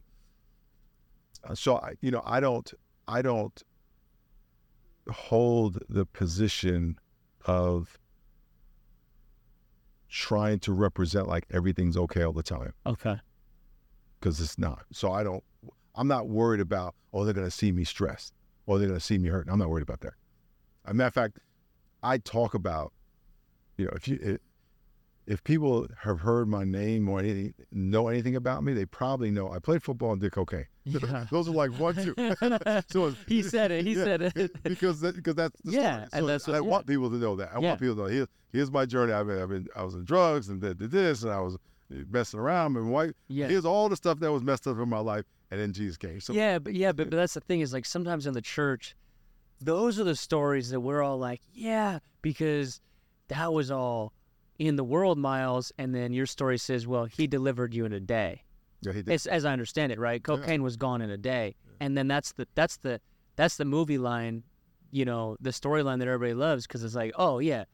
so 1.53 1.77
I, 1.77 1.93
you 2.01 2.11
know 2.11 2.21
I 2.25 2.39
don't 2.39 2.71
I 3.07 3.21
don't 3.21 3.63
hold 5.09 5.79
the 5.87 6.05
position 6.05 6.97
of 7.45 7.99
trying 10.09 10.59
to 10.59 10.73
represent 10.73 11.27
like 11.27 11.45
everything's 11.51 11.97
okay 11.97 12.23
all 12.23 12.31
the 12.33 12.43
time 12.43 12.73
Okay. 12.85 13.19
because 14.19 14.39
it's 14.39 14.57
not. 14.57 14.83
So 14.91 15.11
I 15.11 15.23
don't. 15.23 15.43
I'm 15.95 16.07
not 16.07 16.27
worried 16.27 16.59
about 16.61 16.95
oh 17.13 17.23
they're 17.25 17.33
gonna 17.33 17.51
see 17.51 17.71
me 17.71 17.83
stressed 17.83 18.33
or 18.65 18.77
they're 18.79 18.87
gonna 18.87 18.99
see 18.99 19.17
me 19.17 19.29
hurt. 19.29 19.47
I'm 19.49 19.59
not 19.59 19.69
worried 19.69 19.83
about 19.83 20.01
that. 20.01 20.13
As 20.85 20.91
a 20.91 20.93
matter 20.93 21.07
of 21.07 21.13
fact, 21.13 21.39
I 22.03 22.17
talk 22.17 22.53
about 22.53 22.93
you 23.77 23.85
know 23.85 23.91
if 23.95 24.07
you 24.07 24.19
if, 24.21 24.37
if 25.27 25.43
people 25.43 25.87
have 26.03 26.19
heard 26.19 26.47
my 26.47 26.63
name 26.63 27.09
or 27.09 27.19
anything 27.19 27.53
know 27.71 28.09
anything 28.09 28.35
about 28.35 28.63
me, 28.63 28.73
they 28.73 28.85
probably 28.85 29.31
know 29.31 29.51
I 29.51 29.57
played 29.59 29.81
football 29.81 30.11
and 30.11 30.21
did 30.21 30.31
cocaine. 30.31 30.67
Yeah. 30.87 31.25
Those 31.31 31.47
are 31.47 31.51
like 31.51 31.71
one 31.79 31.95
two. 31.95 32.13
so 32.91 33.15
he 33.27 33.41
said 33.41 33.71
it. 33.71 33.85
He 33.85 33.93
yeah, 33.93 34.03
said 34.03 34.21
it. 34.21 34.51
because 34.63 34.99
that, 35.01 35.15
because 35.15 35.33
that's 35.33 35.59
the 35.63 35.71
Yeah, 35.71 36.05
story. 36.05 36.09
and 36.19 36.29
that's 36.29 36.45
what- 36.45 36.53
I 36.55 36.59
yeah. 36.59 36.69
want 36.69 36.85
people 36.85 37.09
to 37.09 37.15
know 37.15 37.35
that. 37.37 37.49
I 37.55 37.57
want 37.57 37.79
people 37.79 37.95
to 37.95 38.01
know 38.03 38.07
here, 38.07 38.27
here's 38.51 38.69
my 38.69 38.85
journey. 38.85 39.11
I've 39.13 39.25
been, 39.25 39.41
I've 39.41 39.49
been 39.49 39.67
I 39.75 39.81
was 39.83 39.95
in 39.95 40.05
drugs 40.05 40.49
and 40.49 40.61
did, 40.61 40.77
did 40.77 40.91
this 40.91 41.23
and 41.23 41.31
I 41.31 41.39
was 41.39 41.57
messing 41.89 42.39
around 42.39 42.77
and 42.77 42.91
white. 42.91 43.13
Yeah. 43.29 43.47
Here's 43.47 43.65
all 43.65 43.89
the 43.89 43.95
stuff 43.95 44.19
that 44.19 44.31
was 44.31 44.43
messed 44.43 44.67
up 44.67 44.77
in 44.77 44.87
my 44.87 44.99
life, 44.99 45.25
and 45.51 45.59
then 45.59 45.73
Jesus 45.73 45.97
came. 45.97 46.19
So 46.19 46.33
yeah, 46.33 46.59
but 46.59 46.73
yeah, 46.73 46.91
but, 46.91 47.09
but 47.09 47.17
that's 47.17 47.33
the 47.33 47.41
thing 47.41 47.61
is 47.61 47.73
like 47.73 47.85
sometimes 47.85 48.27
in 48.27 48.33
the 48.33 48.41
church, 48.41 48.95
those 49.61 49.99
are 49.99 50.03
the 50.03 50.15
stories 50.15 50.69
that 50.69 50.79
we're 50.79 51.01
all 51.01 51.17
like, 51.17 51.41
yeah, 51.53 51.99
because 52.21 52.81
that 53.27 53.53
was 53.53 53.71
all 53.71 54.13
in 54.57 54.75
the 54.75 54.83
world, 54.83 55.17
Miles, 55.17 55.71
and 55.77 55.93
then 55.93 56.13
your 56.13 56.25
story 56.25 56.57
says, 56.57 56.87
well, 56.87 57.05
he 57.05 57.27
delivered 57.27 57.73
you 57.73 57.85
in 57.85 57.93
a 57.93 57.99
day. 57.99 58.43
yeah, 58.81 58.93
he 58.93 59.01
did. 59.01 59.13
As, 59.13 59.27
as 59.27 59.45
I 59.45 59.51
understand 59.51 59.91
it, 59.91 59.99
right? 59.99 60.23
Cocaine 60.23 60.63
was 60.63 60.77
gone 60.77 61.01
in 61.01 61.09
a 61.09 61.17
day, 61.17 61.55
and 61.79 61.97
then 61.97 62.07
that's 62.07 62.31
the 62.33 62.47
that's 62.55 62.77
the 62.77 62.99
that's 63.35 63.57
the 63.57 63.65
movie 63.65 63.97
line, 63.97 64.43
you 64.91 65.05
know, 65.05 65.35
the 65.41 65.49
storyline 65.49 65.99
that 65.99 66.07
everybody 66.07 66.33
loves 66.33 66.65
because 66.67 66.83
it's 66.83 66.95
like, 66.95 67.11
oh 67.15 67.39
yeah, 67.39 67.65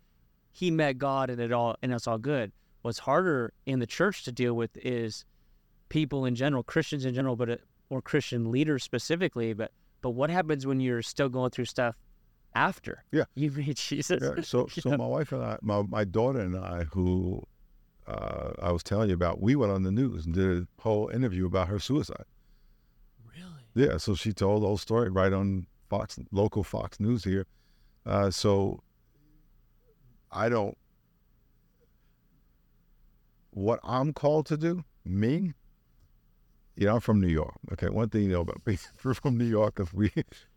he 0.51 0.71
met 0.71 0.97
God 0.97 1.29
and 1.29 1.39
it 1.39 1.51
all 1.51 1.75
and 1.81 1.93
it's 1.93 2.07
all 2.07 2.17
good. 2.17 2.51
What's 2.81 2.99
harder 2.99 3.53
in 3.65 3.79
the 3.79 3.85
church 3.85 4.23
to 4.23 4.31
deal 4.31 4.55
with 4.55 4.75
is 4.77 5.23
people 5.91 6.25
in 6.25 6.35
general, 6.35 6.63
Christians 6.63 7.03
in 7.05 7.13
general, 7.13 7.35
but 7.35 7.49
uh, 7.49 7.57
or 7.89 8.01
Christian 8.01 8.49
leaders 8.49 8.81
specifically. 8.81 9.53
But 9.53 9.71
but 10.01 10.11
what 10.11 10.29
happens 10.29 10.65
when 10.65 10.79
you're 10.79 11.01
still 11.01 11.29
going 11.29 11.51
through 11.51 11.65
stuff 11.65 11.95
after? 12.55 13.03
Yeah. 13.11 13.25
you 13.35 13.51
meet 13.51 13.77
Jesus. 13.77 14.23
Yeah, 14.23 14.41
so 14.41 14.67
so 14.67 14.91
know? 14.91 14.97
my 14.97 15.05
wife 15.05 15.31
and 15.31 15.43
I, 15.43 15.57
my 15.61 15.83
my 15.83 16.05
daughter 16.05 16.39
and 16.39 16.57
I, 16.57 16.85
who 16.85 17.43
uh, 18.07 18.53
I 18.61 18.71
was 18.71 18.83
telling 18.83 19.09
you 19.09 19.15
about, 19.15 19.41
we 19.41 19.55
went 19.55 19.71
on 19.71 19.83
the 19.83 19.91
news 19.91 20.25
and 20.25 20.33
did 20.33 20.63
a 20.63 20.67
whole 20.81 21.09
interview 21.09 21.45
about 21.45 21.67
her 21.67 21.79
suicide. 21.79 22.25
Really? 23.35 23.87
Yeah, 23.87 23.97
so 23.97 24.15
she 24.15 24.33
told 24.33 24.63
the 24.63 24.67
whole 24.67 24.77
story 24.77 25.09
right 25.09 25.33
on 25.33 25.67
Fox, 25.89 26.17
local 26.31 26.63
Fox 26.63 26.99
News 26.99 27.23
here. 27.23 27.45
Uh, 28.05 28.31
so 28.31 28.81
I 30.31 30.49
don't. 30.49 30.77
What 33.51 33.81
I'm 33.83 34.13
called 34.13 34.45
to 34.47 34.57
do, 34.57 34.85
me. 35.03 35.53
You 36.81 36.87
know, 36.87 36.95
I'm 36.95 36.99
from 36.99 37.21
New 37.21 37.27
York. 37.27 37.53
Okay, 37.73 37.89
one 37.89 38.09
thing 38.09 38.23
you 38.23 38.29
know 38.29 38.41
about 38.41 38.59
me, 38.65 38.79
we're 39.03 39.13
from 39.13 39.37
New 39.37 39.45
York, 39.45 39.79
is 39.79 39.93
we 39.93 40.11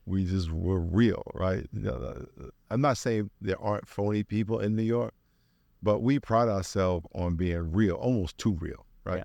we 0.07 0.25
just 0.25 0.51
we're 0.51 0.79
real, 0.79 1.23
right? 1.35 1.67
You 1.71 1.83
know, 1.83 1.97
uh, 2.41 2.47
I'm 2.71 2.81
not 2.81 2.97
saying 2.97 3.29
there 3.43 3.61
aren't 3.61 3.87
phony 3.87 4.23
people 4.23 4.59
in 4.61 4.75
New 4.75 4.85
York, 4.85 5.13
but 5.83 5.99
we 5.99 6.19
pride 6.19 6.49
ourselves 6.49 7.07
on 7.15 7.35
being 7.37 7.71
real, 7.73 7.97
almost 7.97 8.39
too 8.39 8.57
real, 8.59 8.87
right? 9.05 9.23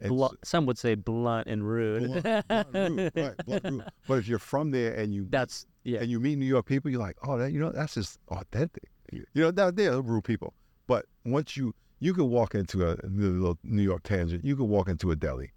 Yeah. 0.00 0.08
Blu- 0.08 0.36
some 0.42 0.66
would 0.66 0.78
say 0.78 0.96
blunt 0.96 1.46
and 1.46 1.64
rude. 1.64 2.20
Blunt- 2.20 2.48
blunt 2.48 2.74
rude, 2.74 3.12
right, 3.14 3.46
blunt 3.46 3.64
rude. 3.64 3.84
But 4.08 4.18
if 4.18 4.26
you're 4.26 4.40
from 4.40 4.72
there 4.72 4.94
and 4.94 5.14
you 5.14 5.28
That's 5.30 5.64
yeah. 5.84 6.00
and 6.00 6.10
you 6.10 6.18
meet 6.18 6.38
New 6.38 6.46
York 6.46 6.66
people, 6.66 6.90
you're 6.90 6.98
like, 6.98 7.18
oh, 7.22 7.38
that 7.38 7.52
you 7.52 7.60
know, 7.60 7.70
that's 7.70 7.94
just 7.94 8.18
authentic. 8.30 8.90
You 9.12 9.24
know, 9.32 9.50
now 9.52 9.70
they're 9.70 10.02
rude 10.02 10.24
people, 10.24 10.54
but 10.88 11.06
once 11.24 11.56
you 11.56 11.72
you 12.00 12.12
could 12.14 12.24
walk 12.24 12.56
into 12.56 12.84
a, 12.84 12.94
a 12.94 13.06
little 13.06 13.58
New 13.62 13.84
York 13.84 14.02
tangent, 14.02 14.44
you 14.44 14.56
could 14.56 14.64
walk 14.64 14.88
into 14.88 15.12
a 15.12 15.16
deli. 15.16 15.52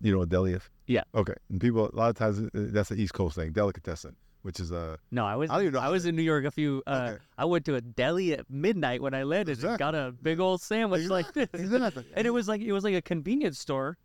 You 0.00 0.12
know 0.12 0.18
what 0.18 0.28
deli 0.28 0.52
is? 0.52 0.62
Yeah. 0.86 1.02
Okay. 1.14 1.34
And 1.50 1.60
people 1.60 1.88
a 1.92 1.96
lot 1.96 2.10
of 2.10 2.16
times 2.16 2.38
uh, 2.40 2.48
that's 2.52 2.90
the 2.90 2.96
East 3.00 3.14
Coast 3.14 3.34
thing, 3.36 3.52
delicatessen, 3.52 4.14
which 4.42 4.60
is 4.60 4.70
a 4.70 4.98
No, 5.10 5.24
I 5.24 5.36
was 5.36 5.50
I 5.50 5.54
don't 5.54 5.62
even 5.62 5.74
know 5.74 5.80
I 5.80 5.88
was 5.88 6.04
in 6.06 6.14
New 6.16 6.22
York 6.22 6.44
a 6.44 6.50
few. 6.50 6.82
Uh, 6.86 7.10
Okay. 7.12 7.22
I 7.38 7.44
went 7.46 7.64
to 7.66 7.74
a 7.76 7.80
deli 7.80 8.32
at 8.34 8.48
midnight 8.50 9.00
when 9.02 9.14
I 9.14 9.22
landed 9.22 9.62
and 9.64 9.78
got 9.78 9.94
a 9.94 10.12
big 10.22 10.38
old 10.40 10.60
sandwich 10.60 11.08
like 11.08 11.32
this, 11.32 11.48
Exactly. 11.54 12.04
and 12.14 12.26
it 12.26 12.30
was 12.30 12.46
like 12.48 12.60
it 12.60 12.72
was 12.72 12.84
like 12.84 12.94
a 12.94 13.02
convenience 13.02 13.58
store, 13.58 13.96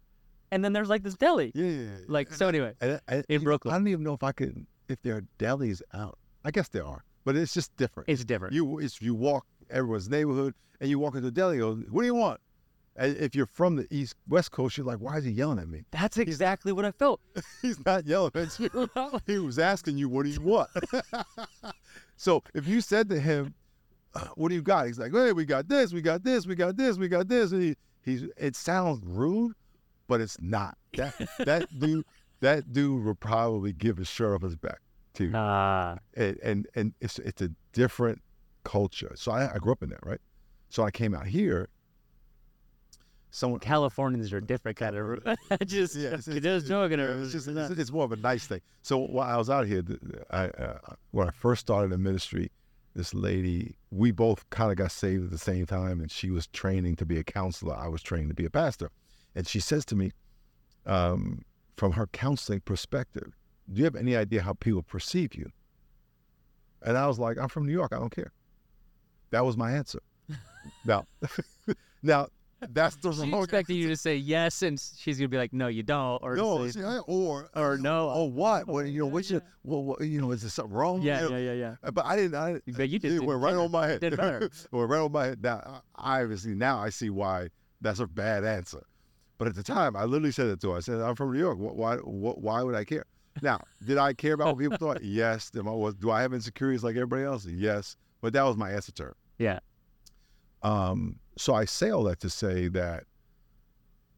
and 0.52 0.64
then 0.64 0.74
there's 0.74 0.90
like 0.90 1.04
this 1.04 1.16
deli. 1.16 1.52
yeah, 1.56 1.66
yeah, 1.66 1.82
yeah. 1.82 1.90
Like 2.08 2.34
so. 2.34 2.48
Anyway, 2.48 2.74
And, 2.82 3.00
and- 3.08 3.26
in 3.30 3.44
Brooklyn. 3.44 3.74
I 3.74 3.78
don't 3.78 3.88
even 3.88 4.04
know 4.04 4.14
if 4.14 4.24
I 4.24 4.32
could 4.32 4.66
if 4.90 5.02
there 5.04 5.18
are 5.18 5.24
delis 5.40 5.82
out. 5.94 6.18
I 6.44 6.52
guess 6.52 6.70
there 6.70 6.86
are, 6.86 7.04
but 7.26 7.36
it's 7.36 7.54
just 7.54 7.76
different. 7.78 8.10
it's 8.10 8.24
different. 8.26 8.54
You 8.56 8.80
it's, 8.80 9.02
you 9.02 9.14
walk 9.14 9.46
everyone's 9.70 10.10
neighborhood 10.10 10.54
and 10.80 10.90
you 10.90 10.98
walk 11.00 11.16
into 11.16 11.28
a 11.28 11.32
deli. 11.32 11.60
Goes, 11.60 11.84
what 11.90 12.02
do 12.02 12.08
you 12.08 12.16
want? 12.16 12.40
And 12.96 13.16
if 13.18 13.36
you're 13.36 13.46
from 13.46 13.78
the 13.78 13.88
east 13.90 14.16
west 14.28 14.52
coast, 14.52 14.78
you're 14.78 14.86
like, 14.86 15.00
why 15.00 15.18
is 15.18 15.24
he 15.24 15.32
yelling 15.32 15.60
at 15.60 15.70
me? 15.70 15.84
That's 15.92 16.18
exactly 16.18 16.72
what 16.72 16.86
I 16.86 16.92
felt. 16.92 17.22
He's 17.62 17.84
not 17.86 18.06
yelling 18.06 18.32
at 18.36 18.60
you. 18.60 18.90
he 19.26 19.40
was 19.40 19.60
asking 19.60 19.98
you, 19.98 20.10
what 20.10 20.24
do 20.24 20.30
you 20.30 20.42
want? 20.42 20.70
so 22.18 22.44
if 22.54 22.68
you 22.68 22.82
said 22.82 23.10
to 23.10 23.20
him, 23.20 23.54
"Uh, 24.14 24.28
what 24.36 24.50
do 24.50 24.56
you 24.56 24.62
got? 24.62 24.88
He's 24.88 25.00
like, 25.00 25.14
hey, 25.14 25.32
we 25.32 25.46
got 25.46 25.70
this, 25.70 25.94
we 25.94 26.02
got 26.02 26.24
this, 26.24 26.46
we 26.46 26.56
got 26.56 26.76
this, 26.76 26.98
we 26.98 27.08
got 27.08 27.28
this. 27.30 27.54
And 27.54 27.62
he, 27.62 27.76
he's 28.04 28.24
it 28.38 28.56
sounds 28.56 29.02
rude, 29.06 29.54
but 30.08 30.20
it's 30.20 30.38
not. 30.42 30.78
That 30.96 31.14
that 31.40 31.80
dude 31.80 32.06
that 32.42 32.74
dude 32.74 33.06
will 33.06 33.16
probably 33.16 33.72
give 33.72 33.98
his 33.98 34.10
shirt 34.10 34.36
off 34.36 34.42
his 34.42 34.58
back 34.58 34.82
to 35.14 35.26
you. 35.26 35.32
Ah, 35.34 35.98
and 36.16 36.38
and, 36.44 36.68
and 36.76 36.94
it's 37.00 37.20
it's 37.20 37.42
a 37.42 37.50
different 37.72 38.22
culture. 38.64 39.14
So 39.16 39.32
I, 39.32 39.54
I 39.54 39.58
grew 39.58 39.72
up 39.72 39.84
in 39.84 39.90
that, 39.90 40.06
right? 40.06 40.20
So 40.70 40.84
I 40.84 40.92
came 40.92 41.16
out 41.16 41.28
here. 41.28 41.70
Someone 43.32 43.60
Californians 43.72 44.32
are 44.32 44.38
a 44.38 44.42
different 44.42 44.78
kind 44.78 44.96
of. 44.96 45.20
I 45.52 45.56
just 45.66 45.96
yeah, 45.96 46.10
it's, 46.10 46.26
just 46.26 46.68
joking. 46.68 47.00
it's 47.00 47.32
just 47.32 47.48
it's, 47.48 47.72
it's 47.72 47.92
more 47.92 48.04
of 48.04 48.12
a 48.12 48.18
nice 48.18 48.46
thing. 48.46 48.62
So 48.84 48.98
while 49.00 49.28
I 49.28 49.38
was 49.38 49.50
out 49.50 49.66
here, 49.66 49.84
I 50.30 50.46
uh, 50.48 50.78
when 51.12 51.28
I 51.28 51.32
first 51.32 51.62
started 51.62 51.94
in 51.94 52.04
ministry, 52.04 52.52
this 52.94 53.14
lady, 53.14 53.76
we 53.90 54.12
both 54.12 54.48
kind 54.50 54.70
of 54.70 54.78
got 54.78 54.92
saved 54.92 55.26
at 55.26 55.32
the 55.32 55.38
same 55.38 55.66
time, 55.66 56.02
and 56.02 56.12
she 56.12 56.30
was 56.30 56.48
training 56.48 56.98
to 56.98 57.06
be 57.06 57.18
a 57.18 57.24
counselor. 57.24 57.76
I 57.76 57.88
was 57.88 58.04
training 58.04 58.28
to 58.28 58.36
be 58.36 58.46
a 58.46 58.50
pastor, 58.50 58.92
and 59.34 59.48
she 59.48 59.60
says 59.60 59.86
to 59.86 59.96
me, 59.96 60.12
um, 60.86 61.44
from 61.78 61.94
her 61.94 62.08
counseling 62.08 62.60
perspective, 62.62 63.32
"Do 63.72 63.80
you 63.80 63.86
have 63.86 63.96
any 63.96 64.16
idea 64.16 64.42
how 64.42 64.54
people 64.54 64.84
perceive 64.84 65.34
you?" 65.34 65.52
And 66.84 66.98
I 66.98 67.08
was 67.08 67.18
like, 67.18 67.38
"I'm 67.38 67.50
from 67.50 67.66
New 67.66 67.74
York. 67.74 67.94
I 67.94 68.00
don't 68.00 68.14
care." 68.14 68.34
That 69.30 69.46
was 69.46 69.56
my 69.56 69.72
answer. 69.72 70.02
now, 70.86 71.06
now 72.04 72.28
that's 72.70 72.96
the 72.98 73.12
She 73.14 73.32
wrong 73.32 73.44
expected 73.44 73.74
you 73.76 73.88
to 73.90 73.98
say 73.98 74.16
yes, 74.16 74.62
and 74.62 74.80
she's 74.98 75.18
gonna 75.18 75.28
be 75.30 75.38
like, 75.38 75.52
"No, 75.54 75.68
you 75.68 75.84
don't," 75.84 76.22
or 76.24 76.36
no, 76.36 76.66
say, 76.68 76.80
see, 76.80 76.84
I- 76.86 77.00
or 77.00 77.50
or 77.56 77.78
no. 77.78 78.10
Oh, 78.10 78.26
what? 78.26 78.68
What? 78.68 78.86
You 78.88 79.00
know, 79.02 79.06
Yeah, 79.08 79.12
what's 79.14 79.32
your, 79.32 79.42
well, 79.64 79.84
what, 79.84 80.02
you 80.02 80.22
know, 80.22 80.32
is 80.32 80.42
there 80.42 80.50
something 80.50 80.74
wrong? 80.74 81.02
yeah, 81.02 81.24
You 81.24 81.30
know, 81.30 81.38
yeah, 81.38 81.54
yeah, 81.54 81.76
yeah. 81.84 81.92
But 81.92 82.06
I 82.06 82.16
didn't. 82.16 82.36
I, 82.36 82.62
But 82.68 82.90
you 82.90 83.00
just 83.00 83.16
it 83.16 83.24
went 83.26 83.40
right 83.42 83.52
better. 83.52 83.62
on 83.62 83.72
my 83.72 83.88
head. 83.88 84.02
Did 84.02 84.18
better. 84.18 84.50
went 84.72 84.90
right 84.90 85.00
on 85.00 85.12
my 85.12 85.26
head. 85.28 85.42
Now, 85.44 85.82
I- 85.96 86.22
obviously, 86.22 86.54
now 86.56 86.80
I 86.80 86.90
see 86.90 87.10
why 87.10 87.50
that's 87.82 88.00
a 88.00 88.08
bad 88.08 88.44
answer. 88.44 88.84
But 89.38 89.48
at 89.48 89.56
the 89.56 89.64
time, 89.64 89.96
I 89.96 90.04
literally 90.06 90.32
said 90.32 90.48
it 90.48 90.62
to 90.62 90.72
her. 90.72 90.78
I 90.78 90.82
said, 90.82 91.02
"I'm 91.02 91.16
from 91.16 91.34
New 91.34 91.40
York. 91.40 91.58
Wh- 91.58 91.76
Why? 91.76 91.96
wh- 91.98 92.38
Why 92.38 92.62
would 92.64 92.76
I 92.76 92.84
care?" 92.86 93.06
Now, 93.42 93.62
did 93.84 93.98
I 93.98 94.14
care 94.14 94.34
about 94.34 94.48
what 94.56 94.60
people 94.60 94.78
thought? 94.78 95.02
Yes. 95.04 95.50
Am 95.58 95.68
I, 95.68 95.72
was, 95.72 95.96
do 95.96 96.12
I 96.12 96.22
have 96.22 96.34
insecurities 96.34 96.84
like 96.84 96.96
everybody 96.96 97.24
else? 97.24 97.46
Yes. 97.48 97.96
But 98.22 98.34
that 98.34 98.44
was 98.44 98.56
my 98.58 98.72
answer 98.72 98.92
to 98.92 99.04
her. 99.04 99.16
Yeah. 99.40 99.60
Um, 100.64 101.18
so 101.38 101.54
I 101.54 101.66
say 101.66 101.90
all 101.90 102.04
that 102.04 102.20
to 102.22 102.30
say 102.30 102.68
that 102.70 103.06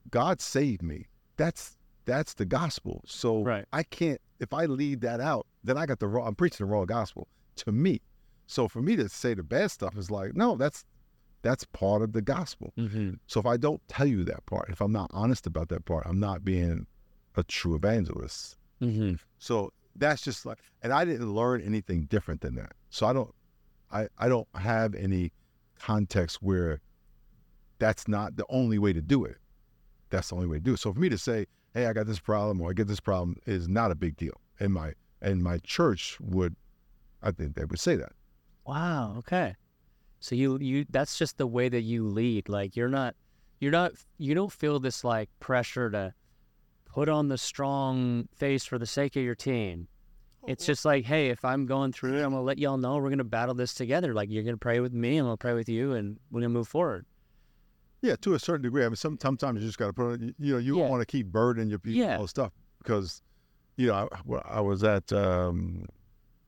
God 0.10 0.42
saved 0.42 0.82
me. 0.82 1.08
That's 1.38 1.78
that's 2.06 2.34
the 2.34 2.46
gospel. 2.46 3.02
So 3.06 3.44
Right. 3.44 3.66
I 3.72 3.84
can't 3.84 4.20
if 4.40 4.54
I 4.54 4.66
leave 4.66 5.00
that 5.02 5.22
out, 5.22 5.48
then 5.64 5.78
I 5.78 5.86
got 5.86 6.00
the 6.00 6.08
wrong 6.08 6.28
I'm 6.28 6.36
preaching 6.36 6.66
the 6.66 6.72
wrong 6.72 6.86
gospel 6.86 7.28
to 7.58 7.72
me. 7.72 8.02
So 8.48 8.68
for 8.68 8.82
me 8.82 8.96
to 8.98 9.08
say 9.10 9.34
the 9.34 9.44
bad 9.44 9.72
stuff 9.72 9.98
is 9.98 10.12
like, 10.12 10.36
no, 10.36 10.56
that's 10.56 10.86
that's 11.44 11.66
part 11.66 12.02
of 12.02 12.14
the 12.14 12.22
gospel. 12.22 12.74
Mm-hmm. 12.78 13.14
So 13.28 13.40
if 13.40 13.46
I 13.46 13.58
don't 13.58 13.82
tell 13.88 14.06
you 14.06 14.24
that 14.26 14.46
part, 14.46 14.70
if 14.70 14.82
I'm 14.82 14.92
not 14.92 15.12
honest 15.14 15.46
about 15.46 15.70
that 15.70 15.86
part, 15.86 16.06
I'm 16.08 16.20
not 16.20 16.44
being 16.46 16.88
a 17.36 17.44
true 17.44 17.76
evangelist. 17.76 18.58
Mm-hmm. 18.82 19.16
So 19.40 19.72
that's 19.96 20.22
just 20.22 20.46
like, 20.46 20.60
and 20.82 20.94
I 20.94 21.06
didn't 21.06 21.34
learn 21.34 21.62
anything 21.62 22.06
different 22.06 22.42
than 22.42 22.56
that. 22.56 22.72
So 22.90 23.06
I 23.06 23.14
don't, 23.14 23.34
I, 23.92 24.08
I 24.18 24.30
don't 24.30 24.48
have 24.56 24.96
any 24.96 25.32
context 25.80 26.42
where 26.42 26.80
that's 27.80 28.08
not 28.08 28.36
the 28.36 28.46
only 28.50 28.78
way 28.78 28.94
to 28.94 29.02
do 29.02 29.26
it. 29.26 29.38
That's 30.10 30.30
the 30.30 30.36
only 30.36 30.48
way 30.48 30.58
to 30.58 30.64
do 30.64 30.74
it. 30.74 30.80
So 30.80 30.94
for 30.94 31.00
me 31.00 31.10
to 31.10 31.18
say, 31.18 31.46
hey, 31.74 31.88
I 31.88 31.94
got 31.94 32.08
this 32.08 32.20
problem 32.20 32.62
or 32.62 32.70
I 32.70 32.74
get 32.74 32.88
this 32.88 33.00
problem 33.00 33.38
is 33.46 33.68
not 33.68 33.92
a 33.92 33.96
big 33.96 34.18
deal. 34.18 34.40
And 34.60 34.74
my, 34.74 34.94
and 35.22 35.44
my 35.44 35.58
church 35.60 36.18
would, 36.22 36.56
I 37.22 37.32
think 37.32 37.56
they 37.56 37.66
would 37.66 37.80
say 37.80 37.96
that. 37.96 38.12
Wow. 38.66 39.16
Okay. 39.18 39.56
So 40.20 40.36
you 40.36 40.58
you 40.60 40.86
that's 40.90 41.18
just 41.18 41.38
the 41.38 41.48
way 41.48 41.68
that 41.68 41.82
you 41.82 42.08
lead. 42.08 42.48
Like 42.48 42.78
you're 42.78 42.88
not 42.88 43.16
you're 43.60 43.74
not 43.74 43.92
you 44.18 44.34
don't 44.34 44.52
feel 44.52 44.80
this 44.80 45.04
like 45.04 45.30
pressure 45.42 45.90
to 45.92 46.14
put 46.86 47.10
on 47.10 47.28
the 47.28 47.38
strong 47.38 48.30
face 48.34 48.64
for 48.64 48.78
the 48.78 48.86
sake 48.86 49.18
of 49.18 49.24
your 49.24 49.36
team. 49.36 49.88
It's 50.48 50.66
just 50.66 50.84
like, 50.84 51.06
hey, 51.06 51.30
if 51.30 51.44
I'm 51.46 51.66
going 51.66 51.94
through 51.94 52.16
it, 52.16 52.24
I'm 52.24 52.32
gonna 52.32 52.42
let 52.42 52.58
y'all 52.58 52.78
know 52.78 52.98
we're 52.98 53.10
gonna 53.10 53.24
battle 53.24 53.56
this 53.56 53.74
together. 53.74 54.14
Like 54.14 54.30
you're 54.30 54.44
gonna 54.44 54.58
pray 54.58 54.80
with 54.80 54.94
me, 54.94 55.18
and 55.18 55.22
I'm 55.22 55.26
gonna 55.26 55.38
pray 55.38 55.54
with 55.54 55.70
you, 55.70 55.94
and 55.94 56.18
we're 56.32 56.42
gonna 56.42 56.50
move 56.50 56.68
forward. 56.68 57.06
Yeah, 58.04 58.18
to 58.18 58.34
a 58.34 58.40
certain 58.40 58.64
degree. 58.64 58.84
I 58.84 58.90
mean, 58.90 58.98
some, 58.98 59.18
sometimes 59.20 59.62
you 59.62 59.66
just 59.66 59.78
got 59.80 59.88
to 59.88 59.94
put 59.94 60.22
it. 60.22 60.36
You 60.38 60.54
know, 60.54 60.58
you 60.60 60.76
Yeah. 60.76 60.82
don't 60.84 60.92
want 60.92 61.02
to 61.02 61.06
keep 61.06 61.28
burdening 61.28 61.70
your 61.70 61.80
people 61.80 62.02
Yeah. 62.02 62.26
stuff 62.26 62.52
because, 62.80 63.22
you 63.78 63.88
know, 63.88 64.10
I, 64.12 64.58
I 64.58 64.60
was 64.60 64.84
at, 64.84 65.14
um, 65.14 65.86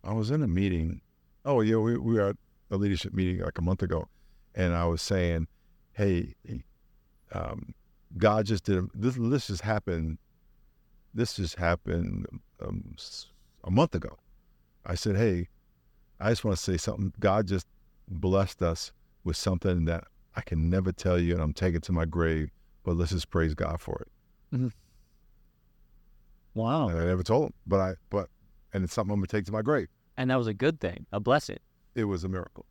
I 0.04 0.12
was 0.12 0.32
in 0.32 0.44
a 0.44 0.48
meeting. 0.50 1.00
Oh 1.46 1.62
yeah, 1.62 1.78
we, 1.78 1.98
we 1.98 2.16
were 2.16 2.28
at 2.28 2.36
a 2.72 2.76
leadership 2.76 3.14
meeting 3.14 3.40
like 3.40 3.58
a 3.58 3.62
month 3.62 3.82
ago, 3.84 4.10
and 4.54 4.76
I 4.76 4.86
was 4.86 5.02
saying, 5.02 5.48
hey, 5.94 6.36
um, 7.32 7.74
God 8.18 8.48
just 8.48 8.66
did 8.66 8.90
this. 8.94 9.16
This 9.18 9.48
just 9.48 9.62
happened. 9.62 10.18
This 11.14 11.38
just 11.38 11.56
happened 11.56 12.26
um, 12.62 12.96
a 13.64 13.72
month 13.72 13.96
ago. 13.96 14.18
I 14.86 14.96
said, 14.96 15.16
hey, 15.16 15.48
I 16.20 16.32
just 16.32 16.44
want 16.44 16.58
to 16.58 16.64
say 16.64 16.76
something. 16.76 17.14
God 17.18 17.48
just 17.48 17.66
blessed 18.10 18.62
us 18.62 18.92
with 19.24 19.38
something 19.38 19.86
that 19.86 20.04
I 20.36 20.42
can 20.42 20.70
never 20.70 20.92
tell 20.92 21.20
you, 21.20 21.34
and 21.34 21.42
I'm 21.42 21.54
taking 21.54 21.82
to 21.82 21.92
my 21.92 22.06
grave. 22.06 22.52
But 22.84 22.98
let's 22.98 23.12
just 23.12 23.30
praise 23.30 23.56
God 23.56 23.82
for 23.82 24.02
it. 24.02 24.72
Wow. 26.54 26.90
And 26.90 27.00
I 27.00 27.06
never 27.06 27.24
told 27.24 27.48
him, 27.48 27.54
but 27.66 27.80
I, 27.80 27.94
but, 28.10 28.30
and 28.74 28.84
it's 28.84 28.94
something 28.94 29.12
I'm 29.14 29.20
gonna 29.20 29.28
take 29.28 29.46
to 29.46 29.52
my 29.52 29.62
grave. 29.62 29.88
And 30.18 30.30
that 30.30 30.38
was 30.38 30.48
a 30.48 30.54
good 30.54 30.80
thing, 30.80 31.06
a 31.12 31.20
blessing. 31.20 31.60
It 31.96 32.06
was 32.06 32.24
a 32.24 32.30
miracle. 32.30 32.66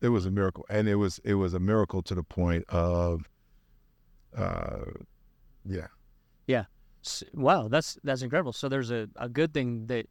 It 0.00 0.08
was 0.08 0.26
a 0.26 0.30
miracle, 0.30 0.64
and 0.70 0.88
it 0.88 0.94
was 0.96 1.20
it 1.24 1.34
was 1.34 1.54
a 1.54 1.58
miracle 1.60 2.02
to 2.02 2.14
the 2.14 2.22
point 2.22 2.64
of, 2.68 3.28
uh, 4.36 4.84
yeah, 5.64 5.88
S- 7.02 7.24
Wow, 7.34 7.68
that's 7.68 7.98
that's 8.04 8.22
incredible. 8.22 8.52
So 8.52 8.68
there's 8.68 8.90
a, 8.90 9.08
a 9.16 9.28
good 9.28 9.52
thing 9.54 9.86
that 9.86 10.06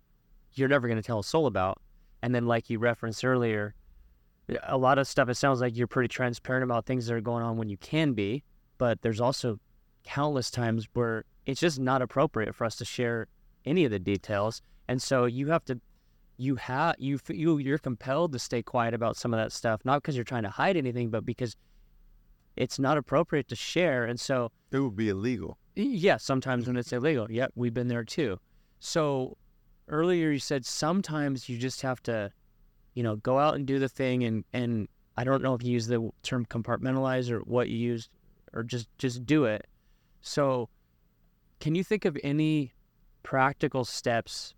you're 0.53 0.67
never 0.67 0.88
going 0.88 0.99
to 0.99 1.05
tell 1.05 1.19
a 1.19 1.23
soul 1.23 1.45
about, 1.45 1.82
and 2.21 2.34
then 2.34 2.45
like 2.45 2.69
you 2.69 2.80
referenced 2.80 3.23
earlier, 3.23 3.75
a 4.64 4.78
lot 4.78 4.97
of 4.97 5.08
stuff. 5.08 5.30
It 5.30 5.36
sounds 5.36 5.62
like 5.62 5.78
you're 5.78 5.88
pretty 5.88 6.08
transparent 6.08 6.64
about 6.64 6.86
things 6.86 7.08
that 7.08 7.16
are 7.16 7.22
going 7.22 7.43
on 7.43 7.58
when 7.58 7.70
you 7.70 7.78
can 7.78 8.14
be, 8.14 8.43
but 8.78 9.02
there's 9.02 9.22
also 9.22 9.60
countless 10.04 10.50
times 10.50 10.88
where 10.93 11.26
it's 11.45 11.60
just 11.60 11.80
not 11.80 12.02
appropriate 12.02 12.56
for 12.56 12.66
us 12.66 12.76
to 12.78 12.86
share 12.86 13.28
any 13.66 13.86
of 13.86 13.91
the 13.91 14.00
details, 14.00 14.62
and 14.88 15.02
so 15.02 15.26
you 15.26 15.47
have 15.47 15.66
to. 15.66 15.80
You 16.41 16.56
have 16.56 16.95
you 17.00 17.20
you 17.28 17.58
you're 17.58 17.78
compelled 17.78 18.32
to 18.32 18.39
stay 18.39 18.64
quiet 18.64 18.93
about 18.93 19.18
some 19.18 19.34
of 19.34 19.39
that 19.39 19.52
stuff, 19.52 19.82
not 19.84 20.02
because 20.02 20.16
you're 20.16 20.24
trying 20.24 20.43
to 20.43 20.50
hide 20.50 20.78
anything, 20.78 21.10
but 21.10 21.26
because 21.26 21.58
it's 22.60 22.78
not 22.78 22.97
appropriate 22.97 23.47
to 23.47 23.56
share. 23.56 24.06
And 24.06 24.20
so 24.20 24.52
it 24.72 24.80
would 24.80 24.95
be 24.95 25.10
illegal. 25.10 25.58
yeah, 25.76 26.18
sometimes 26.18 26.68
when 26.68 26.76
it's 26.76 26.91
illegal. 26.93 27.32
Yep, 27.32 27.54
we've 27.56 27.74
been 27.74 27.88
there 27.88 28.04
too. 28.04 28.38
So 28.80 29.38
earlier 29.88 30.30
you 30.32 30.39
said 30.39 30.66
sometimes 30.66 31.50
you 31.50 31.58
just 31.58 31.82
have 31.82 32.04
to, 32.04 32.32
you 32.94 33.04
know, 33.04 33.16
go 33.18 33.38
out 33.38 33.56
and 33.56 33.66
do 33.66 33.80
the 33.80 33.90
thing 33.90 34.24
and 34.24 34.44
and 34.54 34.88
I 35.18 35.24
don't 35.24 35.44
know 35.44 35.54
if 35.54 35.64
you 35.64 35.72
use 35.74 35.88
the 35.88 36.10
term 36.24 36.46
compartmentalize 36.46 37.30
or 37.30 37.40
what 37.40 37.70
you 37.70 37.78
used 37.78 38.10
or 38.54 38.64
just 38.64 38.88
just 38.98 39.26
do 39.26 39.46
it. 39.46 39.68
So 40.22 40.70
can 41.60 41.76
you 41.76 41.84
think 41.84 42.06
of 42.06 42.18
any 42.24 42.74
practical 43.24 43.84
steps 43.84 44.54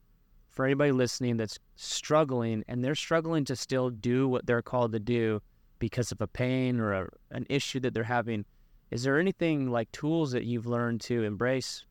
for 0.49 0.65
anybody 0.65 0.91
listening 0.91 1.37
that's 1.37 1.57
struggling 1.75 2.63
and 2.67 2.83
they're 2.83 2.95
struggling 2.95 3.45
to 3.45 3.55
still 3.55 3.89
do 3.89 4.27
what 4.27 4.45
they're 4.45 4.61
called 4.61 4.91
to 4.91 4.99
do 4.99 5.41
because 5.79 6.11
of 6.11 6.21
a 6.21 6.27
pain 6.27 6.79
or 6.79 6.93
a, 6.93 7.09
an 7.31 7.45
issue 7.49 7.79
that 7.79 7.93
they're 7.93 8.03
having? 8.03 8.45
Is 8.91 9.03
there 9.03 9.17
anything 9.17 9.71
like 9.71 9.91
tools 9.91 10.31
that 10.33 10.43
you've 10.43 10.67
learned 10.67 11.01
to 11.01 11.23
embrace 11.23 11.85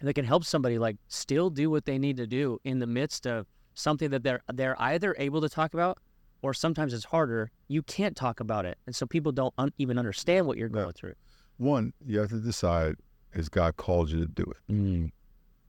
that 0.00 0.14
can 0.14 0.24
help 0.24 0.44
somebody 0.44 0.78
like 0.78 0.96
still 1.08 1.50
do 1.50 1.70
what 1.70 1.84
they 1.84 1.98
need 1.98 2.16
to 2.16 2.26
do 2.26 2.58
in 2.64 2.78
the 2.78 2.86
midst 2.86 3.26
of 3.26 3.46
something 3.80 4.10
that 4.10 4.22
they're 4.22 4.42
they're 4.52 4.80
either 4.80 5.14
able 5.18 5.40
to 5.40 5.48
talk 5.48 5.74
about 5.74 5.98
or 6.42 6.54
sometimes 6.54 6.94
it's 6.94 7.04
harder. 7.04 7.50
You 7.68 7.82
can't 7.82 8.16
talk 8.16 8.40
about 8.40 8.64
it, 8.64 8.78
and 8.86 8.94
so 8.94 9.06
people 9.06 9.32
don't 9.32 9.54
un- 9.58 9.72
even 9.78 9.98
understand 9.98 10.46
what 10.46 10.56
you're 10.56 10.68
going 10.68 10.92
through. 10.92 11.14
One, 11.58 11.92
you 12.06 12.18
have 12.20 12.30
to 12.30 12.40
decide: 12.40 12.96
is 13.34 13.48
God 13.48 13.76
called 13.76 14.10
you 14.10 14.20
to 14.20 14.26
do 14.26 14.42
it? 14.44 14.72
Mm. 14.72 15.10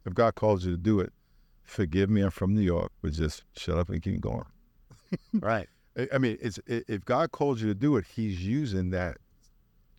If 0.05 0.13
God 0.13 0.35
calls 0.35 0.65
you 0.65 0.71
to 0.71 0.77
do 0.77 0.99
it, 0.99 1.11
forgive 1.63 2.09
me, 2.09 2.21
I'm 2.21 2.31
from 2.31 2.55
New 2.55 2.61
York, 2.61 2.91
but 3.01 3.11
just 3.13 3.43
shut 3.55 3.77
up 3.77 3.89
and 3.89 4.01
keep 4.01 4.21
going. 4.21 4.45
Right. 5.33 5.67
I- 5.97 6.07
I 6.13 6.17
mean, 6.19 6.37
it's 6.41 6.57
if 6.67 7.03
God 7.03 7.31
calls 7.33 7.61
you 7.61 7.67
to 7.67 7.75
do 7.75 7.97
it, 7.97 8.05
He's 8.15 8.45
using 8.45 8.91
that 8.91 9.17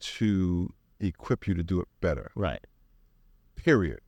to 0.00 0.72
equip 1.00 1.46
you 1.46 1.52
to 1.54 1.62
do 1.62 1.80
it 1.80 1.88
better. 2.00 2.30
Right. 2.34 2.64
Period. 3.56 4.00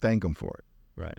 Thank 0.00 0.24
Him 0.24 0.34
for 0.34 0.58
it 0.58 0.64
Right. 1.00 1.18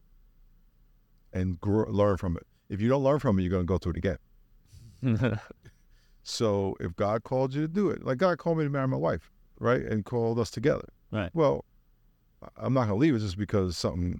And 1.38 1.60
grow, 1.62 1.86
learn 1.90 2.18
from 2.18 2.36
it. 2.38 2.44
If 2.70 2.82
you 2.82 2.90
don't 2.90 3.04
learn 3.04 3.20
from 3.20 3.40
it, 3.40 3.44
you're 3.44 3.52
going 3.52 3.64
to 3.64 3.68
go 3.68 3.78
through 3.78 3.94
it 3.94 3.98
again. 3.98 5.40
So 6.24 6.76
if 6.82 6.94
God 6.98 7.24
called 7.24 7.54
you 7.54 7.62
to 7.62 7.68
do 7.70 7.90
it, 7.90 8.04
like 8.04 8.18
God 8.18 8.38
called 8.38 8.58
me 8.58 8.66
to 8.66 8.70
marry 8.70 8.88
my 8.88 8.98
wife, 8.98 9.32
right, 9.60 9.82
and 9.82 10.04
called 10.04 10.40
us 10.40 10.52
together. 10.52 10.90
Right. 11.10 11.30
Well, 11.34 11.64
I'm 12.58 12.74
not 12.74 12.88
going 12.88 13.00
to 13.00 13.02
leave 13.02 13.16
it 13.16 13.20
just 13.20 13.38
because 13.38 13.78
something, 13.78 14.20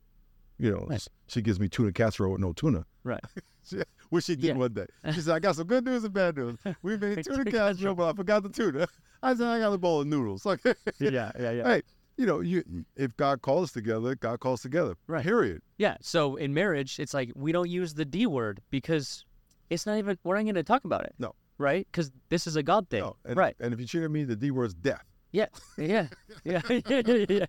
you 0.58 0.72
know, 0.72 0.86
Right. 0.90 1.06
she 1.28 1.42
gives 1.42 1.60
me 1.60 1.68
tuna 1.68 1.92
casserole 1.92 2.32
with 2.32 2.40
no 2.42 2.54
tuna. 2.54 2.86
Right. 3.04 3.20
She- 3.70 3.82
Which 4.10 4.24
she 4.24 4.38
did 4.38 4.46
Yeah. 4.46 4.54
one 4.54 4.72
day. 4.72 4.86
She 5.12 5.20
said, 5.20 5.36
I 5.36 5.40
got 5.40 5.58
some 5.58 5.68
good 5.68 5.84
news 5.84 6.06
and 6.06 6.14
bad 6.14 6.38
news. 6.38 6.58
We 6.84 6.96
made 6.96 7.22
tuna 7.26 7.40
Tuna 7.44 7.52
casserole, 7.52 7.96
but 7.96 8.08
I 8.08 8.14
forgot 8.16 8.42
the 8.44 8.48
tuna. 8.50 8.88
I 9.22 9.36
said, 9.36 9.46
I 9.46 9.60
got 9.60 9.74
a 9.74 9.78
bowl 9.78 10.00
of 10.00 10.08
noodles. 10.08 10.46
Like, 10.46 10.62
yeah. 10.64 10.74
Yeah. 11.00 11.32
Yeah. 11.38 11.64
hey, 11.66 11.82
you 12.18 12.26
know, 12.26 12.40
you 12.40 12.64
if 12.96 13.16
God 13.16 13.42
calls 13.42 13.72
together, 13.72 14.16
God 14.16 14.40
calls 14.40 14.62
together. 14.62 14.96
Right. 15.08 15.24
Period. 15.24 15.62
Yeah. 15.78 15.98
So 16.02 16.36
in 16.36 16.54
marriage, 16.54 17.00
it's 17.00 17.14
like 17.14 17.32
we 17.36 17.52
don't 17.52 17.70
use 17.70 17.94
the 17.94 18.06
D 18.06 18.26
word 18.26 18.62
because 18.72 19.26
it's 19.70 19.86
not 19.86 19.98
even 19.98 20.18
we're 20.24 20.36
not 20.36 20.44
going 20.44 20.56
to 20.56 20.64
talk 20.64 20.84
about 20.84 21.06
it. 21.06 21.14
No. 21.20 21.34
Right? 21.58 21.88
Because 21.92 22.12
this 22.30 22.48
is 22.48 22.56
a 22.56 22.64
God 22.64 22.90
thing. 22.90 23.02
No, 23.02 23.16
and, 23.26 23.38
right. 23.38 23.56
And 23.60 23.74
if 23.74 23.80
you 23.80 23.88
treat 23.88 24.10
me, 24.10 24.24
the 24.24 24.36
D 24.36 24.52
word's 24.52 24.74
death. 24.74 25.04
Yeah. 25.32 25.48
Yeah. 25.78 26.08
Yeah. 26.44 26.62
yeah. 26.70 26.82
yeah. 27.30 27.46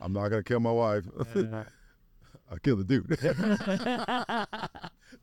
I'm 0.00 0.12
not 0.12 0.28
going 0.28 0.42
to 0.42 0.48
kill 0.48 0.60
my 0.60 0.72
wife. 0.72 1.04
I'll 2.50 2.58
kill 2.58 2.76
the 2.76 2.84
dude. 2.84 3.08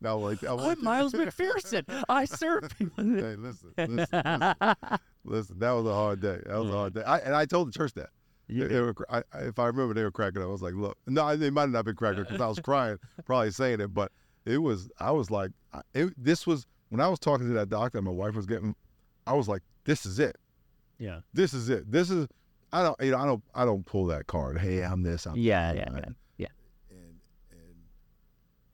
no, 0.00 0.18
like, 0.18 0.42
I 0.44 0.54
want 0.54 0.78
I'm 0.78 0.84
Miles 0.84 1.12
McPherson. 1.12 1.84
I 2.08 2.24
serve 2.24 2.72
people. 2.78 3.04
Hey, 3.04 3.36
listen, 3.36 3.74
listen, 3.76 4.08
listen, 4.10 4.76
listen. 5.24 5.58
That 5.58 5.72
was 5.72 5.86
a 5.86 5.94
hard 5.94 6.20
day. 6.22 6.38
That 6.46 6.58
was 6.58 6.70
a 6.70 6.72
hard 6.72 6.94
day. 6.94 7.02
I, 7.02 7.18
and 7.18 7.34
I 7.34 7.44
told 7.44 7.68
the 7.68 7.72
church 7.72 7.92
that. 7.94 8.08
They- 8.48 8.66
they 8.66 8.80
were, 8.80 8.94
I, 9.10 9.22
if 9.40 9.58
I 9.58 9.66
remember, 9.66 9.94
they 9.94 10.02
were 10.02 10.10
cracking 10.10 10.40
up. 10.42 10.48
I 10.48 10.50
was 10.50 10.62
like, 10.62 10.74
"Look, 10.74 10.96
no, 11.06 11.36
they 11.36 11.50
might 11.50 11.68
not 11.68 11.78
have 11.78 11.84
been 11.84 11.96
cracking 11.96 12.22
because 12.22 12.40
I 12.40 12.46
was 12.46 12.58
crying, 12.60 12.98
probably 13.26 13.50
saying 13.50 13.80
it, 13.80 13.88
but 13.92 14.10
it 14.46 14.58
was. 14.58 14.88
I 14.98 15.10
was 15.10 15.30
like, 15.30 15.50
it, 15.94 16.12
this 16.16 16.46
was 16.46 16.66
when 16.88 17.00
I 17.00 17.08
was 17.08 17.18
talking 17.18 17.46
to 17.48 17.52
that 17.54 17.68
doctor. 17.68 18.00
My 18.00 18.10
wife 18.10 18.34
was 18.34 18.46
getting. 18.46 18.74
I 19.26 19.34
was 19.34 19.48
like, 19.48 19.62
this 19.84 20.06
is 20.06 20.18
it. 20.18 20.36
yeah. 20.98 21.20
This 21.34 21.52
is 21.52 21.68
it. 21.68 21.90
This 21.90 22.10
is. 22.10 22.26
I 22.72 22.82
don't. 22.82 22.96
You 23.00 23.10
know. 23.10 23.18
I 23.18 23.26
don't. 23.26 23.44
I 23.54 23.64
don't 23.66 23.84
pull 23.84 24.06
that 24.06 24.26
card. 24.26 24.58
Hey, 24.58 24.82
I'm 24.82 25.02
this. 25.02 25.26
I'm 25.26 25.36
Yeah. 25.36 25.72
Yeah. 25.72 25.88
Yeah. 25.92 26.04
Yeah. 26.38 26.46
And, 26.90 26.98
and 27.50 27.60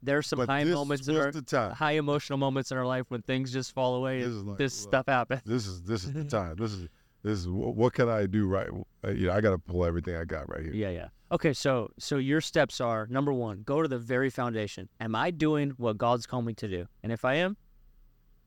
There 0.03 0.17
are 0.17 0.21
some 0.21 0.39
high 0.47 0.63
moments 0.63 1.07
in 1.07 1.17
our 1.17 1.31
high 1.73 1.93
emotional 1.93 2.37
moments 2.37 2.71
in 2.71 2.77
our 2.77 2.85
life 2.85 3.05
when 3.09 3.21
things 3.23 3.51
just 3.51 3.73
fall 3.73 3.95
away 3.95 4.19
This 4.19 4.27
is 4.29 4.43
like, 4.43 4.57
this 4.57 4.81
look, 4.81 4.89
stuff 4.89 5.05
happens. 5.07 5.41
This 5.45 5.67
is 5.67 5.81
this 5.81 6.05
is 6.05 6.13
the 6.13 6.23
time. 6.39 6.55
This 6.55 6.71
is 6.71 6.87
this 7.25 7.39
is 7.39 7.47
what, 7.49 7.75
what 7.75 7.93
can 7.93 8.07
I 8.07 8.25
do 8.27 8.45
right? 8.47 8.69
Uh, 9.03 9.11
You 9.11 9.27
know, 9.27 9.33
I 9.33 9.41
got 9.41 9.51
to 9.51 9.57
pull 9.57 9.83
everything 9.85 10.15
I 10.15 10.25
got 10.25 10.47
right 10.49 10.63
here. 10.63 10.73
Yeah, 10.73 10.89
yeah. 10.89 11.07
Okay, 11.31 11.53
so 11.53 11.89
so 11.97 12.17
your 12.17 12.39
steps 12.39 12.79
are 12.79 13.07
number 13.07 13.33
one, 13.33 13.63
go 13.63 13.81
to 13.81 13.87
the 13.87 13.97
very 13.97 14.29
foundation. 14.29 14.87
Am 14.99 15.15
I 15.15 15.31
doing 15.31 15.71
what 15.77 15.97
God's 15.97 16.25
called 16.27 16.45
me 16.45 16.53
to 16.53 16.67
do? 16.67 16.85
And 17.03 17.11
if 17.11 17.25
I 17.25 17.35
am, 17.35 17.57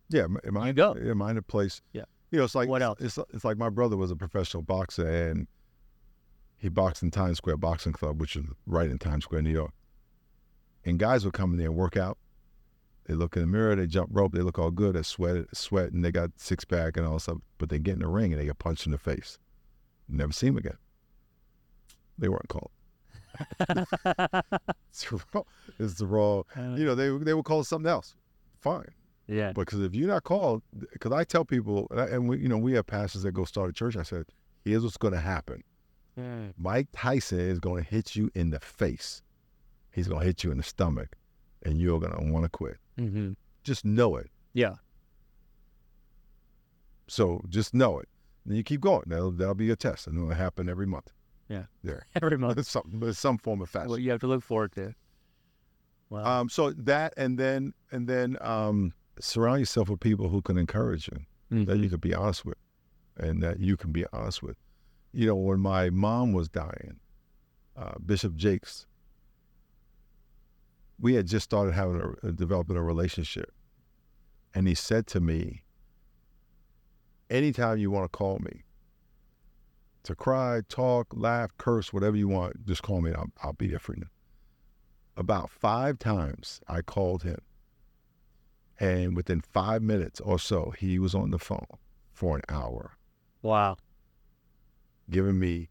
Yeah, 0.09 0.27
am- 0.47 0.57
I 0.57 0.73
go. 0.73 0.95
am 0.95 1.21
I 1.23 1.33
in 1.33 1.37
a 1.37 1.43
place? 1.43 1.83
Yeah. 1.93 2.05
You 2.31 2.39
know, 2.39 2.45
it's 2.45 2.55
like 2.55 2.69
What 2.69 2.83
else? 2.83 3.01
It's 3.01 3.19
it's 3.35 3.45
like 3.45 3.57
my 3.59 3.69
brother 3.71 3.97
was 3.97 4.11
a 4.11 4.17
professional 4.17 4.63
boxer 4.63 5.09
and 5.09 5.49
he 6.57 6.69
boxed 6.69 7.03
in 7.03 7.11
Times 7.11 7.39
Square 7.39 7.57
Boxing 7.59 7.93
Club, 7.93 8.21
which 8.21 8.37
is 8.37 8.45
right 8.67 8.91
in 8.91 8.99
Times 8.99 9.25
Square, 9.25 9.43
New 9.43 9.51
York. 9.51 9.73
And 10.85 10.99
guys 10.99 11.25
would 11.25 11.35
come 11.35 11.53
in 11.53 11.59
there 11.59 11.69
and 11.69 11.77
work 11.77 11.97
out. 11.97 12.19
They 13.09 13.15
look 13.15 13.37
in 13.37 13.43
the 13.43 13.49
mirror, 13.49 13.75
they 13.75 13.87
jump 13.87 14.11
rope, 14.13 14.33
they 14.33 14.43
look 14.43 14.59
all 14.59 14.71
good, 14.71 14.95
they 14.95 15.03
sweat, 15.03 15.47
sweat, 15.55 15.93
and 15.93 16.05
they 16.05 16.13
got 16.13 16.31
six 16.37 16.65
pack 16.65 16.99
and 16.99 17.07
all 17.07 17.19
stuff. 17.19 17.39
But 17.57 17.71
they 17.71 17.79
get 17.79 17.95
in 17.95 18.01
the 18.01 18.07
ring 18.07 18.33
and 18.33 18.41
they 18.41 18.45
get 18.47 18.59
punched 18.59 18.85
in 18.85 18.93
the 18.93 18.99
face. 18.99 19.39
Never 20.09 20.33
see 20.33 20.47
them 20.47 20.59
again. 20.59 20.77
They 22.19 22.29
weren't 22.29 22.49
called. 22.49 22.71
it's 23.61 25.05
the 25.05 25.23
wrong. 25.33 25.45
It's 25.79 25.95
the 25.95 26.07
wrong. 26.07 26.45
You 26.57 26.85
know, 26.85 26.95
they 26.95 27.09
they 27.25 27.35
would 27.35 27.45
call 27.45 27.61
it 27.61 27.65
something 27.65 27.91
else. 27.91 28.15
Fine. 28.61 28.89
yeah, 29.27 29.53
Because 29.53 29.81
if 29.81 29.95
you're 29.95 30.09
not 30.09 30.25
called, 30.25 30.63
because 30.93 31.13
I 31.13 31.25
tell 31.25 31.45
people, 31.45 31.87
and, 31.91 32.01
I, 32.01 32.07
and 32.07 32.29
we, 32.29 32.39
you 32.39 32.49
know, 32.49 32.59
we 32.59 32.73
have 32.73 32.87
pastors 32.87 33.23
that 33.23 33.33
go 33.33 33.45
start 33.45 33.71
a 33.71 33.73
church. 33.73 33.97
I 33.97 34.03
said, 34.03 34.25
here's 34.65 34.83
what's 34.83 34.97
going 34.97 35.15
to 35.15 35.21
happen. 35.21 35.63
Mm, 36.19 36.53
Mike 36.59 36.89
Tyson 36.93 37.39
is 37.39 37.61
going 37.61 37.85
to 37.85 37.89
hit 37.89 38.17
you 38.17 38.31
in 38.35 38.51
the 38.51 38.59
face. 38.59 39.23
He's 39.93 40.09
going 40.09 40.21
to 40.21 40.27
hit 40.27 40.43
you 40.43 40.51
in 40.51 40.57
the 40.59 40.65
stomach, 40.65 41.15
and 41.65 41.79
you're 41.79 41.99
going 42.01 42.13
to 42.13 42.33
want 42.33 42.45
to 42.45 42.49
quit. 42.49 42.77
hmm 42.99 43.33
Just 43.65 43.85
know 43.85 44.17
it. 44.17 44.31
yeah, 44.55 44.75
So 47.09 47.43
just 47.49 47.75
know 47.75 47.99
it. 47.99 48.09
And 48.47 48.57
you 48.57 48.63
keep 48.63 48.81
going. 48.81 49.05
That'll 49.07 49.31
that'll 49.31 49.55
be 49.55 49.71
a 49.71 49.77
test, 49.77 50.07
and 50.07 50.17
it'll 50.17 50.31
happen 50.35 50.69
every 50.69 50.87
month. 50.87 51.13
Yeah. 51.49 51.65
there. 51.83 52.07
Every 52.15 52.37
month. 52.39 52.65
some 52.75 53.13
some 53.13 53.39
form 53.39 53.61
of 53.63 53.71
fashion. 53.71 53.89
What 53.91 54.01
you 54.03 54.11
have 54.11 54.21
to 54.21 54.27
look 54.27 54.43
forward 54.43 54.73
to. 54.73 54.95
Wow. 56.11 56.41
Um, 56.41 56.49
so 56.49 56.71
that 56.73 57.15
and 57.17 57.39
then 57.39 57.73
and 57.93 58.07
then 58.09 58.37
um, 58.41 58.93
surround 59.21 59.61
yourself 59.61 59.89
with 59.89 60.01
people 60.01 60.29
who 60.29 60.41
can 60.43 60.57
encourage 60.59 61.09
you, 61.09 61.19
that 61.67 61.77
Mhm. 61.79 61.83
you 61.83 61.89
can 61.91 62.01
be 62.01 62.15
honest 62.15 62.45
with, 62.45 62.57
and 63.17 63.43
that 63.43 63.61
you 63.61 63.77
can 63.77 63.93
be 63.93 64.05
honest 64.13 64.43
with. 64.43 64.57
You 65.13 65.27
know, 65.27 65.37
when 65.37 65.61
my 65.61 65.89
mom 65.91 66.33
was 66.33 66.49
dying, 66.49 67.01
uh, 67.77 67.95
Bishop 68.05 68.35
Jakes, 68.37 68.87
we 71.01 71.15
had 71.15 71.27
just 71.27 71.45
started 71.45 71.73
having 71.73 72.01
a, 72.01 72.27
uh, 72.27 72.31
developing 72.33 72.77
a 72.77 72.83
relationship, 72.83 73.53
and 74.55 74.67
he 74.67 74.75
said 74.75 75.07
to 75.09 75.21
me, 75.21 75.63
"Anytime 77.31 77.79
you 77.79 77.91
want 77.91 78.11
to 78.11 78.17
call 78.17 78.39
me." 78.39 78.63
To 80.05 80.15
cry, 80.15 80.63
talk, 80.69 81.09
laugh, 81.13 81.51
curse, 81.59 81.93
whatever 81.93 82.17
you 82.17 82.29
want, 82.29 82.65
just 82.65 82.83
call 82.83 83.03
me. 83.03 83.13
I'll, 83.13 83.31
I'll 83.43 83.53
be 83.53 83.69
there 83.69 83.79
for 83.79 83.95
you 83.95 84.07
about 85.19 85.51
five 85.51 85.99
times 85.99 86.61
I 86.69 86.81
called 86.81 87.25
him. 87.25 87.41
And 88.81 89.17
within 89.17 89.41
five 89.41 89.83
minutes 89.83 90.21
or 90.21 90.39
so, 90.39 90.73
he 90.79 91.01
was 91.01 91.15
on 91.15 91.31
the 91.31 91.39
phone 91.39 91.67
for 92.13 92.37
an 92.37 92.43
hour, 92.49 92.97
wow. 93.43 93.77
giving 95.11 95.39
me 95.39 95.69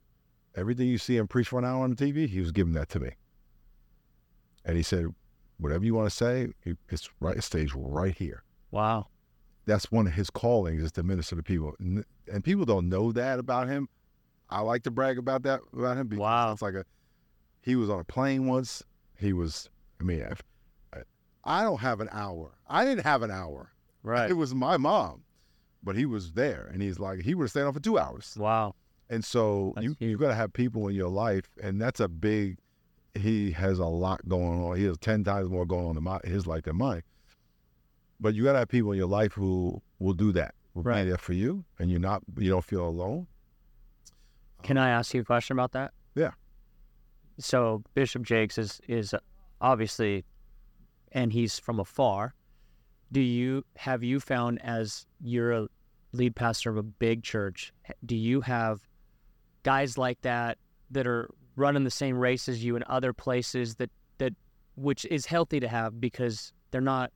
everything 0.56 0.90
you 0.90 0.98
see 0.98 1.16
him 1.16 1.28
preach 1.28 1.48
for 1.48 1.60
an 1.60 1.66
hour 1.66 1.86
on 1.86 1.96
the 1.96 1.96
TV. 1.96 2.28
He 2.28 2.42
was 2.42 2.52
giving 2.52 2.74
that 2.74 2.90
to 2.90 3.00
me. 3.00 3.12
And 4.68 4.78
he 4.78 4.84
said, 4.84 5.08
whatever 5.60 5.84
you 5.86 5.96
want 5.96 6.10
to 6.10 6.16
say, 6.16 6.50
it's 6.90 7.10
right, 7.20 7.36
it 7.38 7.42
stays 7.44 7.74
right 7.74 8.16
here. 8.16 8.44
Wow. 8.70 9.08
That's 9.66 9.92
one 9.92 10.06
of 10.08 10.14
his 10.14 10.30
callings 10.30 10.84
is 10.84 10.92
to 10.94 11.04
minister 11.04 11.36
to 11.36 11.42
people. 11.44 11.74
And, 11.80 12.04
people 12.44 12.66
don't 12.66 12.88
know 12.90 13.12
that 13.14 13.40
about 13.40 13.68
him. 13.68 13.88
I 14.50 14.60
like 14.62 14.84
to 14.84 14.92
brag 14.92 15.18
about 15.18 15.42
that 15.44 15.62
about 15.74 15.98
him 15.98 16.08
because 16.08 16.22
Wow. 16.22 16.52
it's 16.52 16.62
like 16.62 16.76
a, 16.76 16.86
he 17.62 17.76
was 17.76 17.90
on 17.90 18.00
a 18.00 18.04
plane 18.04 18.46
once. 18.46 18.84
He 19.18 19.34
was, 19.34 19.70
I 20.00 20.04
mean, 20.04 20.24
I, 20.94 21.00
I 21.44 21.64
don't 21.64 21.80
have 21.80 22.00
an 22.02 22.10
hour. 22.12 22.52
I 22.68 22.86
didn't 22.86 23.04
have 23.06 23.24
an 23.24 23.32
hour. 23.32 23.72
Right. 24.04 24.30
It 24.30 24.34
was 24.36 24.54
my 24.54 24.78
mom, 24.78 25.24
but 25.84 25.96
he 25.98 26.06
was 26.06 26.32
there, 26.34 26.70
and 26.72 26.82
he's 26.82 27.00
like, 27.00 27.22
he 27.22 27.34
would 27.36 27.46
have 27.46 27.52
stayed 27.52 27.64
on 27.64 27.74
for 27.74 27.80
two 27.80 27.98
hours. 27.98 28.36
Wow. 28.38 28.76
And 29.10 29.24
so 29.24 29.72
That's 29.76 29.86
you 29.86 29.96
you 30.00 30.08
huge. 30.10 30.20
got 30.20 30.28
to 30.30 30.36
have 30.36 30.52
people 30.54 30.88
in 30.90 30.96
your 30.96 31.10
life, 31.10 31.50
and 31.64 31.82
that's 31.82 32.00
a 32.02 32.08
big. 32.10 32.58
He 33.16 33.52
has 33.52 33.80
a 33.80 33.86
lot 33.86 34.28
going 34.28 34.64
on. 34.64 34.78
He 34.78 34.84
has 34.86 34.98
ten 34.98 35.24
times 35.24 35.50
more 35.50 35.66
going 35.66 35.86
on 35.88 35.98
in 35.98 36.04
my, 36.04 36.20
his 36.24 36.46
life 36.46 36.64
than 36.64 36.78
mine. 36.78 37.04
But 38.20 38.34
you 38.36 38.44
got 38.44 38.54
to 38.54 38.60
have 38.60 38.68
people 38.70 38.92
in 38.92 38.98
your 38.98 39.08
life 39.08 39.34
who 39.34 39.82
will 40.00 40.14
do 40.14 40.32
that. 40.34 40.54
Will 40.74 40.84
Right. 40.84 41.04
be 41.04 41.10
there 41.10 41.18
for 41.18 41.34
you, 41.34 41.66
and 41.80 41.90
you're 41.90 42.00
not. 42.00 42.22
You 42.38 42.52
don't 42.52 42.64
feel 42.64 42.88
alone. 42.88 43.28
Can 44.64 44.78
I 44.78 44.90
ask 44.90 45.14
you 45.14 45.22
a 45.22 45.24
question 45.24 45.56
about 45.56 45.72
that? 45.72 45.92
Yeah. 46.16 46.32
So 47.40 47.84
Bishop 47.94 48.24
Jakes 48.24 48.58
is 48.58 48.80
is 48.88 49.14
obviously, 49.62 50.26
and 51.12 51.34
he's 51.34 51.58
from 51.60 51.80
afar. 51.80 52.34
Do 53.12 53.22
you 53.22 53.64
have 53.78 54.04
you 54.04 54.20
found 54.20 54.62
as 54.62 55.06
you're 55.22 55.52
a 55.52 55.68
lead 56.12 56.36
pastor 56.36 56.70
of 56.70 56.78
a 56.78 56.84
big 56.84 57.24
church? 57.24 57.74
Do 58.06 58.16
you 58.16 58.42
have 58.42 58.82
guys 59.64 59.98
like 59.98 60.22
that 60.22 60.58
that 60.92 61.08
are 61.08 61.30
running 61.58 61.84
the 61.84 61.92
same 61.92 62.18
race 62.18 62.48
as 62.48 62.64
you 62.64 62.78
in 62.78 62.84
other 62.88 63.12
places 63.12 63.76
that 63.76 63.90
that 64.20 64.34
which 64.76 65.06
is 65.06 65.26
healthy 65.26 65.60
to 65.60 65.68
have 65.68 66.00
because 66.00 66.54
they're 66.72 66.80
not 66.80 67.12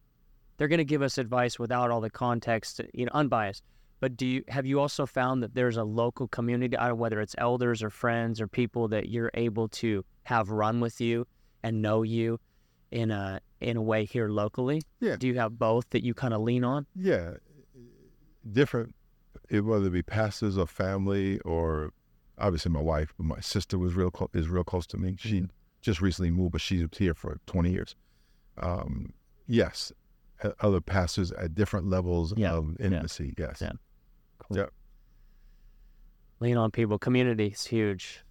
they're 0.58 0.68
going 0.68 0.80
to 0.80 0.86
give 0.86 1.02
us 1.02 1.18
advice 1.18 1.58
without 1.58 1.90
all 1.90 2.02
the 2.02 2.10
context, 2.10 2.82
you 2.94 3.06
know, 3.06 3.12
unbiased. 3.14 3.64
But 4.00 4.18
do 4.18 4.26
you 4.28 4.44
have 4.48 4.66
you 4.66 4.80
also 4.80 5.06
found 5.06 5.44
that 5.44 5.54
there's 5.54 5.78
a 5.78 5.84
local 5.84 6.28
community, 6.28 6.76
I 6.76 6.92
whether 6.92 7.22
it's 7.22 7.36
elders 7.38 7.82
or 7.82 7.90
friends 7.90 8.42
or 8.42 8.48
people 8.48 8.88
that 8.90 9.10
you're 9.10 9.32
able 9.36 9.70
to 9.70 10.04
have 10.24 10.50
run 10.50 10.80
with 10.80 11.00
you 11.00 11.26
and 11.64 11.82
know 11.82 12.02
you 12.02 12.40
in 12.90 13.12
a 13.12 13.40
in 13.60 13.78
a 13.78 13.82
way 13.82 14.06
here 14.06 14.30
locally? 14.30 14.82
Yeah. 15.00 15.16
Do 15.18 15.28
you 15.28 15.38
have 15.38 15.58
both 15.58 15.90
that 15.92 16.04
you 16.04 16.14
kind 16.14 16.34
of 16.34 16.42
lean 16.42 16.64
on? 16.64 16.88
Yeah, 16.96 17.36
different. 18.52 18.96
It, 19.50 19.62
whether 19.62 19.88
it 19.88 19.92
be 19.92 20.02
pastors 20.02 20.58
or 20.58 20.66
family 20.66 21.40
or 21.40 21.92
obviously 22.42 22.72
my 22.72 22.82
wife, 22.82 23.14
but 23.18 23.26
my 23.26 23.40
sister 23.40 23.78
was 23.80 23.94
real 23.96 24.12
clo- 24.12 24.30
is 24.34 24.50
real 24.50 24.64
close 24.64 24.86
to 24.88 24.98
me. 24.98 25.16
She 25.20 25.46
just 25.82 26.02
recently 26.02 26.32
moved, 26.32 26.52
but 26.54 26.62
she's 26.62 26.86
here 26.98 27.14
for 27.14 27.40
twenty 27.46 27.72
years. 27.72 27.96
Um, 28.58 29.14
yes, 29.48 29.92
other 30.60 30.82
pastors 30.82 31.32
at 31.32 31.56
different 31.56 31.88
levels 31.88 32.34
Yeah, 32.36 32.54
of 32.54 32.76
yeah, 32.80 32.86
intimacy. 32.88 33.34
Yes. 33.38 33.64
yeah. 34.50 34.66
Lean 36.40 36.58
on 36.58 36.72
people. 36.72 36.98
Community 36.98 37.48
is 37.48 37.66
huge. 37.66 38.24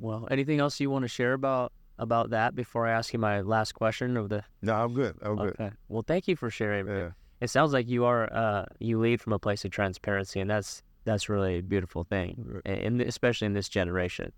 Well, 0.00 0.28
anything 0.30 0.60
else 0.60 0.80
you 0.80 0.90
want 0.90 1.02
to 1.04 1.08
share 1.08 1.32
about 1.32 1.72
about 1.98 2.30
that 2.30 2.54
before 2.56 2.86
I 2.86 2.90
ask 2.92 3.12
you 3.12 3.18
my 3.20 3.40
last 3.40 3.72
question 3.72 4.16
of 4.16 4.28
the 4.28 4.42
No, 4.62 4.74
I'm 4.74 4.94
good. 4.94 5.16
I'm 5.22 5.36
good. 5.36 5.50
Okay. 5.60 5.70
Well, 5.88 6.04
thank 6.06 6.26
you 6.26 6.34
for 6.36 6.50
sharing. 6.50 6.86
Yeah. 6.88 7.10
It 7.40 7.48
sounds 7.50 7.72
like 7.72 7.88
you 7.88 8.04
are 8.04 8.32
uh, 8.32 8.64
you 8.80 8.98
lead 8.98 9.20
from 9.20 9.32
a 9.32 9.38
place 9.38 9.64
of 9.64 9.70
transparency, 9.70 10.40
and 10.40 10.50
that's 10.50 10.82
that's 11.04 11.28
really 11.28 11.58
a 11.58 11.62
beautiful 11.62 12.04
thing, 12.04 12.60
and 12.64 13.00
especially 13.00 13.46
in 13.46 13.52
this 13.52 13.68
generation. 13.68 14.32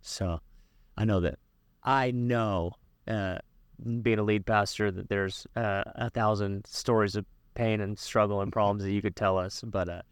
So, 0.00 0.40
I 0.96 1.04
know 1.04 1.20
that 1.20 1.38
I 1.82 2.10
know 2.10 2.72
uh, 3.06 3.38
being 4.02 4.18
a 4.18 4.22
lead 4.22 4.46
pastor 4.46 4.90
that 4.90 5.08
there's 5.08 5.46
uh, 5.56 5.84
a 5.94 6.10
thousand 6.10 6.66
stories 6.66 7.16
of 7.16 7.24
pain 7.54 7.80
and 7.80 7.98
struggle 7.98 8.40
and 8.40 8.52
problems 8.52 8.82
that 8.82 8.92
you 8.92 9.02
could 9.02 9.16
tell 9.16 9.38
us, 9.38 9.62
but. 9.66 9.88
Uh, 9.88 10.02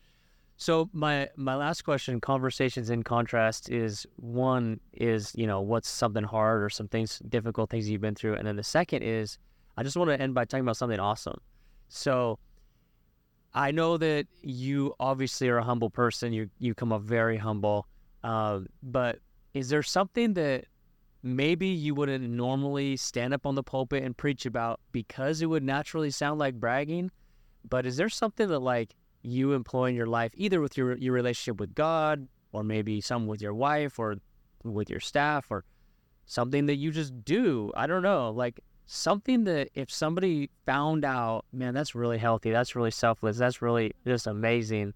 so 0.59 0.89
my 0.95 1.28
my 1.37 1.55
last 1.55 1.82
question, 1.82 2.18
conversations 2.18 2.89
in 2.89 3.03
contrast, 3.03 3.70
is 3.70 4.07
one 4.16 4.80
is 4.95 5.32
you 5.34 5.47
know 5.47 5.61
what's 5.61 5.89
something 5.89 6.24
hard 6.24 6.62
or 6.62 6.70
some 6.70 6.89
things 6.89 7.20
difficult 7.28 7.68
things 7.68 7.91
you've 7.91 8.01
been 8.01 8.14
through, 8.14 8.37
and 8.37 8.47
then 8.47 8.57
the 8.57 8.62
second 8.62 9.03
is 9.03 9.37
I 9.76 9.82
just 9.82 9.97
want 9.97 10.09
to 10.09 10.20
end 10.20 10.34
by 10.34 10.47
talking 10.47 10.64
about 10.64 10.78
something 10.78 10.99
awesome. 10.99 11.39
So 11.89 12.39
I 13.57 13.70
know 13.70 13.96
that 13.96 14.26
you 14.42 14.94
obviously 15.00 15.48
are 15.48 15.57
a 15.57 15.64
humble 15.64 15.88
person. 15.88 16.34
You 16.34 16.50
you 16.59 16.74
come 16.74 16.92
up 16.92 17.00
very 17.00 17.38
humble, 17.38 17.88
um, 18.22 18.66
but 18.82 19.18
is 19.54 19.70
there 19.70 19.82
something 19.82 20.34
that 20.34 20.66
maybe 21.22 21.68
you 21.68 21.94
wouldn't 21.94 22.28
normally 22.28 22.98
stand 22.98 23.32
up 23.32 23.46
on 23.46 23.54
the 23.54 23.62
pulpit 23.62 24.04
and 24.04 24.14
preach 24.14 24.44
about 24.44 24.80
because 24.92 25.40
it 25.40 25.46
would 25.46 25.64
naturally 25.64 26.11
sound 26.11 26.38
like 26.38 26.54
bragging? 26.61 27.11
But 27.66 27.86
is 27.86 27.96
there 27.96 28.11
something 28.11 28.46
that 28.48 28.59
like 28.59 28.94
you 29.22 29.54
employ 29.54 29.86
in 29.86 29.94
your 29.94 30.07
life, 30.07 30.32
either 30.34 30.61
with 30.61 30.76
your 30.76 30.94
your 30.98 31.14
relationship 31.14 31.59
with 31.59 31.74
God, 31.74 32.28
or 32.52 32.62
maybe 32.62 33.00
some 33.00 33.26
with 33.26 33.40
your 33.40 33.54
wife, 33.54 33.98
or 33.98 34.16
with 34.64 34.90
your 34.90 35.00
staff, 35.00 35.46
or 35.50 35.64
something 36.26 36.66
that 36.66 36.76
you 36.76 36.90
just 36.90 37.24
do? 37.24 37.72
I 37.74 37.86
don't 37.86 38.02
know, 38.02 38.30
like 38.32 38.61
something 38.87 39.45
that 39.45 39.68
if 39.74 39.91
somebody 39.91 40.51
found 40.64 41.05
out, 41.05 41.45
man, 41.53 41.74
that's 41.74 41.95
really 41.95 42.18
healthy, 42.18 42.51
that's 42.51 42.74
really 42.74 42.91
selfless, 42.91 43.37
that's 43.37 43.61
really 43.61 43.93
just 44.07 44.26
amazing. 44.26 44.95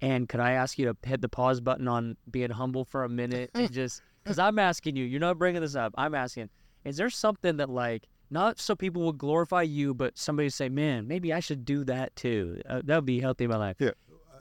And 0.00 0.28
could 0.28 0.40
I 0.40 0.52
ask 0.52 0.78
you 0.78 0.86
to 0.86 0.96
hit 1.06 1.20
the 1.20 1.28
pause 1.28 1.60
button 1.60 1.88
on 1.88 2.16
being 2.30 2.50
humble 2.50 2.84
for 2.84 3.04
a 3.04 3.08
minute 3.08 3.50
and 3.54 3.70
just 3.72 4.02
because 4.22 4.38
I'm 4.38 4.58
asking 4.58 4.96
you, 4.96 5.04
you're 5.04 5.20
not 5.20 5.38
bringing 5.38 5.60
this 5.60 5.74
up. 5.74 5.92
I'm 5.96 6.14
asking, 6.14 6.48
is 6.84 6.96
there 6.96 7.10
something 7.10 7.56
that 7.58 7.68
like 7.68 8.08
not 8.30 8.58
so 8.58 8.74
people 8.74 9.02
will 9.02 9.12
glorify 9.12 9.62
you, 9.62 9.94
but 9.94 10.16
somebody 10.16 10.48
say, 10.48 10.68
man, 10.68 11.06
maybe 11.06 11.32
I 11.32 11.40
should 11.40 11.64
do 11.64 11.84
that 11.84 12.14
too. 12.16 12.60
Uh, 12.68 12.82
that 12.84 12.96
would 12.96 13.06
be 13.06 13.20
healthy 13.20 13.44
in 13.44 13.50
my 13.50 13.56
life. 13.56 13.76
Yeah. 13.78 13.90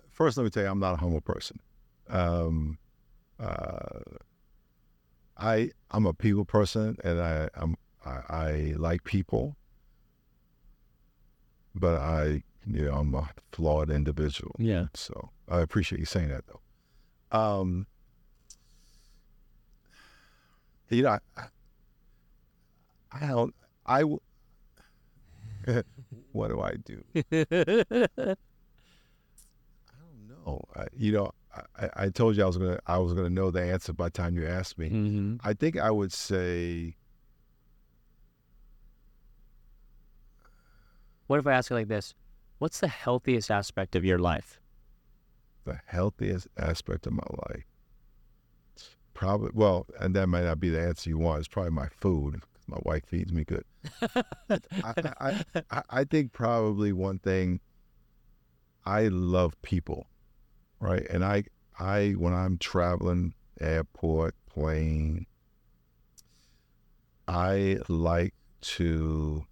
First, 0.09 0.37
let 0.37 0.43
me 0.43 0.49
tell 0.49 0.63
you, 0.63 0.69
I'm 0.69 0.79
not 0.79 0.93
a 0.93 0.97
humble 0.97 1.21
person. 1.21 1.59
Um, 2.09 2.77
uh, 3.39 3.99
I 5.37 5.71
I'm 5.91 6.05
a 6.05 6.13
people 6.13 6.45
person, 6.45 6.97
and 7.03 7.19
I 7.19 7.49
I'm, 7.55 7.75
I, 8.05 8.21
I 8.29 8.73
like 8.77 9.03
people, 9.03 9.55
but 11.75 11.99
I 11.99 12.43
you 12.65 12.85
know 12.85 12.93
I'm 12.93 13.13
a 13.15 13.29
flawed 13.51 13.89
individual. 13.89 14.55
Yeah. 14.57 14.87
So 14.93 15.29
I 15.49 15.61
appreciate 15.61 15.99
you 15.99 16.05
saying 16.05 16.29
that 16.29 16.43
though. 16.47 16.59
Um, 17.37 17.87
you 20.89 21.03
know, 21.03 21.17
I, 21.37 21.43
I, 23.11 23.27
don't. 23.27 23.55
I 23.85 23.99
w- 24.01 24.19
what 26.31 26.49
do 26.49 26.61
I 26.61 26.75
do? 26.75 27.03
I 27.15 27.25
don't 29.99 30.27
know. 30.27 30.61
I, 30.75 30.85
you 30.95 31.11
know, 31.11 31.31
I, 31.79 31.89
I 31.95 32.09
told 32.09 32.35
you 32.35 32.43
I 32.43 32.47
was 32.47 32.57
gonna 32.57 32.79
I 32.85 32.97
was 32.97 33.13
gonna 33.13 33.29
know 33.29 33.51
the 33.51 33.61
answer 33.63 33.93
by 33.93 34.05
the 34.05 34.11
time 34.11 34.35
you 34.37 34.45
asked 34.45 34.77
me. 34.77 34.89
hmm 34.89 35.35
I 35.43 35.53
think 35.53 35.77
I 35.77 35.91
would 35.91 36.11
say 36.13 36.95
What 41.27 41.39
if 41.39 41.47
I 41.47 41.53
ask 41.53 41.69
you 41.69 41.75
like 41.75 41.87
this? 41.87 42.13
What's 42.59 42.79
the 42.79 42.87
healthiest 42.87 43.49
aspect 43.51 43.95
of 43.95 44.05
your 44.05 44.19
life? 44.19 44.59
the 45.65 45.79
healthiest 45.85 46.47
aspect 46.57 47.07
of 47.07 47.13
my 47.13 47.23
life. 47.49 47.63
Probably 49.13 49.51
well, 49.53 49.85
and 49.99 50.15
that 50.15 50.27
might 50.27 50.43
not 50.43 50.59
be 50.59 50.69
the 50.69 50.81
answer 50.81 51.09
you 51.09 51.17
want. 51.17 51.39
It's 51.39 51.47
probably 51.47 51.71
my 51.71 51.87
food. 51.87 52.41
My 52.67 52.79
wife 52.83 53.05
feeds 53.05 53.31
me 53.31 53.43
good. 53.43 53.65
I, 54.49 54.59
I, 55.19 55.43
I, 55.69 55.83
I 55.89 56.03
think 56.05 56.33
probably 56.33 56.93
one 56.93 57.19
thing. 57.19 57.59
I 58.85 59.07
love 59.09 59.61
people, 59.61 60.07
right? 60.79 61.05
And 61.09 61.23
I 61.23 61.43
I 61.79 62.11
when 62.11 62.33
I'm 62.33 62.57
traveling 62.57 63.33
airport, 63.61 64.35
plane. 64.49 65.25
I 67.27 67.77
like 67.87 68.33
to 68.61 69.45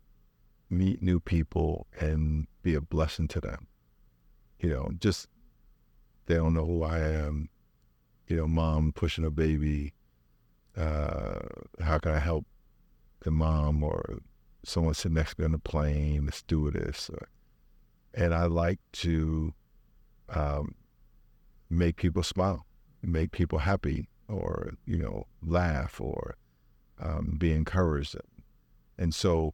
meet 0.71 1.01
new 1.01 1.19
people 1.19 1.85
and 1.99 2.47
be 2.63 2.73
a 2.73 2.81
blessing 2.81 3.27
to 3.27 3.41
them. 3.41 3.67
You 4.59 4.69
know, 4.69 4.91
just 4.99 5.27
they 6.25 6.35
don't 6.35 6.53
know 6.53 6.65
who 6.65 6.83
I 6.83 6.99
am. 6.99 7.49
You 8.27 8.37
know, 8.37 8.47
mom 8.47 8.93
pushing 8.93 9.25
a 9.25 9.31
baby. 9.31 9.93
Uh, 10.77 11.39
how 11.81 11.97
can 11.97 12.13
I 12.13 12.19
help 12.19 12.45
the 13.21 13.31
mom 13.31 13.83
or 13.83 14.19
someone 14.63 14.93
sitting 14.93 15.15
next 15.15 15.35
to 15.35 15.41
me 15.41 15.45
on 15.45 15.51
the 15.51 15.59
plane, 15.59 16.25
the 16.27 16.31
stewardess? 16.31 17.09
Or, 17.09 17.27
and 18.13 18.33
I 18.33 18.45
like 18.45 18.79
to 18.93 19.53
um, 20.29 20.75
make 21.69 21.97
people 21.97 22.23
smile, 22.23 22.65
make 23.01 23.31
people 23.31 23.59
happy, 23.59 24.07
or 24.29 24.73
you 24.85 24.97
know, 24.97 25.27
laugh, 25.45 25.99
or 25.99 26.37
um, 26.99 27.35
be 27.37 27.51
encouraged. 27.51 28.15
And 28.97 29.13
so, 29.13 29.53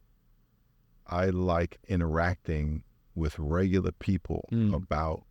I 1.08 1.26
like 1.26 1.78
interacting 1.88 2.82
with 3.14 3.38
regular 3.38 3.92
people 3.92 4.48
Mm. 4.52 4.74
about 4.74 5.24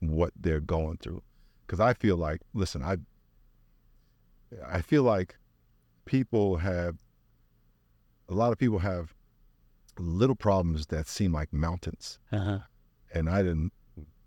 what 0.00 0.32
they're 0.38 0.60
going 0.60 0.98
through, 0.98 1.22
because 1.66 1.80
I 1.80 1.94
feel 1.94 2.16
like, 2.16 2.40
listen, 2.54 2.82
I, 2.82 2.96
I 4.66 4.82
feel 4.82 5.02
like 5.02 5.36
people 6.04 6.56
have, 6.56 6.96
a 8.28 8.34
lot 8.34 8.52
of 8.52 8.58
people 8.58 8.80
have 8.80 9.14
little 9.98 10.34
problems 10.36 10.86
that 10.86 11.06
seem 11.06 11.32
like 11.32 11.52
mountains 11.52 12.18
Uh-huh. 12.32 12.60
and 13.14 13.28
I 13.28 13.42
didn't 13.42 13.72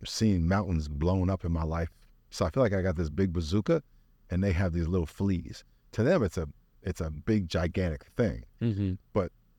seen 0.04 0.48
mountains 0.48 0.88
blown 0.88 1.30
up 1.30 1.44
in 1.46 1.52
my 1.52 1.64
life. 1.64 1.90
So 2.30 2.46
I 2.46 2.50
feel 2.52 2.62
like 2.62 2.74
I 2.74 2.82
got 2.84 2.96
this 2.96 3.10
big 3.10 3.34
bazooka, 3.34 3.82
and 4.30 4.44
they 4.44 4.52
have 4.52 4.74
these 4.74 4.88
little 4.88 5.06
fleas. 5.08 5.64
To 5.94 6.04
them, 6.04 6.22
it's 6.24 6.38
a 6.38 6.48
it's 6.84 7.02
a 7.02 7.10
big 7.10 7.48
gigantic 7.48 8.04
thing. 8.16 8.44
hmm 8.60 8.94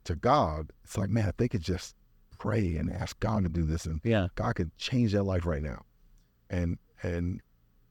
To 0.06 0.14
God, 0.14 0.70
it's 0.84 0.96
like 0.96 1.10
man, 1.10 1.28
if 1.28 1.36
they 1.36 1.48
could 1.48 1.62
just 1.62 1.94
pray 2.38 2.76
and 2.76 2.92
ask 2.92 3.18
God 3.20 3.42
to 3.44 3.48
do 3.48 3.64
this, 3.64 3.86
and 3.86 4.00
Yeah. 4.04 4.28
God 4.34 4.54
could 4.54 4.76
change 4.78 5.12
their 5.12 5.22
life 5.22 5.46
right 5.46 5.62
now. 5.62 5.84
And 6.50 6.78
and 7.02 7.40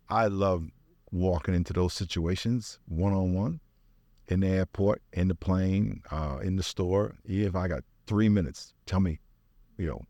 I 0.09 0.27
love 0.27 0.69
walking 1.11 1.53
into 1.55 1.73
those 1.73 1.93
situations 1.93 2.79
one 2.87 3.13
on 3.13 3.33
one, 3.33 3.59
in 4.27 4.39
the 4.41 4.47
airport, 4.47 5.01
in 5.13 5.27
the 5.27 5.35
plane, 5.35 6.01
uh, 6.11 6.39
in 6.41 6.55
the 6.55 6.63
store. 6.63 7.15
Even 7.25 7.47
if 7.47 7.55
I 7.55 7.67
got 7.67 7.83
three 8.07 8.29
minutes, 8.29 8.73
tell 8.85 8.99
me, 8.99 9.19
you 9.77 9.87
know, 9.87 10.01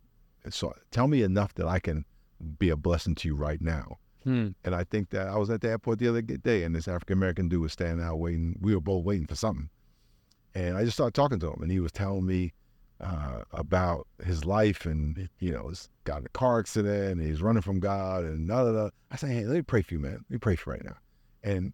so 0.49 0.73
tell 0.91 1.07
me 1.07 1.23
enough 1.23 1.53
that 1.55 1.67
I 1.67 1.79
can 1.79 2.05
be 2.59 2.69
a 2.69 2.75
blessing 2.75 3.15
to 3.15 3.27
you 3.27 3.35
right 3.35 3.61
now. 3.61 3.97
Hmm. 4.23 4.49
And 4.63 4.73
I 4.75 4.83
think 4.83 5.09
that 5.11 5.27
I 5.27 5.37
was 5.37 5.49
at 5.49 5.61
the 5.61 5.69
airport 5.69 5.99
the 5.99 6.07
other 6.07 6.21
day, 6.21 6.63
and 6.63 6.75
this 6.75 6.87
African 6.87 7.13
American 7.17 7.47
dude 7.47 7.61
was 7.61 7.73
standing 7.73 8.05
out 8.05 8.17
waiting. 8.19 8.57
We 8.59 8.73
were 8.75 8.81
both 8.81 9.03
waiting 9.05 9.27
for 9.27 9.35
something, 9.35 9.69
and 10.55 10.77
I 10.77 10.83
just 10.83 10.95
started 10.95 11.13
talking 11.13 11.39
to 11.39 11.47
him, 11.51 11.61
and 11.61 11.71
he 11.71 11.79
was 11.79 11.91
telling 11.91 12.25
me 12.25 12.53
uh, 13.01 13.41
about 13.51 14.07
his 14.23 14.45
life, 14.45 14.85
and 14.85 15.29
you 15.39 15.51
know, 15.51 15.67
he's 15.67 15.89
got 16.05 16.21
in 16.21 16.25
a 16.25 16.29
car 16.29 16.59
accident, 16.59 17.19
and 17.19 17.21
he's 17.21 17.41
running 17.41 17.61
from 17.61 17.79
God, 17.79 18.23
and 18.23 18.47
da 18.47 18.63
da 18.63 18.71
da. 18.71 18.89
I 19.11 19.17
say, 19.17 19.27
hey, 19.27 19.45
let 19.45 19.55
me 19.55 19.61
pray 19.61 19.81
for 19.81 19.93
you, 19.93 19.99
man. 19.99 20.13
Let 20.13 20.29
me 20.31 20.37
pray 20.37 20.55
for 20.55 20.71
you 20.71 20.77
right 20.77 20.85
now. 20.85 20.97
And 21.43 21.73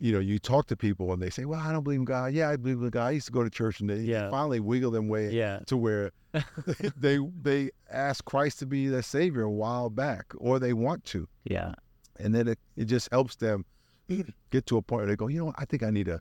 you 0.00 0.12
know, 0.12 0.18
you 0.18 0.40
talk 0.40 0.66
to 0.68 0.76
people, 0.76 1.12
and 1.12 1.22
they 1.22 1.30
say, 1.30 1.44
well, 1.44 1.60
I 1.60 1.70
don't 1.70 1.84
believe 1.84 2.00
in 2.00 2.04
God. 2.04 2.32
Yeah, 2.32 2.48
I 2.50 2.56
believe 2.56 2.82
in 2.82 2.90
God. 2.90 3.06
I 3.06 3.10
used 3.12 3.26
to 3.26 3.32
go 3.32 3.44
to 3.44 3.50
church, 3.50 3.78
and 3.80 3.88
they 3.88 3.98
Yeah. 3.98 4.28
finally 4.30 4.58
wiggle 4.58 4.90
them 4.90 5.06
way 5.08 5.30
Yeah. 5.30 5.60
to 5.66 5.76
where 5.76 6.10
they 6.96 7.18
they 7.42 7.70
ask 7.90 8.24
Christ 8.24 8.58
to 8.60 8.66
be 8.66 8.88
their 8.88 9.02
savior 9.02 9.42
a 9.42 9.50
while 9.50 9.90
back, 9.90 10.32
or 10.38 10.58
they 10.58 10.72
want 10.72 11.04
to, 11.06 11.28
Yeah. 11.44 11.74
and 12.18 12.34
then 12.34 12.48
it, 12.48 12.58
it 12.76 12.86
just 12.86 13.08
helps 13.12 13.36
them 13.36 13.64
get 14.50 14.66
to 14.66 14.78
a 14.78 14.82
point 14.82 15.00
where 15.02 15.06
they 15.06 15.16
go, 15.16 15.28
you 15.28 15.38
know, 15.38 15.44
what? 15.46 15.54
I 15.58 15.64
think 15.64 15.82
I 15.84 15.90
need 15.90 16.06
to, 16.06 16.20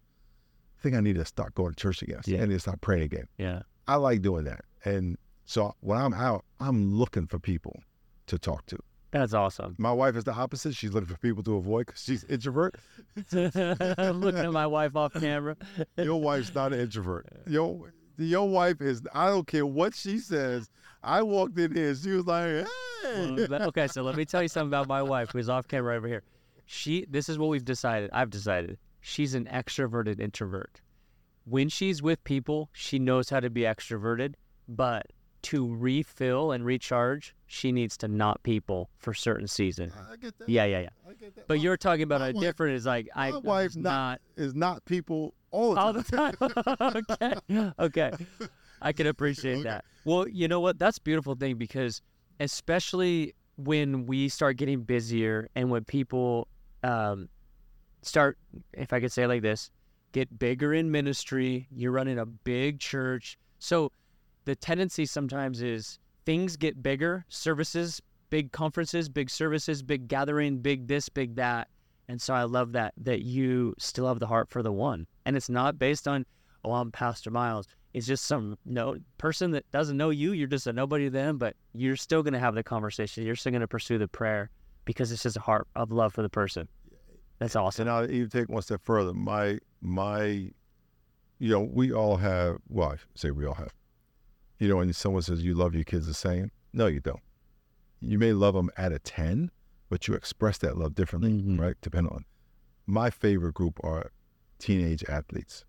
think 0.84 0.95
I 0.95 0.99
need 0.99 1.15
to 1.15 1.25
start 1.25 1.55
going 1.55 1.71
to 1.71 1.75
church 1.75 2.01
again, 2.03 2.21
Yeah. 2.25 2.41
and 2.41 2.51
to 2.51 2.59
start 2.59 2.81
praying 2.81 3.03
again. 3.03 3.27
Yeah. 3.38 3.61
I 3.88 3.95
like 3.95 4.21
doing 4.21 4.43
that, 4.45 4.63
and 4.86 5.17
so 5.45 5.73
when 5.81 5.97
I'm 5.97 6.13
out, 6.13 6.45
I'm 6.59 6.93
looking 6.93 7.25
for 7.27 7.39
people 7.39 7.81
to 8.27 8.38
talk 8.38 8.65
to. 8.67 8.77
That's 9.11 9.34
awesome. 9.34 9.75
My 9.77 9.91
wife 9.91 10.15
is 10.15 10.23
the 10.23 10.34
opposite; 10.34 10.75
she's 10.75 10.91
looking 10.93 11.07
for 11.09 11.17
people 11.17 11.43
to 11.43 11.55
avoid 11.57 11.86
because 11.88 12.01
she's 12.01 12.23
introvert. 12.25 12.75
Looking 13.31 14.39
at 14.39 14.51
my 14.51 14.65
wife 14.67 14.95
off 14.95 15.13
camera. 15.13 15.55
Your 15.97 16.19
wife's 16.21 16.53
not 16.55 16.73
an 16.73 16.79
introvert. 16.79 17.27
Your 17.47 17.93
your 18.17 18.47
wife 18.49 18.81
is. 18.81 19.01
I 19.13 19.27
don't 19.27 19.45
care 19.47 19.65
what 19.65 19.93
she 19.95 20.17
says. 20.19 20.69
I 21.03 21.21
walked 21.21 21.59
in 21.59 21.75
here, 21.75 21.93
she 21.95 22.11
was 22.11 22.25
like, 22.25 22.65
hey. 23.03 23.47
Well, 23.49 23.63
okay, 23.67 23.88
so 23.88 24.01
let 24.03 24.15
me 24.15 24.23
tell 24.25 24.41
you 24.41 24.47
something 24.47 24.69
about 24.69 24.88
my 24.88 25.01
wife 25.03 25.29
who's 25.31 25.49
off 25.49 25.67
camera 25.67 25.95
over 25.97 26.07
here. 26.07 26.23
She 26.65 27.05
this 27.09 27.27
is 27.29 27.38
what 27.38 27.49
we've 27.49 27.65
decided. 27.65 28.09
I've 28.13 28.29
decided. 28.29 28.77
She's 29.06 29.34
an 29.34 29.45
extroverted 29.45 30.20
introvert. 30.22 30.82
When 31.45 31.68
she's 31.68 32.01
with 32.01 32.24
people, 32.24 32.70
she 32.72 32.99
knows 32.99 33.30
how 33.30 33.41
to 33.41 33.49
be 33.49 33.62
extroverted, 33.62 34.36
but 34.70 35.08
to 35.43 35.68
refill 35.76 36.54
and 36.54 36.64
recharge, 36.66 37.36
she 37.47 37.74
needs 37.74 37.97
to 37.97 38.08
not 38.08 38.41
people 38.43 38.89
for 38.97 39.14
certain 39.14 39.45
season. 39.49 39.91
I 40.10 40.16
get 40.16 40.38
that. 40.39 40.47
Yeah, 40.47 40.64
yeah, 40.64 40.80
yeah. 40.84 40.89
I 41.06 41.14
get 41.16 41.36
that. 41.36 41.47
But 41.49 41.58
My- 41.58 41.64
you're 41.64 41.76
talking 41.76 42.04
about 42.04 42.22
a 42.22 42.32
wife- 42.34 42.39
different 42.41 42.76
is 42.78 42.86
like 42.86 43.10
I 43.14 43.32
my 43.32 43.38
wife's 43.39 43.76
not, 43.76 44.22
is 44.38 44.56
not 44.56 44.86
people 44.86 45.34
all 45.51 45.74
the 45.76 45.82
all 45.82 45.93
time. 46.01 46.36
the 46.39 47.04
time. 47.49 47.74
okay. 47.80 48.10
Okay. 48.10 48.12
I 48.82 48.93
can 48.93 49.08
appreciate 49.08 49.56
Okay. 49.56 49.64
that. 49.64 49.86
Well, 50.06 50.28
you 50.30 50.47
know 50.47 50.62
what? 50.62 50.80
That's 50.80 50.97
a 50.97 51.01
beautiful 51.01 51.36
thing 51.36 51.58
because 51.58 52.01
especially 52.39 53.34
when 53.58 54.06
we 54.06 54.30
start 54.30 54.56
getting 54.58 54.82
busier 54.84 55.49
and 55.56 55.70
when 55.70 55.84
people 55.84 56.47
um, 56.84 57.28
start, 58.06 58.38
if 58.74 58.93
I 58.93 58.99
could 58.99 59.12
say 59.12 59.28
like 59.28 59.41
this, 59.41 59.72
get 60.12 60.39
bigger 60.39 60.74
in 60.74 60.91
ministry, 60.91 61.68
you're 61.72 61.91
running 61.91 62.20
a 62.20 62.26
big 62.26 62.80
church. 62.80 63.38
So 63.60 63.91
the 64.45 64.56
tendency 64.56 65.06
sometimes 65.06 65.62
is 65.62 65.99
things 66.26 66.56
get 66.56 66.82
bigger, 66.82 67.26
services, 67.30 68.01
big 68.30 68.51
conferences, 68.51 69.10
big 69.10 69.30
services, 69.30 69.82
big 69.82 70.08
gathering, 70.08 70.58
big 70.58 70.88
this, 70.88 71.10
big 71.10 71.36
that. 71.36 71.68
And 72.08 72.22
so 72.22 72.34
I 72.34 72.43
love 72.43 72.74
that 72.74 72.93
that 72.97 73.22
you 73.22 73.74
still 73.78 74.08
have 74.08 74.20
the 74.20 74.28
heart 74.28 74.49
for 74.49 74.62
the 74.62 74.72
one. 74.72 75.08
And 75.26 75.38
it's 75.38 75.49
not 75.49 75.80
based 75.80 76.08
on, 76.08 76.26
oh, 76.66 76.74
I'm 76.74 76.91
Pastor 76.91 77.32
Miles. 77.32 77.68
It's 77.93 78.08
just 78.08 78.26
some 78.26 78.58
no 78.66 78.97
person 79.18 79.51
that 79.51 79.70
doesn't 79.72 79.97
know 79.97 80.10
you. 80.10 80.34
You're 80.34 80.47
just 80.47 80.68
a 80.68 80.74
nobody 80.74 81.06
to 81.06 81.10
them, 81.12 81.38
but 81.38 81.56
you're 81.74 81.95
still 81.95 82.24
gonna 82.24 82.39
have 82.39 82.56
the 82.56 82.64
conversation. 82.64 83.24
You're 83.24 83.36
still 83.36 83.51
gonna 83.51 83.68
pursue 83.68 83.97
the 83.97 84.08
prayer 84.08 84.49
because 84.86 85.12
it's 85.12 85.24
just 85.24 85.38
a 85.38 85.41
heart 85.41 85.68
of 85.76 85.91
love 85.91 86.14
for 86.14 86.24
the 86.24 86.30
person. 86.30 86.68
That's 87.39 87.55
awesome. 87.55 87.88
And 87.88 87.89
I'll 87.89 88.09
even 88.09 88.29
take 88.29 88.49
one 88.49 88.61
step 88.61 88.81
further. 88.84 89.13
My 89.13 89.59
my, 89.81 90.23
you 91.39 91.49
know, 91.49 91.61
we 91.61 91.91
all 91.91 92.17
have. 92.17 92.57
Well, 92.69 92.89
I 92.91 92.95
say 93.15 93.31
we 93.31 93.45
all 93.45 93.55
have. 93.55 93.73
You 94.59 94.67
know, 94.69 94.77
when 94.77 94.93
someone 94.93 95.21
says 95.23 95.43
you 95.43 95.55
love 95.55 95.73
your 95.75 95.84
kids 95.84 96.07
the 96.07 96.13
same, 96.13 96.51
no, 96.71 96.88
you 96.88 96.99
don't. 97.01 97.19
You 97.99 98.17
may 98.19 98.34
love 98.34 98.53
them 98.53 98.69
at 98.77 98.91
a 98.93 98.99
ten, 98.99 99.51
but 99.89 100.07
you 100.07 100.13
express 100.13 100.57
that 100.59 100.77
love 100.77 100.95
differently, 100.95 101.31
Mhm. 101.31 101.59
right? 101.59 101.75
Depending 101.81 102.13
on. 102.13 102.25
My 102.86 103.09
favorite 103.09 103.53
group 103.55 103.79
are 103.84 104.11
teenage 104.59 105.03
athletes. 105.09 105.65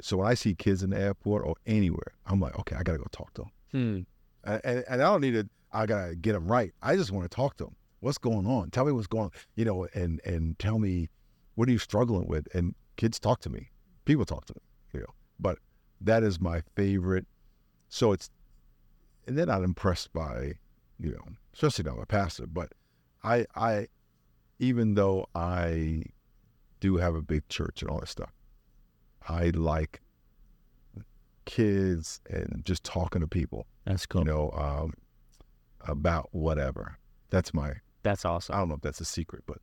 So 0.00 0.16
when 0.16 0.26
I 0.26 0.34
see 0.34 0.54
kids 0.54 0.82
in 0.82 0.90
the 0.90 0.98
airport 1.00 1.44
or 1.46 1.54
anywhere, 1.66 2.12
I'm 2.26 2.40
like, 2.40 2.58
okay, 2.58 2.76
I 2.76 2.82
gotta 2.82 2.98
go 2.98 3.06
talk 3.12 3.32
to 3.34 3.42
them. 3.42 3.50
Hmm. 3.72 4.50
And, 4.52 4.60
and, 4.64 4.84
and 4.88 5.02
I 5.02 5.04
don't 5.06 5.20
need 5.20 5.32
to, 5.34 5.48
I 5.72 5.86
gotta 5.86 6.14
get 6.16 6.32
them 6.32 6.46
right. 6.48 6.72
I 6.82 6.96
just 6.96 7.12
want 7.12 7.28
to 7.30 7.34
talk 7.34 7.56
to 7.58 7.64
them. 7.64 7.76
What's 8.04 8.18
going 8.18 8.46
on? 8.46 8.68
Tell 8.68 8.84
me 8.84 8.92
what's 8.92 9.06
going 9.06 9.24
on, 9.24 9.30
you 9.54 9.64
know, 9.64 9.88
and, 9.94 10.20
and 10.26 10.58
tell 10.58 10.78
me, 10.78 11.08
what 11.54 11.70
are 11.70 11.72
you 11.72 11.78
struggling 11.78 12.28
with? 12.28 12.46
And 12.54 12.74
kids 12.96 13.18
talk 13.18 13.40
to 13.40 13.48
me. 13.48 13.70
People 14.04 14.26
talk 14.26 14.44
to 14.44 14.52
me, 14.52 14.60
you 14.92 15.00
know, 15.00 15.14
but 15.40 15.58
that 16.02 16.22
is 16.22 16.38
my 16.38 16.60
favorite. 16.76 17.24
So 17.88 18.12
it's, 18.12 18.28
and 19.26 19.38
they're 19.38 19.46
not 19.46 19.62
impressed 19.64 20.12
by, 20.12 20.52
you 21.00 21.12
know, 21.12 21.24
especially 21.54 21.84
not 21.84 21.96
my 21.96 22.04
pastor, 22.04 22.46
but 22.46 22.72
I, 23.22 23.46
I, 23.56 23.88
even 24.58 24.96
though 24.96 25.26
I 25.34 26.02
do 26.80 26.98
have 26.98 27.14
a 27.14 27.22
big 27.22 27.48
church 27.48 27.80
and 27.80 27.90
all 27.90 28.00
that 28.00 28.10
stuff, 28.10 28.34
I 29.26 29.46
like 29.54 30.02
kids 31.46 32.20
and 32.28 32.60
just 32.66 32.84
talking 32.84 33.22
to 33.22 33.26
people 33.26 33.66
That's 33.86 34.04
cool. 34.04 34.20
you 34.20 34.26
know, 34.26 34.50
um, 34.50 34.92
about 35.88 36.28
whatever. 36.32 36.98
That's 37.30 37.54
my. 37.54 37.72
That's 38.04 38.24
awesome. 38.24 38.54
I 38.54 38.58
don't 38.58 38.68
know 38.68 38.76
if 38.76 38.82
that's 38.82 39.00
a 39.00 39.04
secret, 39.04 39.42
but 39.46 39.58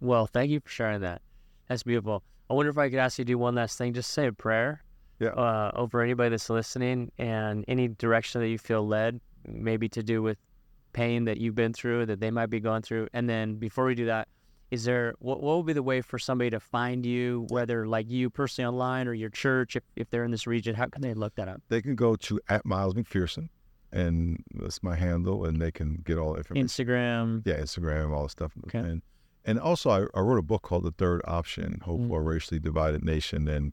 Well, 0.00 0.26
thank 0.26 0.50
you 0.50 0.60
for 0.60 0.68
sharing 0.68 1.00
that. 1.00 1.22
That's 1.68 1.84
beautiful. 1.84 2.22
I 2.50 2.54
wonder 2.54 2.68
if 2.68 2.76
I 2.76 2.90
could 2.90 2.98
ask 2.98 3.18
you 3.18 3.24
to 3.24 3.26
do 3.26 3.38
one 3.38 3.54
last 3.54 3.78
thing. 3.78 3.94
Just 3.94 4.10
say 4.10 4.26
a 4.26 4.32
prayer. 4.32 4.82
Yeah. 5.20 5.28
Uh, 5.28 5.70
over 5.74 6.02
anybody 6.02 6.30
that's 6.30 6.50
listening 6.50 7.10
and 7.16 7.64
any 7.68 7.88
direction 7.88 8.42
that 8.42 8.48
you 8.48 8.58
feel 8.58 8.86
led, 8.86 9.20
maybe 9.46 9.88
to 9.88 10.02
do 10.02 10.20
with 10.20 10.36
pain 10.92 11.24
that 11.24 11.38
you've 11.38 11.54
been 11.54 11.72
through, 11.72 12.06
that 12.06 12.20
they 12.20 12.30
might 12.30 12.50
be 12.50 12.60
going 12.60 12.82
through. 12.82 13.08
And 13.14 13.30
then 13.30 13.54
before 13.54 13.86
we 13.86 13.94
do 13.94 14.06
that, 14.06 14.28
is 14.72 14.84
there 14.84 15.14
what 15.20 15.40
what 15.42 15.56
would 15.58 15.66
be 15.66 15.72
the 15.72 15.82
way 15.82 16.00
for 16.00 16.18
somebody 16.18 16.50
to 16.50 16.58
find 16.60 17.06
you, 17.06 17.46
whether 17.50 17.86
like 17.86 18.10
you 18.10 18.28
personally 18.28 18.68
online 18.68 19.06
or 19.06 19.14
your 19.14 19.30
church, 19.30 19.76
if, 19.76 19.84
if 19.94 20.10
they're 20.10 20.24
in 20.24 20.32
this 20.32 20.46
region? 20.46 20.74
How 20.74 20.86
can 20.86 21.02
they 21.02 21.14
look 21.14 21.36
that 21.36 21.46
up? 21.48 21.62
they 21.68 21.80
can 21.80 21.94
go 21.94 22.16
to 22.16 22.40
at 22.48 22.66
Miles 22.66 22.94
McPherson, 22.94 23.48
and 23.92 24.42
that's 24.54 24.82
my 24.82 24.94
handle, 24.96 25.44
and 25.44 25.60
they 25.60 25.70
can 25.70 26.02
get 26.04 26.18
all 26.18 26.32
the 26.32 26.38
information. 26.38 26.66
Instagram. 26.66 27.42
yeah, 27.46 27.58
Instagram, 27.60 28.10
all 28.14 28.24
the 28.24 28.28
stuff, 28.28 28.52
Okay. 28.66 28.78
and 28.78 29.02
and 29.44 29.60
also 29.60 29.90
I, 29.90 30.18
I 30.18 30.20
wrote 30.20 30.38
a 30.38 30.42
book 30.42 30.62
called 30.62 30.84
The 30.84 30.90
Third 30.92 31.20
Option: 31.24 31.80
Hope 31.84 32.00
Mm. 32.00 32.08
for 32.08 32.20
a 32.20 32.24
Racially 32.24 32.58
Divided 32.60 33.04
Nation, 33.04 33.46
and 33.48 33.72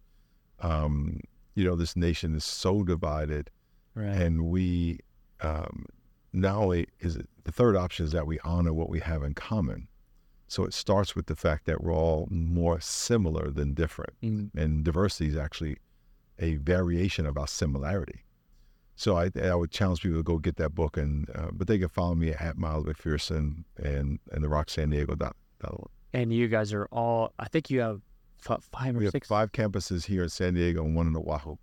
um, 0.59 1.19
you 1.55 1.63
know 1.65 1.75
this 1.75 1.95
nation 1.95 2.35
is 2.35 2.43
so 2.43 2.83
divided, 2.83 3.49
Right. 3.95 4.15
and 4.15 4.45
we 4.47 4.99
um, 5.41 5.85
not 6.31 6.55
only 6.55 6.87
is 6.99 7.15
it 7.15 7.27
the 7.43 7.51
third 7.51 7.75
option 7.75 8.05
is 8.05 8.11
that 8.13 8.25
we 8.27 8.39
honor 8.39 8.73
what 8.73 8.89
we 8.89 8.99
have 9.01 9.23
in 9.23 9.33
common. 9.33 9.87
So 10.47 10.65
it 10.65 10.73
starts 10.73 11.15
with 11.15 11.25
the 11.25 11.35
fact 11.35 11.65
that 11.65 11.81
we're 11.83 11.93
all 11.93 12.27
more 12.29 12.79
similar 12.79 13.49
than 13.49 13.73
different, 13.73 14.13
Mm. 14.21 14.51
and 14.55 14.83
diversity 14.83 15.27
is 15.29 15.35
actually 15.37 15.77
a 16.39 16.55
variation 16.57 17.25
of 17.25 17.37
our 17.37 17.47
similarity. 17.47 18.23
So 18.95 19.17
I, 19.17 19.29
I 19.41 19.55
would 19.55 19.71
challenge 19.71 20.01
people 20.01 20.17
to 20.19 20.23
go 20.23 20.37
get 20.37 20.55
that 20.57 20.75
book, 20.75 20.97
and 20.97 21.27
uh, 21.33 21.47
but 21.51 21.67
they 21.67 21.79
can 21.79 21.89
follow 21.89 22.13
me 22.15 22.31
at 22.31 22.57
Miles 22.57 22.85
McPherson 22.85 23.63
and 23.77 24.19
and 24.31 24.43
the 24.43 24.49
Rock 24.49 24.69
San 24.69 24.89
Diego 24.91 25.15
dot, 25.15 25.35
dot. 25.59 25.89
And 26.13 26.31
you 26.31 26.47
guys 26.47 26.73
are 26.73 26.87
all. 26.91 27.33
I 27.39 27.47
think 27.47 27.69
you 27.71 27.79
have 27.81 28.01
five 28.39 28.95
or 28.95 28.99
We 28.99 29.05
have 29.05 29.11
six. 29.11 29.27
five 29.27 29.51
campuses 29.51 30.05
here 30.05 30.23
in 30.23 30.29
San 30.29 30.53
Diego 30.53 30.83
and 30.85 30.95
one 30.95 31.07
in 31.07 31.15
Oahu. 31.15 31.55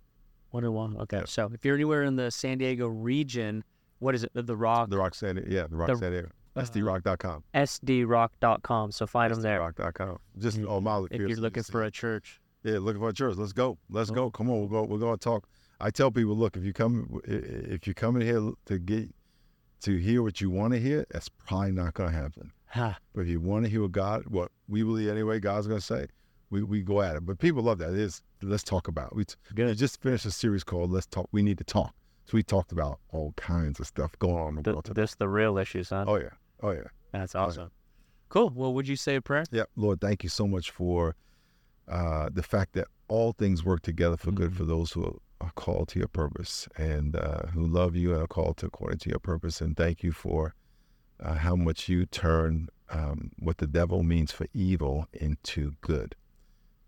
One 0.49 0.65
and 0.65 0.73
one. 0.73 0.97
Okay. 0.97 1.17
Yeah. 1.19 1.25
So 1.25 1.49
if 1.53 1.63
you're 1.63 1.75
anywhere 1.75 2.03
in 2.03 2.17
the 2.17 2.29
San 2.31 2.57
Diego 2.57 2.87
region, 2.87 3.63
what 3.99 4.13
is 4.13 4.23
it? 4.25 4.31
The 4.33 4.55
Rock. 4.57 4.89
The 4.89 4.97
Rock 4.97 5.15
San 5.15 5.35
Diego 5.35 5.49
yeah, 5.49 5.67
the 5.67 5.75
Rock 5.77 5.87
The- 5.87 5.95
San 5.97 6.11
Diego. 6.11 6.29
uh, 6.57 6.61
SDRock.com. 6.63 7.43
SDRock.com. 7.55 8.91
So 8.91 9.07
find 9.07 9.33
them 9.33 9.41
there 9.41 9.59
SDRock.com. 9.61 10.17
Just 10.37 10.57
Mm. 10.59 10.65
oh, 10.67 10.81
Miles 10.81 11.07
if 11.11 11.19
you're 11.21 11.29
looking 11.37 11.63
for 11.63 11.83
a 11.83 11.91
church. 11.91 12.41
Yeah, 12.63 12.79
looking 12.79 12.99
for 13.01 13.09
a 13.09 13.13
church. 13.13 13.35
Let's 13.37 13.53
go. 13.53 13.77
Let's 13.89 14.11
Oh. 14.11 14.15
go. 14.15 14.31
Come 14.31 14.49
on, 14.49 14.59
we'll 14.59 14.67
go. 14.67 14.83
We're 14.83 14.99
going 14.99 15.17
to 15.17 15.23
talk. 15.23 15.47
I 15.81 15.89
tell 15.91 16.11
people, 16.11 16.35
look, 16.35 16.55
if 16.57 16.63
you 16.63 16.73
come, 16.73 17.19
if 17.25 17.87
you 17.87 17.93
come 17.93 18.15
in 18.15 18.21
here 18.21 18.51
to 18.65 18.79
get 18.79 19.09
to 19.81 19.97
hear 19.97 20.21
what 20.21 20.39
you 20.39 20.49
want 20.49 20.73
to 20.73 20.79
hear, 20.79 21.05
that's 21.11 21.27
probably 21.29 21.71
not 21.71 21.93
going 21.95 22.11
to 22.11 22.15
happen. 22.17 22.51
Ha. 22.67 22.97
But 23.13 23.21
if 23.21 23.27
you 23.27 23.39
want 23.41 23.65
to 23.65 23.71
hear 23.71 23.81
what 23.81 23.91
God, 23.91 24.23
what 24.27 24.51
we 24.69 24.83
believe 24.83 25.09
anyway, 25.09 25.39
God's 25.39 25.67
going 25.67 25.79
to 25.79 25.85
say, 25.85 26.07
we, 26.51 26.61
we 26.63 26.81
go 26.81 27.01
at 27.01 27.15
it. 27.15 27.25
But 27.25 27.39
people 27.39 27.63
love 27.63 27.79
that. 27.79 27.89
It 27.93 27.99
is 27.99 28.21
let's 28.43 28.63
talk 28.63 28.87
about. 28.87 29.15
We, 29.15 29.25
t- 29.25 29.35
we 29.49 29.55
Good. 29.55 29.77
just 29.77 30.01
finished 30.01 30.25
a 30.25 30.31
series 30.31 30.63
called 30.63 30.91
Let's 30.91 31.07
Talk. 31.07 31.27
We 31.31 31.41
need 31.41 31.57
to 31.57 31.63
talk. 31.63 31.93
So 32.25 32.31
we 32.35 32.43
talked 32.43 32.71
about 32.71 32.99
all 33.11 33.33
kinds 33.35 33.79
of 33.79 33.87
stuff 33.87 34.17
going 34.19 34.35
on 34.37 34.49
in 34.49 34.55
the 34.57 34.61
Th- 34.63 34.73
world 34.75 34.85
today. 34.85 35.01
this 35.01 35.15
the 35.15 35.27
real 35.27 35.57
issues, 35.57 35.89
huh? 35.89 36.05
Oh 36.07 36.15
yeah, 36.17 36.29
oh 36.61 36.71
yeah. 36.71 36.83
That's 37.11 37.33
oh, 37.35 37.39
yeah. 37.39 37.45
awesome. 37.45 37.71
Cool. 38.29 38.51
Well, 38.55 38.73
would 38.73 38.87
you 38.87 38.95
say 38.95 39.15
a 39.15 39.21
prayer? 39.21 39.43
Yeah, 39.51 39.63
Lord, 39.75 39.99
thank 39.99 40.23
you 40.23 40.29
so 40.29 40.47
much 40.47 40.71
for 40.71 41.15
uh, 41.89 42.29
the 42.31 42.43
fact 42.43 42.73
that 42.73 42.87
all 43.09 43.33
things 43.33 43.65
work 43.65 43.81
together 43.81 44.15
for 44.15 44.31
good 44.31 44.51
Mhm. 44.51 44.55
for 44.57 44.63
those 44.65 44.91
who 44.91 45.19
are 45.41 45.51
called 45.55 45.87
to 45.89 45.99
your 45.99 46.07
purpose 46.07 46.67
and 46.77 47.15
uh, 47.15 47.47
who 47.53 47.65
love 47.65 47.95
you 47.95 48.13
and 48.13 48.21
are 48.21 48.27
called 48.27 48.57
to 48.57 48.67
according 48.67 48.99
to 48.99 49.09
your 49.09 49.19
purpose. 49.19 49.61
And 49.61 49.75
thank 49.75 50.03
you 50.03 50.11
for 50.11 50.55
uh, 51.19 51.35
how 51.35 51.55
much 51.55 51.89
you 51.89 52.05
turn 52.05 52.67
um, 52.89 53.31
what 53.39 53.57
the 53.57 53.67
devil 53.67 54.03
means 54.03 54.31
for 54.31 54.47
evil 54.53 55.07
into 55.13 55.73
good. 55.81 56.15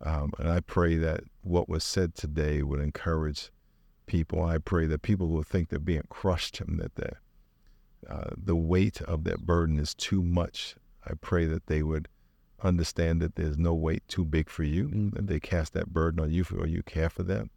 Um, 0.02 0.34
and 0.38 0.50
I 0.50 0.60
pray 0.60 0.96
that 0.98 1.22
what 1.42 1.70
was 1.70 1.84
said 1.84 2.14
today 2.14 2.62
would 2.62 2.82
encourage 2.82 3.52
people. 4.06 4.44
I 4.44 4.58
pray 4.58 4.86
that 4.88 5.02
people 5.02 5.28
will 5.28 5.44
think 5.44 5.70
they're 5.70 5.80
being 5.80 6.04
crushed 6.10 6.60
and 6.60 6.80
that 6.80 6.96
the, 6.96 7.12
uh, 8.10 8.32
the 8.36 8.56
weight 8.56 9.02
of 9.02 9.24
that 9.24 9.46
burden 9.46 9.80
is 9.80 9.94
too 9.94 10.22
much. 10.22 10.76
I 11.06 11.14
pray 11.20 11.46
that 11.46 11.68
they 11.68 11.84
would 11.84 12.08
understand 12.62 13.22
that 13.22 13.36
there's 13.36 13.58
no 13.58 13.74
weight 13.74 14.04
too 14.08 14.26
big 14.26 14.50
for 14.50 14.64
you, 14.64 14.88
Mm. 14.90 15.14
that 15.16 15.28
they 15.28 15.40
cast 15.40 15.74
that 15.74 15.94
burden 15.94 16.20
on 16.20 16.32
you 16.32 16.44
for 16.44 16.66
you 16.68 16.84
care 16.84 17.10
for 17.10 17.24
them, 17.24 17.50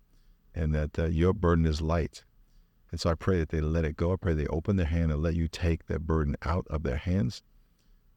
and 0.57 0.75
that 0.75 0.99
uh, 0.99 1.05
your 1.07 1.33
burden 1.33 1.67
is 1.67 1.81
light. 1.81 2.25
And 2.91 3.01
so 3.01 3.11
I 3.11 3.15
pray 3.15 3.39
that 3.39 3.51
they 3.51 3.61
let 3.61 3.85
it 3.85 3.97
go. 3.97 4.13
I 4.13 4.17
pray 4.17 4.35
they 4.35 4.47
open 4.47 4.77
their 4.77 4.87
hand 4.87 5.13
and 5.13 5.23
let 5.23 5.35
you 5.35 5.49
take 5.49 5.87
that 5.87 6.07
burden 6.07 6.37
out 6.43 6.67
of 6.71 6.83
their 6.83 6.97
hands, 6.97 7.43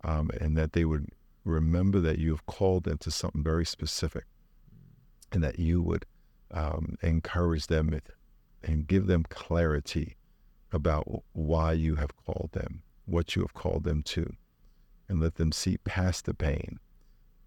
um, 0.04 0.32
and 0.40 0.58
that 0.58 0.74
they 0.74 0.86
would 0.86 1.08
remember 1.44 2.00
that 2.00 2.20
you 2.20 2.32
have 2.32 2.46
called 2.46 2.86
them 2.86 2.98
to 3.00 3.12
something 3.12 3.44
very 3.44 3.66
specific, 3.66 4.26
and 5.32 5.44
that 5.44 5.60
you 5.60 5.82
would 5.82 6.06
um, 6.52 6.96
encourage 7.02 7.68
them 7.68 8.00
and 8.64 8.88
give 8.88 9.08
them 9.08 9.24
clarity 9.30 10.16
about 10.72 11.24
why 11.34 11.74
you 11.74 11.96
have 11.96 12.16
called 12.26 12.50
them, 12.54 12.84
what 13.06 13.36
you 13.36 13.42
have 13.42 13.54
called 13.54 13.84
them 13.84 14.04
to, 14.04 14.34
and 15.08 15.20
let 15.20 15.36
them 15.36 15.52
see 15.52 15.78
past 15.78 16.26
the 16.26 16.34
pain 16.34 16.80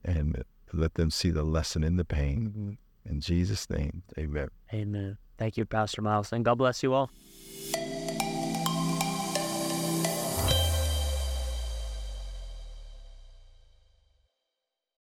and 0.05 0.43
let 0.73 0.95
them 0.95 1.11
see 1.11 1.31
the 1.31 1.45
lesson 1.45 1.85
in 1.85 1.97
the 1.97 2.05
pain. 2.05 2.79
In 3.09 3.21
Jesus' 3.21 3.69
name, 3.69 4.03
amen. 4.19 4.49
Amen. 4.73 5.19
Thank 5.39 5.57
you, 5.57 5.65
Pastor 5.65 6.03
Miles, 6.03 6.33
and 6.33 6.45
God 6.45 6.57
bless 6.57 6.83
you 6.83 6.95
all. 6.95 7.11